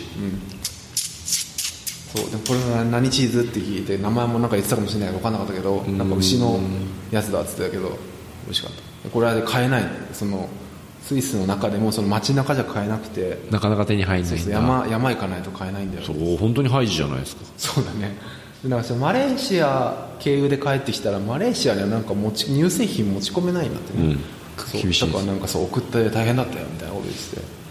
[2.15, 6.59] そうでもこれは何チーズって聞いて名前もなんか言ってたかもしれないけど分かんなかったけどなんか牛の
[7.09, 7.89] やつだっつってたけど
[8.45, 8.71] 美味しかっ
[9.03, 9.09] た。
[9.09, 9.83] これは買えない。
[10.13, 10.47] その
[11.01, 13.39] スイスの中でもその街中じゃ買えなくて。
[13.49, 14.51] なかなか手に入んないんだ。
[14.51, 16.05] 山山行かないと買えないんだよ。
[16.05, 17.43] そう本当にハイジじゃないですか。
[17.57, 18.09] そうだね。
[18.09, 18.15] で
[18.63, 24.19] なんかそのマレーシア経由で帰ってきたらマレーシアにはなんか持ち乳製品持ち込めないんだってね、うん。
[24.79, 24.99] 厳しいです。
[25.07, 27.61] だからなんかそう送って大変だったよみたいなこと言ってて。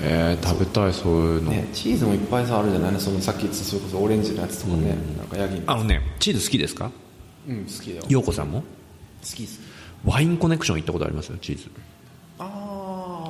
[0.00, 3.00] えー、食べたいそういうの、ね、チーズもいっぱいさあるじゃない？
[3.00, 5.62] そのさっき言ってたそれこそオレンジのやつとかね、なんかヤギの。
[5.66, 6.90] あのねチーズ好きですか？
[7.48, 8.02] うん好きだよ。
[8.08, 8.60] 陽子さんも？
[8.60, 8.66] 好
[9.22, 9.58] き好き
[10.04, 11.70] ワインコネクション行ったことありますよチーズ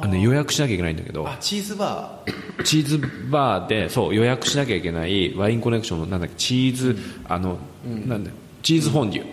[0.04, 1.26] ああのね予約しなきゃいけないんだけど。
[1.26, 2.22] あチーズバ
[2.64, 2.98] チーズ
[3.30, 6.96] バーでそう予約しなきゃいけないワインコネクションのなんだっけチーズ、
[7.28, 9.22] あの、なんだよチーズフォンデュ。
[9.22, 9.26] ー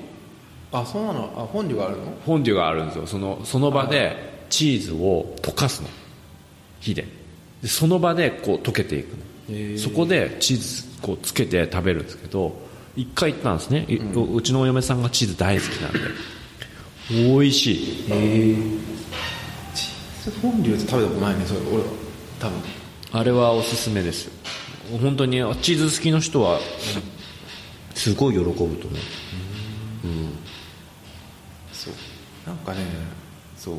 [0.72, 1.34] あそうなの？
[1.36, 2.04] あ本流があるの？
[2.26, 3.06] フォンデュがあるんですよ。
[3.06, 5.90] そのその場でチーズを溶かすの。
[6.80, 7.06] 火で。
[7.62, 9.16] でその場でこう溶けていく
[9.50, 12.56] の、そこでチーズこうつけて食べるんですけど
[12.96, 13.86] 一回行ったんですね、
[14.16, 16.00] ううちのお嫁さんがチーズ大好きなんで。
[17.10, 18.12] 美味しい。
[18.12, 18.56] へえ
[20.42, 21.60] 本流って食べたことないねそれ。
[21.62, 21.84] 俺は。
[22.40, 22.62] 多分。
[23.14, 24.26] あれはおすすめです。
[24.26, 24.32] よ
[25.02, 26.60] 本当にチーズ好きの人は
[27.96, 28.78] すごい喜ぶと思う。
[31.72, 31.94] そう。
[32.46, 32.86] なんかね
[33.58, 33.76] そう。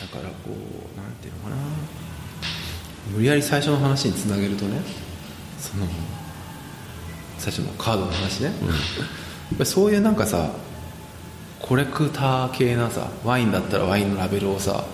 [0.00, 1.56] だからこうなんていうのかな。
[3.10, 4.80] 無理やり最初の話につなげるとね
[5.58, 5.86] その
[7.38, 10.50] 最初のカードの話ね、 やっぱりそういうなんかさ
[11.60, 14.84] コレクター系なさワインだったらワインのラベルをさ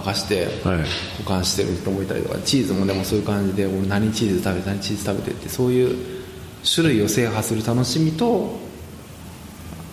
[0.00, 0.84] 剥がしてはい。
[1.18, 5.96] 保管してる人もいたりとかチーズもでもそういう感じで俺何チーズ食べて何チーズ食べてってそういう
[6.64, 8.58] 種類を制覇する楽しみと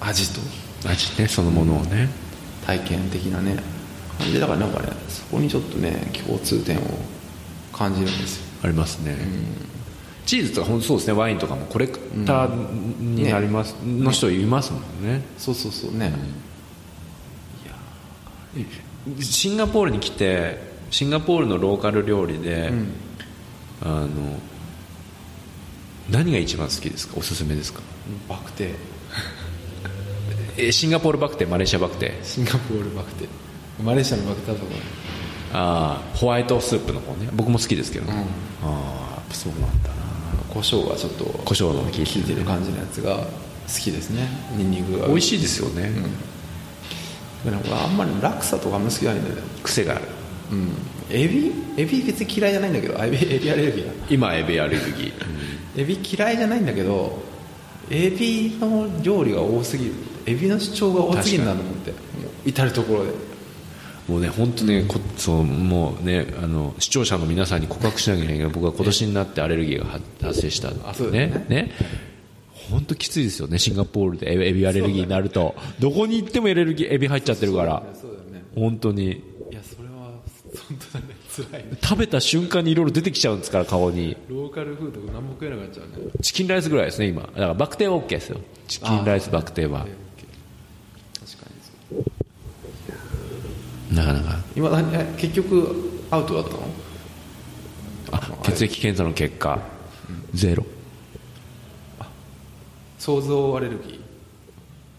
[0.01, 0.41] 味と
[0.89, 2.09] 味ねそのものをね。
[2.65, 3.57] 体験的なね。
[4.17, 6.81] 感じだからなんかねそこにちょっとね共通点を
[7.73, 8.45] 感じるんですよ。
[8.63, 9.17] ありますね、
[10.25, 15.21] チーズとか本当そうですねワインとかもコレクターになります、の人いますもんね。
[15.37, 16.13] そうそうそうね、
[19.21, 20.59] シンガポールに来て
[20.89, 22.71] シンガポールのローカル料理で、
[23.83, 24.07] あの
[26.09, 27.15] 何が一番好きですか？
[27.17, 27.81] おすすめですか？
[28.29, 28.73] バクテ
[30.57, 32.25] えシンガポールバクテーマレーシアバクテー。
[32.25, 33.27] シンガポールバクテ
[33.83, 34.65] マレーシアのバクテだと
[35.53, 37.29] ああホワイトスープの方ね。
[37.33, 38.25] 僕も好きですけどね、
[38.63, 38.69] うん。
[38.69, 38.75] ああ
[39.17, 39.95] やっぱそうなんだな。
[40.49, 43.25] 胡椒がちょっと胡椒の効いてる効いてる感じのやつが好
[43.79, 44.27] きですね。
[44.55, 45.07] ニンニクが。
[45.07, 45.91] 美味しいですよね、
[47.45, 50.05] でも俺あんまりラクサとかあんま好きじゃないんだよね癖がある。
[50.51, 50.69] うん。
[51.09, 51.51] エビ？
[51.77, 52.99] エビ別に嫌いじゃないんだけど。
[52.99, 57.21] あエビエビアレルギーだ今エビアレルギー、エビ嫌いじゃないんだけど
[57.89, 59.93] エビの料理が多すぎる。
[60.25, 61.93] エビの主張が多すぎるなと思って。
[62.45, 63.11] 至る所で。
[64.07, 71.45] もうね本当ねこそうもうねあの視聴者の皆さんに告白しなきゃいけないけど僕は今年になってアレルギーが発発生したあそうね。
[71.49, 71.71] ね
[72.69, 75.55] 本当きついですよねシンガポールでエビアレルギーになると。
[75.79, 77.83] どこに行ってもエレルギーエビ入っちゃってるから。
[77.93, 78.43] そうだよね。
[78.55, 79.11] 本当に。
[79.11, 79.15] い
[79.51, 80.11] やそれは
[80.67, 81.15] 本当だね。
[81.35, 81.77] 辛いね。
[81.81, 84.17] 食べた瞬間にいろいろ出てきちゃうんですから顔に。
[84.29, 86.11] ローカルフードが何も食えなくなっちゃうね。
[86.21, 87.21] チキンライスぐらいですね今。
[87.21, 88.39] だからバクテーは OK ですよ。
[88.67, 89.85] チキンライスバクテーは
[93.91, 94.39] なかなか。
[94.55, 96.59] 今だえ結局アウトだったの？
[98.11, 99.59] あ血液検査の結果。
[100.33, 100.65] ゼロ
[103.05, 103.99] 想像アレルギー？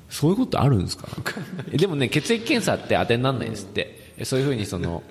[0.08, 1.08] そういうことあるんですか？
[1.72, 4.14] えでもね血液検査って当てにならないんですって。
[4.24, 5.02] そういうふうにその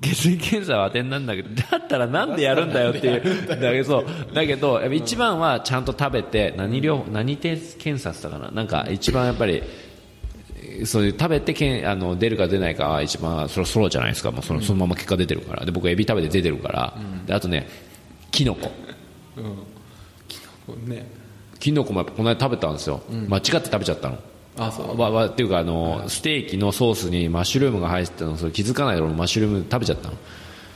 [0.00, 3.46] 血液検査は当てになるんだけどだったらなんでやるんだよっていう。
[3.46, 8.50] だけどだけど一番はちゃんと食べて何量何検査したかな？
[8.50, 9.62] なんか一番やっぱり
[10.86, 14.32] そういう食べてけんあの出るか出ないかは一番それはソロじゃないですか。
[14.32, 15.66] もうそのそのまま結果出てるから。
[15.66, 16.96] で僕エビ食べて出てるから、
[17.26, 17.68] であとね
[18.32, 18.72] キノコ
[20.86, 21.06] ね
[21.62, 24.18] キノコもやっぱこの間食べたんですよ、間違って食べちゃったの。
[24.58, 25.00] あそう。
[25.00, 30.14] わわっていうかあの、ステーキのソースにマッシュルームが入ってたのそれ気づかないで俺マッシュルーム食べちゃったの。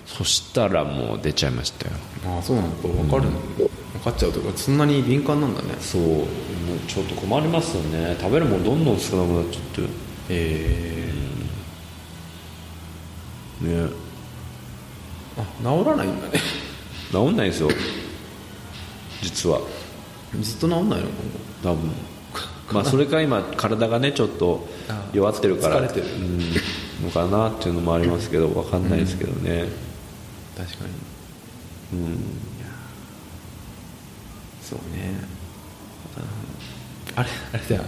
[0.06, 1.94] そしたらもう出ちゃいましたよ。
[2.38, 3.24] あそうなのこれ分かる。
[3.24, 3.68] の分
[4.04, 5.74] かっちゃうというかそんなに敏感なんだね。
[5.80, 6.02] そう。
[6.02, 6.20] もう
[6.86, 8.16] ちょっと困りますよね。
[8.20, 9.82] 食べるもんどんどん少なくなっちゃって。
[10.30, 11.12] え
[13.60, 13.70] ね。
[13.70, 13.90] ー、
[15.36, 16.40] あ治らないんだね。
[17.10, 17.70] 治んないですよ。
[19.20, 19.60] 実は
[20.40, 21.06] ずっと治んないの
[21.62, 21.90] 多分。
[22.72, 24.66] まあそれか今体がねちょっと
[25.12, 25.78] 弱ってるから。
[25.78, 26.06] 疲れてる。
[26.06, 26.40] うん。
[27.04, 29.66] のかなっていうのもありますけど分かんないですけどね、
[30.56, 30.84] 確か
[31.92, 32.00] に。
[32.00, 32.18] うん。
[34.62, 35.14] そうね。
[37.14, 37.82] あれあれだよ。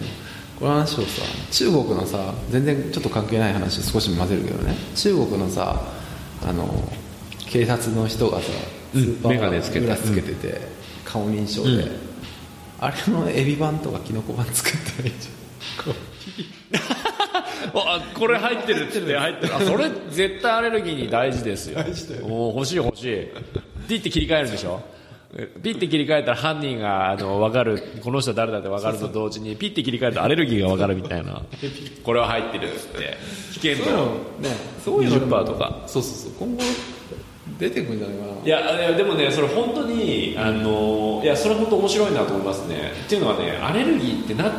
[0.59, 4.75] この話をさ中国のさ全然ちょっと関係ない話少し混ぜるけどね。
[4.95, 5.81] 中国のさ
[6.47, 6.93] あの
[7.47, 8.45] 警察の人がさ
[8.95, 9.03] うん。
[9.03, 9.81] スーパー眼鏡つけて。
[9.81, 10.61] グラスつけてて、
[11.05, 12.08] 顔認証で、うん
[12.81, 15.95] あれのエビ版とかキノコ版作ったらいいじゃん。
[17.75, 19.19] あこれ入ってるって。
[19.19, 19.57] 入ってる。
[19.57, 21.81] あそれ絶対アレルギーに大事ですよ。
[22.25, 23.29] お欲しい欲しい。
[23.89, 24.81] ピッて切り替えるんでしょ？
[25.63, 31.43] ピッて切り替えたら犯人があの分かるこの人は誰だって分かると同時にピッて切り替えるとアレルギーが分かるみたいな。
[32.03, 33.17] これは入ってるっつって。
[33.61, 34.03] 危険度。
[34.41, 34.57] ね。
[34.85, 35.83] そういうの20%とか。
[35.87, 36.33] そうそうそう。
[36.39, 36.63] 今後
[37.59, 38.33] 出てくるんじゃないかな。
[38.45, 42.93] いやいやでもねそれ本当にあのいやそれ本当面白いなと思いますね。
[43.05, 44.53] っていうのはねアレルギーってなっ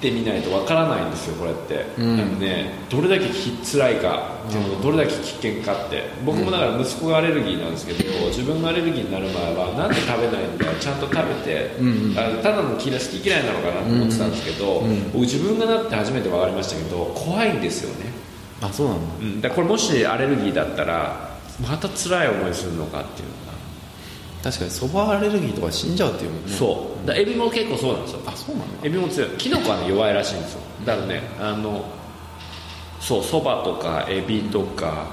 [0.00, 2.20] てみないとわからないんですよこれって、うん。
[2.20, 6.04] あのねどれだけき辛いかっていうのとどれだけ危険かって。
[6.24, 12.18] 僕もだから息子がアレルギーなんですけど自分がアレルギーになる前はなんで食べないんだちゃんと食べて、うんうん。
[12.18, 12.88] あのただの好き
[13.26, 15.04] 嫌いなのかなと思ってたんですけど、うんうん。
[15.12, 18.12] 僕自分がなって初めて分かりましたけど怖いんですよね。
[18.62, 19.14] あそうなんだ。
[19.20, 21.25] うん、だこれもしアレルギーだったら
[21.60, 23.58] また辛い思いするのかっていうのが、
[24.44, 26.52] 確かにそばアレルギーとか死んじゃうっていうもんね。
[26.52, 27.06] そう。
[27.06, 28.20] だエビも結構そうなんですよ。
[28.26, 28.86] あそうなんだ。
[28.86, 29.30] エビも強い。
[29.30, 30.60] キノコは、ね、弱いらしいんですよ。
[30.84, 31.84] だからねあの
[33.00, 35.06] そうそばとかエビとか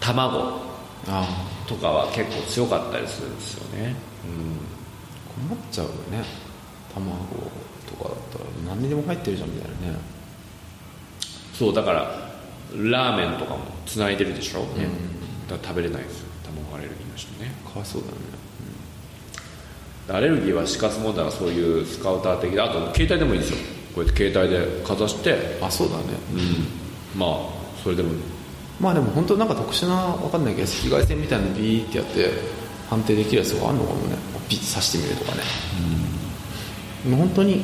[0.00, 0.60] 卵
[1.08, 1.26] あ
[1.66, 6.24] とかは結構強かったりするんですよね、あ困っちゃうよね。
[6.94, 7.10] 卵
[7.88, 9.98] とかだったら何にでも入ってるじゃんみたいなね。
[11.54, 12.00] そうだから
[12.76, 14.88] ラーメンとかもつないでるでしょ、ね。
[15.48, 16.26] だから食べれないですよ。
[16.44, 17.52] 卵アレルギーの人ね。
[17.64, 18.18] かわいそうだよね
[20.08, 23.56] アレルギーは死活問題はそういうスカウター的であと携帯でもいいですよ。
[23.94, 25.58] こうやって携帯でかざして。
[25.62, 26.02] あそうだね。
[27.14, 27.18] うん。
[27.18, 27.30] まあ
[27.82, 28.10] それでも。
[28.80, 32.30] まあでも本当なんか特殊なわかんないけど赤外線みたいなのビーってやって
[32.90, 34.16] 判定できるやつがあるのかもね。
[34.48, 35.42] ピッて刺してみるとかね。
[37.08, 37.62] もう本当に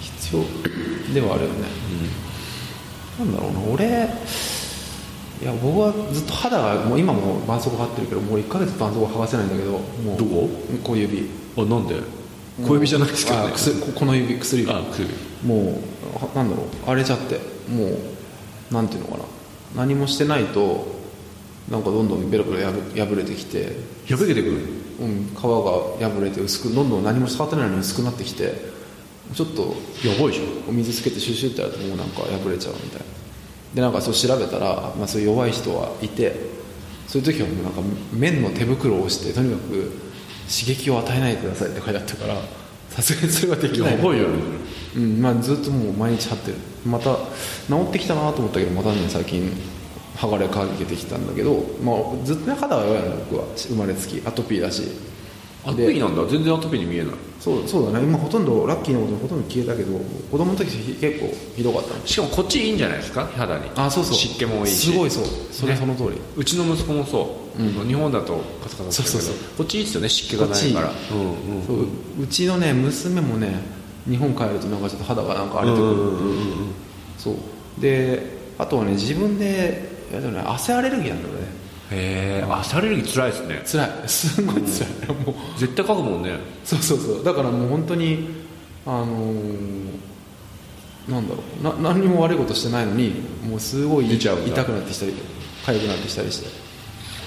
[0.00, 0.42] 必要
[1.14, 1.68] ではあるよね、
[3.18, 3.60] なんだろうな。
[3.72, 4.08] 俺
[5.42, 10.16] いや僕はずっと肌がもう今も絆創膏貼ってるけどもう1ヶ月絆創膏剥がせないんだけどもう。
[10.16, 10.48] どこ？
[10.84, 11.28] 小指。
[11.56, 11.96] あなんで？
[12.64, 13.52] 小指じゃないですけどね。
[13.84, 14.62] ここの指薬。
[14.62, 15.08] 指あ薬。
[15.44, 15.66] もう
[16.14, 16.66] はなんだろう。
[16.86, 17.40] 荒れちゃって。
[17.68, 19.24] もうなんていうのかな。
[19.74, 20.86] 何もしてないと
[21.68, 22.72] なんかどんどんベロベロ破
[23.06, 23.74] 破れてきて、
[24.06, 24.58] 破けてくる
[25.00, 28.70] うん、皮が破れて薄くどんどん何も触ってないのに薄くなってきて。
[29.34, 29.74] ちょっと
[30.06, 30.68] やばいじゃん。
[30.68, 33.06] お水つけてシュシュってやるともうなんか破れちゃうみたいな
[33.74, 36.36] でなんかそう調べたら、まあ、そういう弱い人はいて
[37.06, 37.80] そういう時はもうなんか
[38.12, 39.92] 綿の手袋をしてとにかく
[40.48, 42.36] 刺激を与えないでくださいって書いてあったから
[42.90, 43.92] さすがにそれはできない。
[43.92, 44.42] やばいよね。
[44.96, 46.58] うんまあ、ずっともう毎日貼ってる。
[46.84, 47.16] また
[47.68, 49.50] 治ってきたなと思ったけどまたね最近
[50.16, 53.44] 剥がれかけてきたんだけど、まあ、ずっとね肌は弱いの僕は。
[53.56, 54.82] 生まれつきアトピーだし
[55.64, 56.24] アトピーなんだ。
[56.26, 57.14] 全然アトピーに見えない。
[57.38, 58.04] そうそうだね。
[58.04, 59.98] 今ほとんどラッキーなことにほとんど消えたけど
[60.30, 61.94] 子供の時ひ結構ひどかった。
[61.94, 63.24] のしかもこっちいいんじゃないですか？
[63.36, 63.70] 肌に。
[63.76, 64.14] あそうそう。
[64.14, 64.90] 湿気も多いし。
[64.90, 65.24] すごいそう。
[65.50, 69.18] それねその通り、うちの息子もそう、日本だとカサカサするけど。
[69.18, 70.08] そうそうこっちいいですよね。
[70.08, 70.88] 湿気がないから。
[70.88, 71.66] こうんうん。
[71.66, 71.86] そう。
[72.22, 73.60] うちのね娘もね
[74.08, 75.96] 日本帰るとなんかちょっと肌がなんか荒れてくる
[77.18, 77.36] そう。
[77.80, 81.61] であとはね自分でいやでもね汗アレルギーなんだよね
[81.92, 83.62] へえ汗アレルギー辛いですね。
[83.64, 83.90] 辛い。
[84.08, 85.60] すごい辛い、もう。
[85.60, 86.38] 絶対書くもんね。
[86.64, 87.24] そうそうそう。
[87.24, 88.28] だからもう本当に
[88.86, 90.02] あのー
[91.08, 91.82] なんだろう。
[91.82, 93.14] な何にも悪いことしてないのに
[93.48, 94.38] もうすごい痛く
[94.72, 95.12] なってきたり
[95.66, 96.62] 痒くなってきたりして。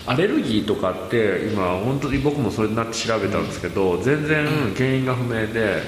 [0.08, 4.48] アレルギーとかって今本当に僕もそれになって調べたんですけど、全然
[4.78, 5.82] 原因が不明で、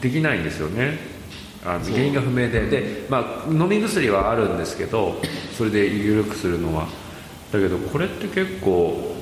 [0.00, 0.98] できないんですよね。
[1.64, 2.66] あの原因が不明で。
[2.66, 5.20] で、まあ、飲み薬はあるんですけど
[5.56, 6.86] それで緩くするのは
[7.52, 9.16] だけどこれって結構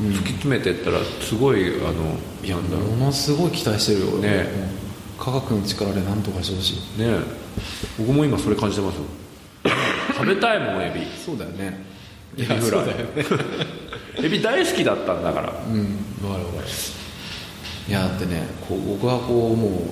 [0.00, 2.88] 突き詰めてったらすごいあのいやなんだろう。
[2.96, 4.46] ものすごい期待してるよ俺ね
[5.18, 7.00] 科学の力で何とかしてほしい。
[7.00, 7.18] ねえ。
[7.98, 9.02] 僕も今それ感じてますよ。
[10.14, 11.06] 食べたいもんエビ。
[11.24, 11.84] そうだよね。
[12.36, 12.86] エビフライ。
[14.24, 15.52] エビ大好きだったんだから。
[15.68, 16.28] うん。
[16.28, 16.66] わかるわかる。
[17.88, 19.82] いやだってねこう僕はこうも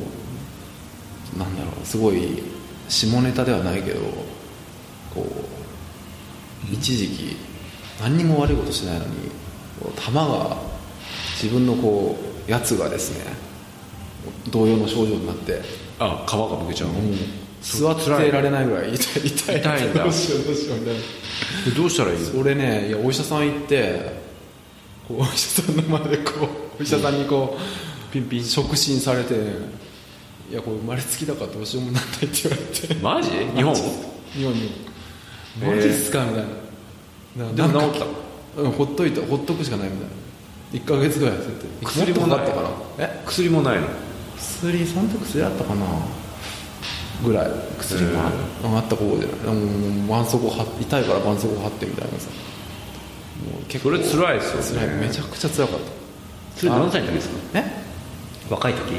[1.37, 2.43] うなんだろうすごい
[2.89, 4.01] 下ネタではないけど
[5.15, 5.62] こう
[6.71, 7.37] 一時期
[8.01, 9.31] 何にも悪いことしないのに
[9.81, 10.57] こう玉が
[11.43, 12.17] 自分のこ
[12.47, 13.33] うやつがですね
[14.51, 15.61] 同様の症状になって
[15.99, 16.93] あ皮がむけちゃうう
[17.61, 20.05] 座ってられないぐらい痛い痛い痛いんだ。
[20.05, 21.01] どうしようどうしようみたいな。
[21.65, 22.25] でどうしたらいいの？
[22.27, 24.21] それねいやお医者さん行って
[25.09, 26.33] お医者さんの前でこ
[26.79, 28.45] うお医者さんにこうピンピン。
[28.45, 29.35] 触診されて
[30.51, 32.95] いやこれ生まれつきだからどうしようもなんないって言われて。
[32.97, 33.31] マジ？
[33.31, 33.75] 日本？
[33.75, 34.61] 日本に。
[34.61, 34.92] へー
[35.61, 36.45] マジっすかみたい
[37.37, 37.53] な。
[37.53, 38.07] でも治った。
[38.63, 40.15] うんほっといてほっとくしかないみたいな。
[40.73, 41.85] 1ヶ月ぐらいやってて。
[41.85, 42.71] 薬もないったから。
[42.99, 43.87] え薬もないの？
[44.39, 45.87] 薬その時薬あったかな。
[47.25, 47.51] ぐらい。
[47.79, 48.33] 薬もあ
[48.77, 52.29] あったここでもう絆創膏痛いから絆創膏貼ってみたいなさ。
[52.31, 54.87] もう結それ辛いですよね。
[54.87, 55.09] 辛い。
[55.09, 56.61] めちゃくちゃ辛かった。
[56.61, 57.35] それ何歳の時ですか？
[57.59, 57.65] え？
[58.51, 58.95] 若い時？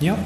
[0.00, 0.16] いや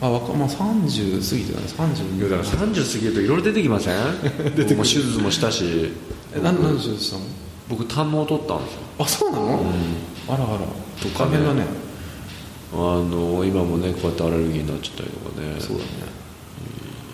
[0.00, 2.66] あわか、まあ、30過ぎてたね30いやだから。
[2.66, 3.94] 30過ぎるといろいろ出てきません？
[4.54, 5.90] 出てもう手術もしたし。
[6.34, 7.22] え何何手術したの？
[7.68, 8.80] 僕胆の取ったんですよ。
[8.98, 9.64] あそうなの、
[10.28, 10.58] あらあら。
[11.02, 11.38] とかね。
[11.54, 11.64] ね。
[12.72, 15.56] あの今もねこうやってアレルギーになっちゃったりとかね。
[15.58, 15.88] そうだね。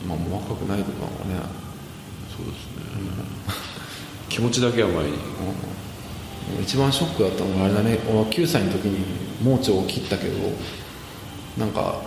[0.09, 1.41] まあもう若くないとかはね。
[2.37, 2.83] そうですね。
[4.29, 5.11] 気持ちだけは前に。
[5.11, 6.63] うん。
[6.63, 7.99] 一番ショックだったのがあれだね。
[8.11, 8.99] 俺は9歳の時に
[9.43, 10.35] 盲腸を切ったけど
[11.57, 12.03] なんか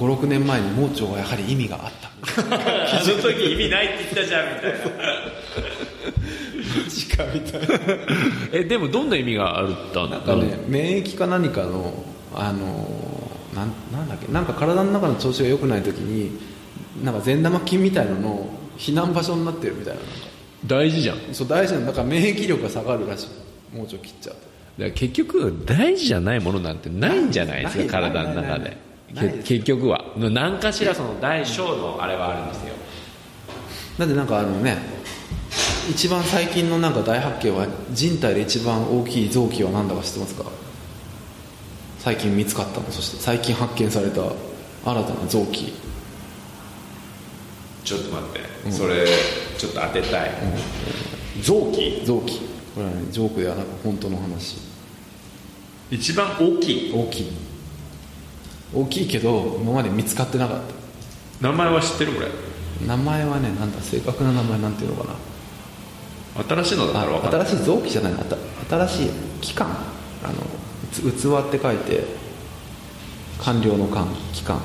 [0.00, 2.08] 56年前に盲腸はやはり意味があった。
[2.56, 4.78] あの時意味ないって言ったじゃんみたいな。
[6.84, 7.68] マジかみたいな。
[8.52, 11.92] えでもどんな意味があるったんだなんかね免疫か何かの
[12.34, 14.32] あのなんなんだっけ？
[14.32, 16.30] なんか体の中の調子が良くない時に
[17.04, 18.48] なんか善玉菌みたいなのの
[18.78, 20.00] 避難場所になってるみたいな。
[20.66, 21.16] 大事じゃん。
[21.32, 21.86] そう大事なの。
[21.86, 23.26] だから免疫力が下がるらしい。
[23.76, 24.36] 盲腸切っちゃう
[24.78, 24.82] と。
[24.84, 28.00] ら結局大事じゃないものなんてないんじゃないですか？
[28.00, 28.76] 体の中で
[29.14, 30.04] 結局は。
[30.16, 32.74] 何かしらその大小のあれはあるんですよ。
[33.98, 34.78] だってなんかあのね
[35.90, 40.44] 一番最近のなんか大発見は人体で一番大きい臓器は何だか知ってますか？
[41.98, 42.90] 最近見つかったの。
[42.90, 44.34] そして最近発見された新
[44.84, 45.74] たな臓器。
[47.84, 48.32] ちょっと待っ
[48.64, 49.06] て、それ
[49.58, 50.30] ちょっと当てたい、
[51.42, 52.02] 臓器？
[52.04, 52.40] 臓器。
[52.74, 54.58] これはねジョークではなく本当の話。
[55.90, 56.92] 一番大きい。
[56.94, 57.32] 大きい
[58.74, 60.60] 大きいけど今まで見つかってなかっ
[61.40, 61.48] た。
[61.48, 62.28] 名前は知ってるこれ。
[62.86, 65.14] 名前はねなんだ正確な名前なんていうのかな。
[66.48, 68.12] 新しいのだったら新しい臓器じゃない
[68.68, 69.10] 新しい
[69.40, 69.68] 器官
[70.22, 70.34] あの
[70.92, 72.04] つ器って書いて
[73.40, 74.60] 官僚の官器官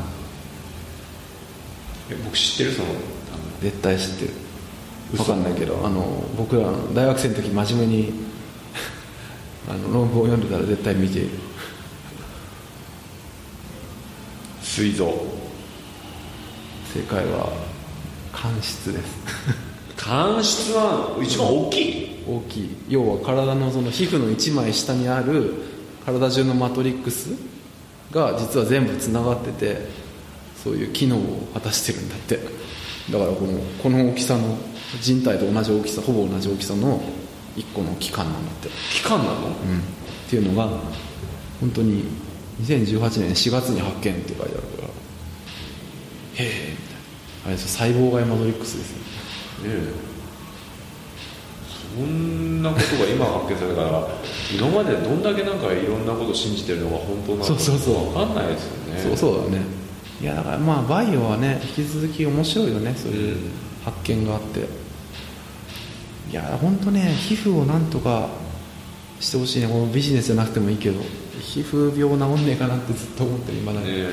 [2.11, 2.71] え僕知ってる？
[2.73, 2.89] その
[3.61, 4.31] 絶対知ってる。
[5.15, 8.13] 分かんないけどあの僕らの大学生の時真面目に
[9.69, 11.29] あの論文を読んでたら絶対見ている
[14.75, 15.05] 膵臓
[16.93, 17.49] 正解は
[18.33, 19.15] 間質です。
[19.95, 22.23] 間質は一番大きい？
[22.27, 22.75] 大きい。
[22.89, 25.53] 要は体のその皮膚の一枚下にある
[26.05, 27.29] 体中のマトリックス
[28.11, 29.87] が実は全部つながってて
[30.61, 32.35] そういう機能を果たしてるんだって。
[33.09, 34.57] だからこのこの大きさの
[34.99, 37.01] 人体と同じ大きさほぼ同じ大きさの
[37.55, 39.47] 一個の器官なんだって、器官なの？
[39.47, 39.55] うん、っ
[40.29, 40.67] ていうのが
[41.61, 42.03] 本当に
[42.61, 46.99] 2018年4月に発見って書いてあるからへえみたいな。
[47.45, 48.97] あれですよ細胞外マトリックスですよ。
[48.97, 49.03] ね
[49.65, 50.05] え。
[51.95, 54.07] そんなことが今発見されたから
[54.53, 58.13] 今までどんだけなんかいろんなこと信じてるのが本当なのかそうそうそう。
[58.13, 59.01] 分かんないですよね。
[59.01, 59.63] そうそうだね。
[60.21, 63.37] いやだからまあバイオはね引き続き面白いよねそういう
[63.83, 64.67] 発見があって。
[66.31, 68.29] いや本当ね皮膚をなんとか
[69.19, 69.67] してほしいね。
[69.67, 70.99] このビジネスじゃなくてもいいけど
[71.39, 74.09] 皮膚病治んねえかなってずっと思ってる今だに、ねえ。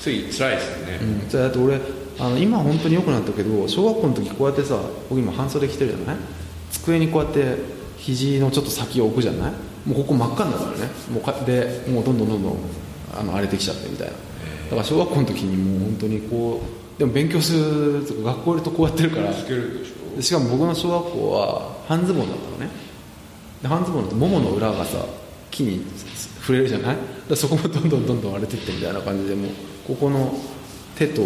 [0.00, 1.80] つい辛いですよね、うん、じゃあだって俺
[2.18, 4.78] あの今本当に良くなったけど小学校の時こうやってさ
[5.08, 6.16] 僕今半袖着てるじゃない？
[6.70, 7.56] 机にこうやって
[7.98, 9.52] 肘のちょっと先を置くじゃない？
[9.86, 10.84] もうここ真っ赤になるからね。
[11.10, 12.56] もうかでもうどんどんどんどん
[13.18, 14.12] あの荒れてきちゃってみたいな。
[14.12, 16.60] だから小学校の時にもう本当にこ
[16.96, 19.32] うでも勉強するとか学校いるとこうやってるから。
[20.22, 22.68] しかも僕の小学校は半ズボンだったのね。
[23.62, 25.04] で半ズボンだとももの裏がさ
[25.54, 25.84] 木に
[26.40, 26.96] 触れるじゃない？
[27.28, 29.50] で そこもどんどんどんどん荒れてってみたいな感じでもう
[29.86, 30.34] ここの
[30.96, 31.22] 手と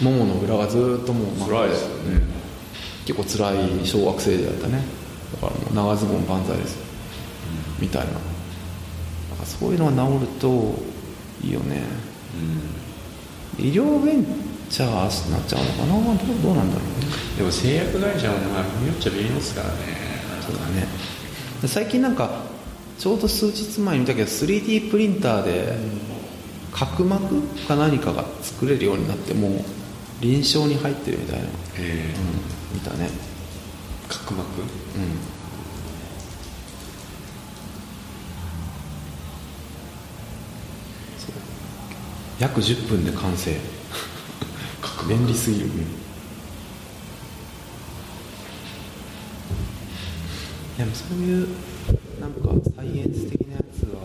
[0.00, 2.22] ももの裏がずっともう辛いですよね。
[3.06, 3.52] 結構辛
[3.82, 4.82] い小学生時代だったね。
[5.40, 6.74] だからもう長ズボン万歳です。
[6.74, 6.80] よ、
[7.78, 8.12] みたいな。
[8.12, 8.20] なん
[9.38, 10.74] かそういうのが治ると
[11.44, 11.82] いいよね。
[13.58, 14.24] 医療ベン
[14.68, 15.92] チャーになっちゃうのかな？
[15.92, 17.06] どうどうなんだろうね。
[17.36, 19.74] でも製薬会社はまあ微妙っちゃ微妙ですからね。
[20.44, 20.86] そうだね。
[21.62, 22.43] で最近なんか
[22.98, 25.76] ちょうど数日前に見たけど 3D プリンターで
[26.72, 29.64] 角膜か何かが作れるようになってもう
[30.20, 31.48] 臨床に入ってるみたいな、へ
[31.78, 32.14] え
[32.72, 33.10] うん、見たね。
[34.08, 34.60] 角膜？
[34.60, 34.66] うん。
[41.18, 41.32] そう。
[42.38, 43.54] 約10分で完成。
[45.06, 45.68] 便利すぎる、
[50.78, 51.48] でもそういう
[52.24, 54.00] なんかサイエンス的なやつは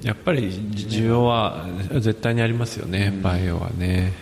[0.00, 4.12] やっぱり需要は絶対にありますよね、バイオはね。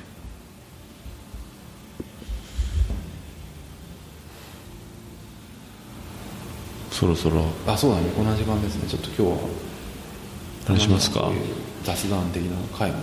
[6.91, 7.45] そろそろ。
[7.67, 8.09] あそうだね。
[8.17, 8.89] こんな時間ですね。
[8.89, 9.49] ちょっと今日は。
[10.69, 11.31] 何しますか？
[11.83, 12.99] 雑談的な回も。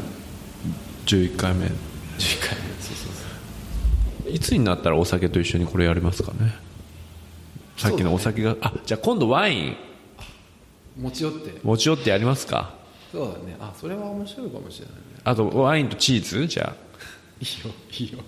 [1.06, 1.68] 11回目。
[1.68, 3.14] 11回目そうそう
[4.24, 4.32] そう。
[4.32, 6.56] いつになったらお酒と一緒にこれやりますかね？
[7.78, 9.76] さっきのお酒が、あじゃあ今度ワイン
[10.98, 11.60] 持ち寄って。
[11.64, 12.74] 持ち寄ってやりますか？
[13.12, 13.58] そうだね。
[13.60, 15.02] あそれは面白いかもしれないね。
[15.24, 16.48] あとワインとチーズ？
[16.48, 16.76] じゃあ。
[17.40, 18.20] いいよいいよ。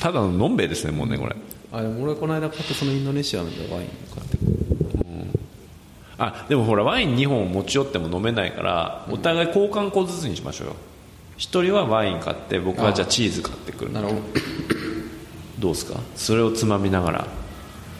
[0.00, 1.36] ただののんべえですねもうねこれ。
[1.72, 4.50] あでも俺この間買ったそのインドネシアのワイン買ってくる。
[6.18, 10.76] あでもほらワイン2本持ち寄っても飲めないからお互い交換個ずつにしましょうよ。
[11.38, 13.92] 一人はワイン買って僕はじゃあチーズ買ってくる。
[13.92, 14.20] なるほど。
[15.60, 15.98] どうですか？
[16.16, 17.26] それをつまみながら。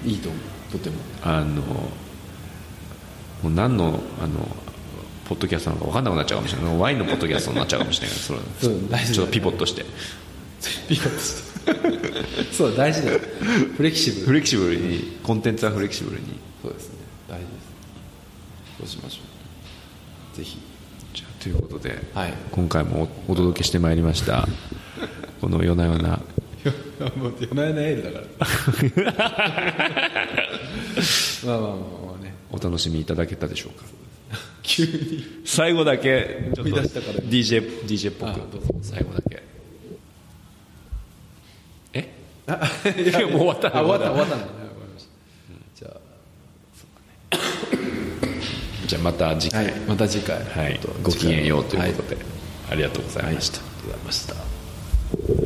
[0.05, 0.73] いいと思う。
[0.73, 0.97] とても。
[1.23, 1.63] あの
[3.43, 4.47] もう何のあの
[5.29, 6.77] ポッドキャストなのか分かんなくなっちゃうかもしれない。
[6.79, 9.85] ワインのポッドキャストになっちゃうかもしれないからそれ ちょっとピボットして。
[10.89, 11.51] ピカッとして。
[12.53, 13.21] そう大事だよ
[13.77, 16.27] フレキシブルフレキシブルにコンテンツはフレキシブルに。
[16.63, 16.95] そうですね。
[17.29, 17.51] 大事で
[18.87, 18.95] す。
[18.95, 19.21] そうしましょ
[20.35, 20.37] う。
[20.37, 20.59] ぜひ。
[21.15, 22.35] じゃあということで、はい。
[22.51, 24.49] 今回もおお届けしてまいりました
[25.41, 26.21] この夜な夜な。
[27.17, 29.31] も う夜な夜なエールだから。
[31.47, 31.75] まあまあまあま
[32.09, 32.10] あ。
[32.10, 32.10] ね
[32.53, 33.85] お楽しみいただけたでしょうか？
[34.63, 35.25] 急に。
[35.45, 38.41] 最後だけ DJ, DJ っぽあく
[38.83, 39.43] 最後だけ。
[41.95, 42.13] え？
[42.47, 43.69] あ いやもう終わった。
[43.77, 45.07] あ終わった終わったんだはい終わりまし
[45.81, 45.87] た。
[45.87, 46.01] じゃ
[48.87, 50.37] じゃあまた次あ、回、はい、また次回。
[50.45, 50.81] はい。
[51.03, 52.27] ごきげんようということはで、
[52.71, 55.41] ありがとうございました、ありがとうございました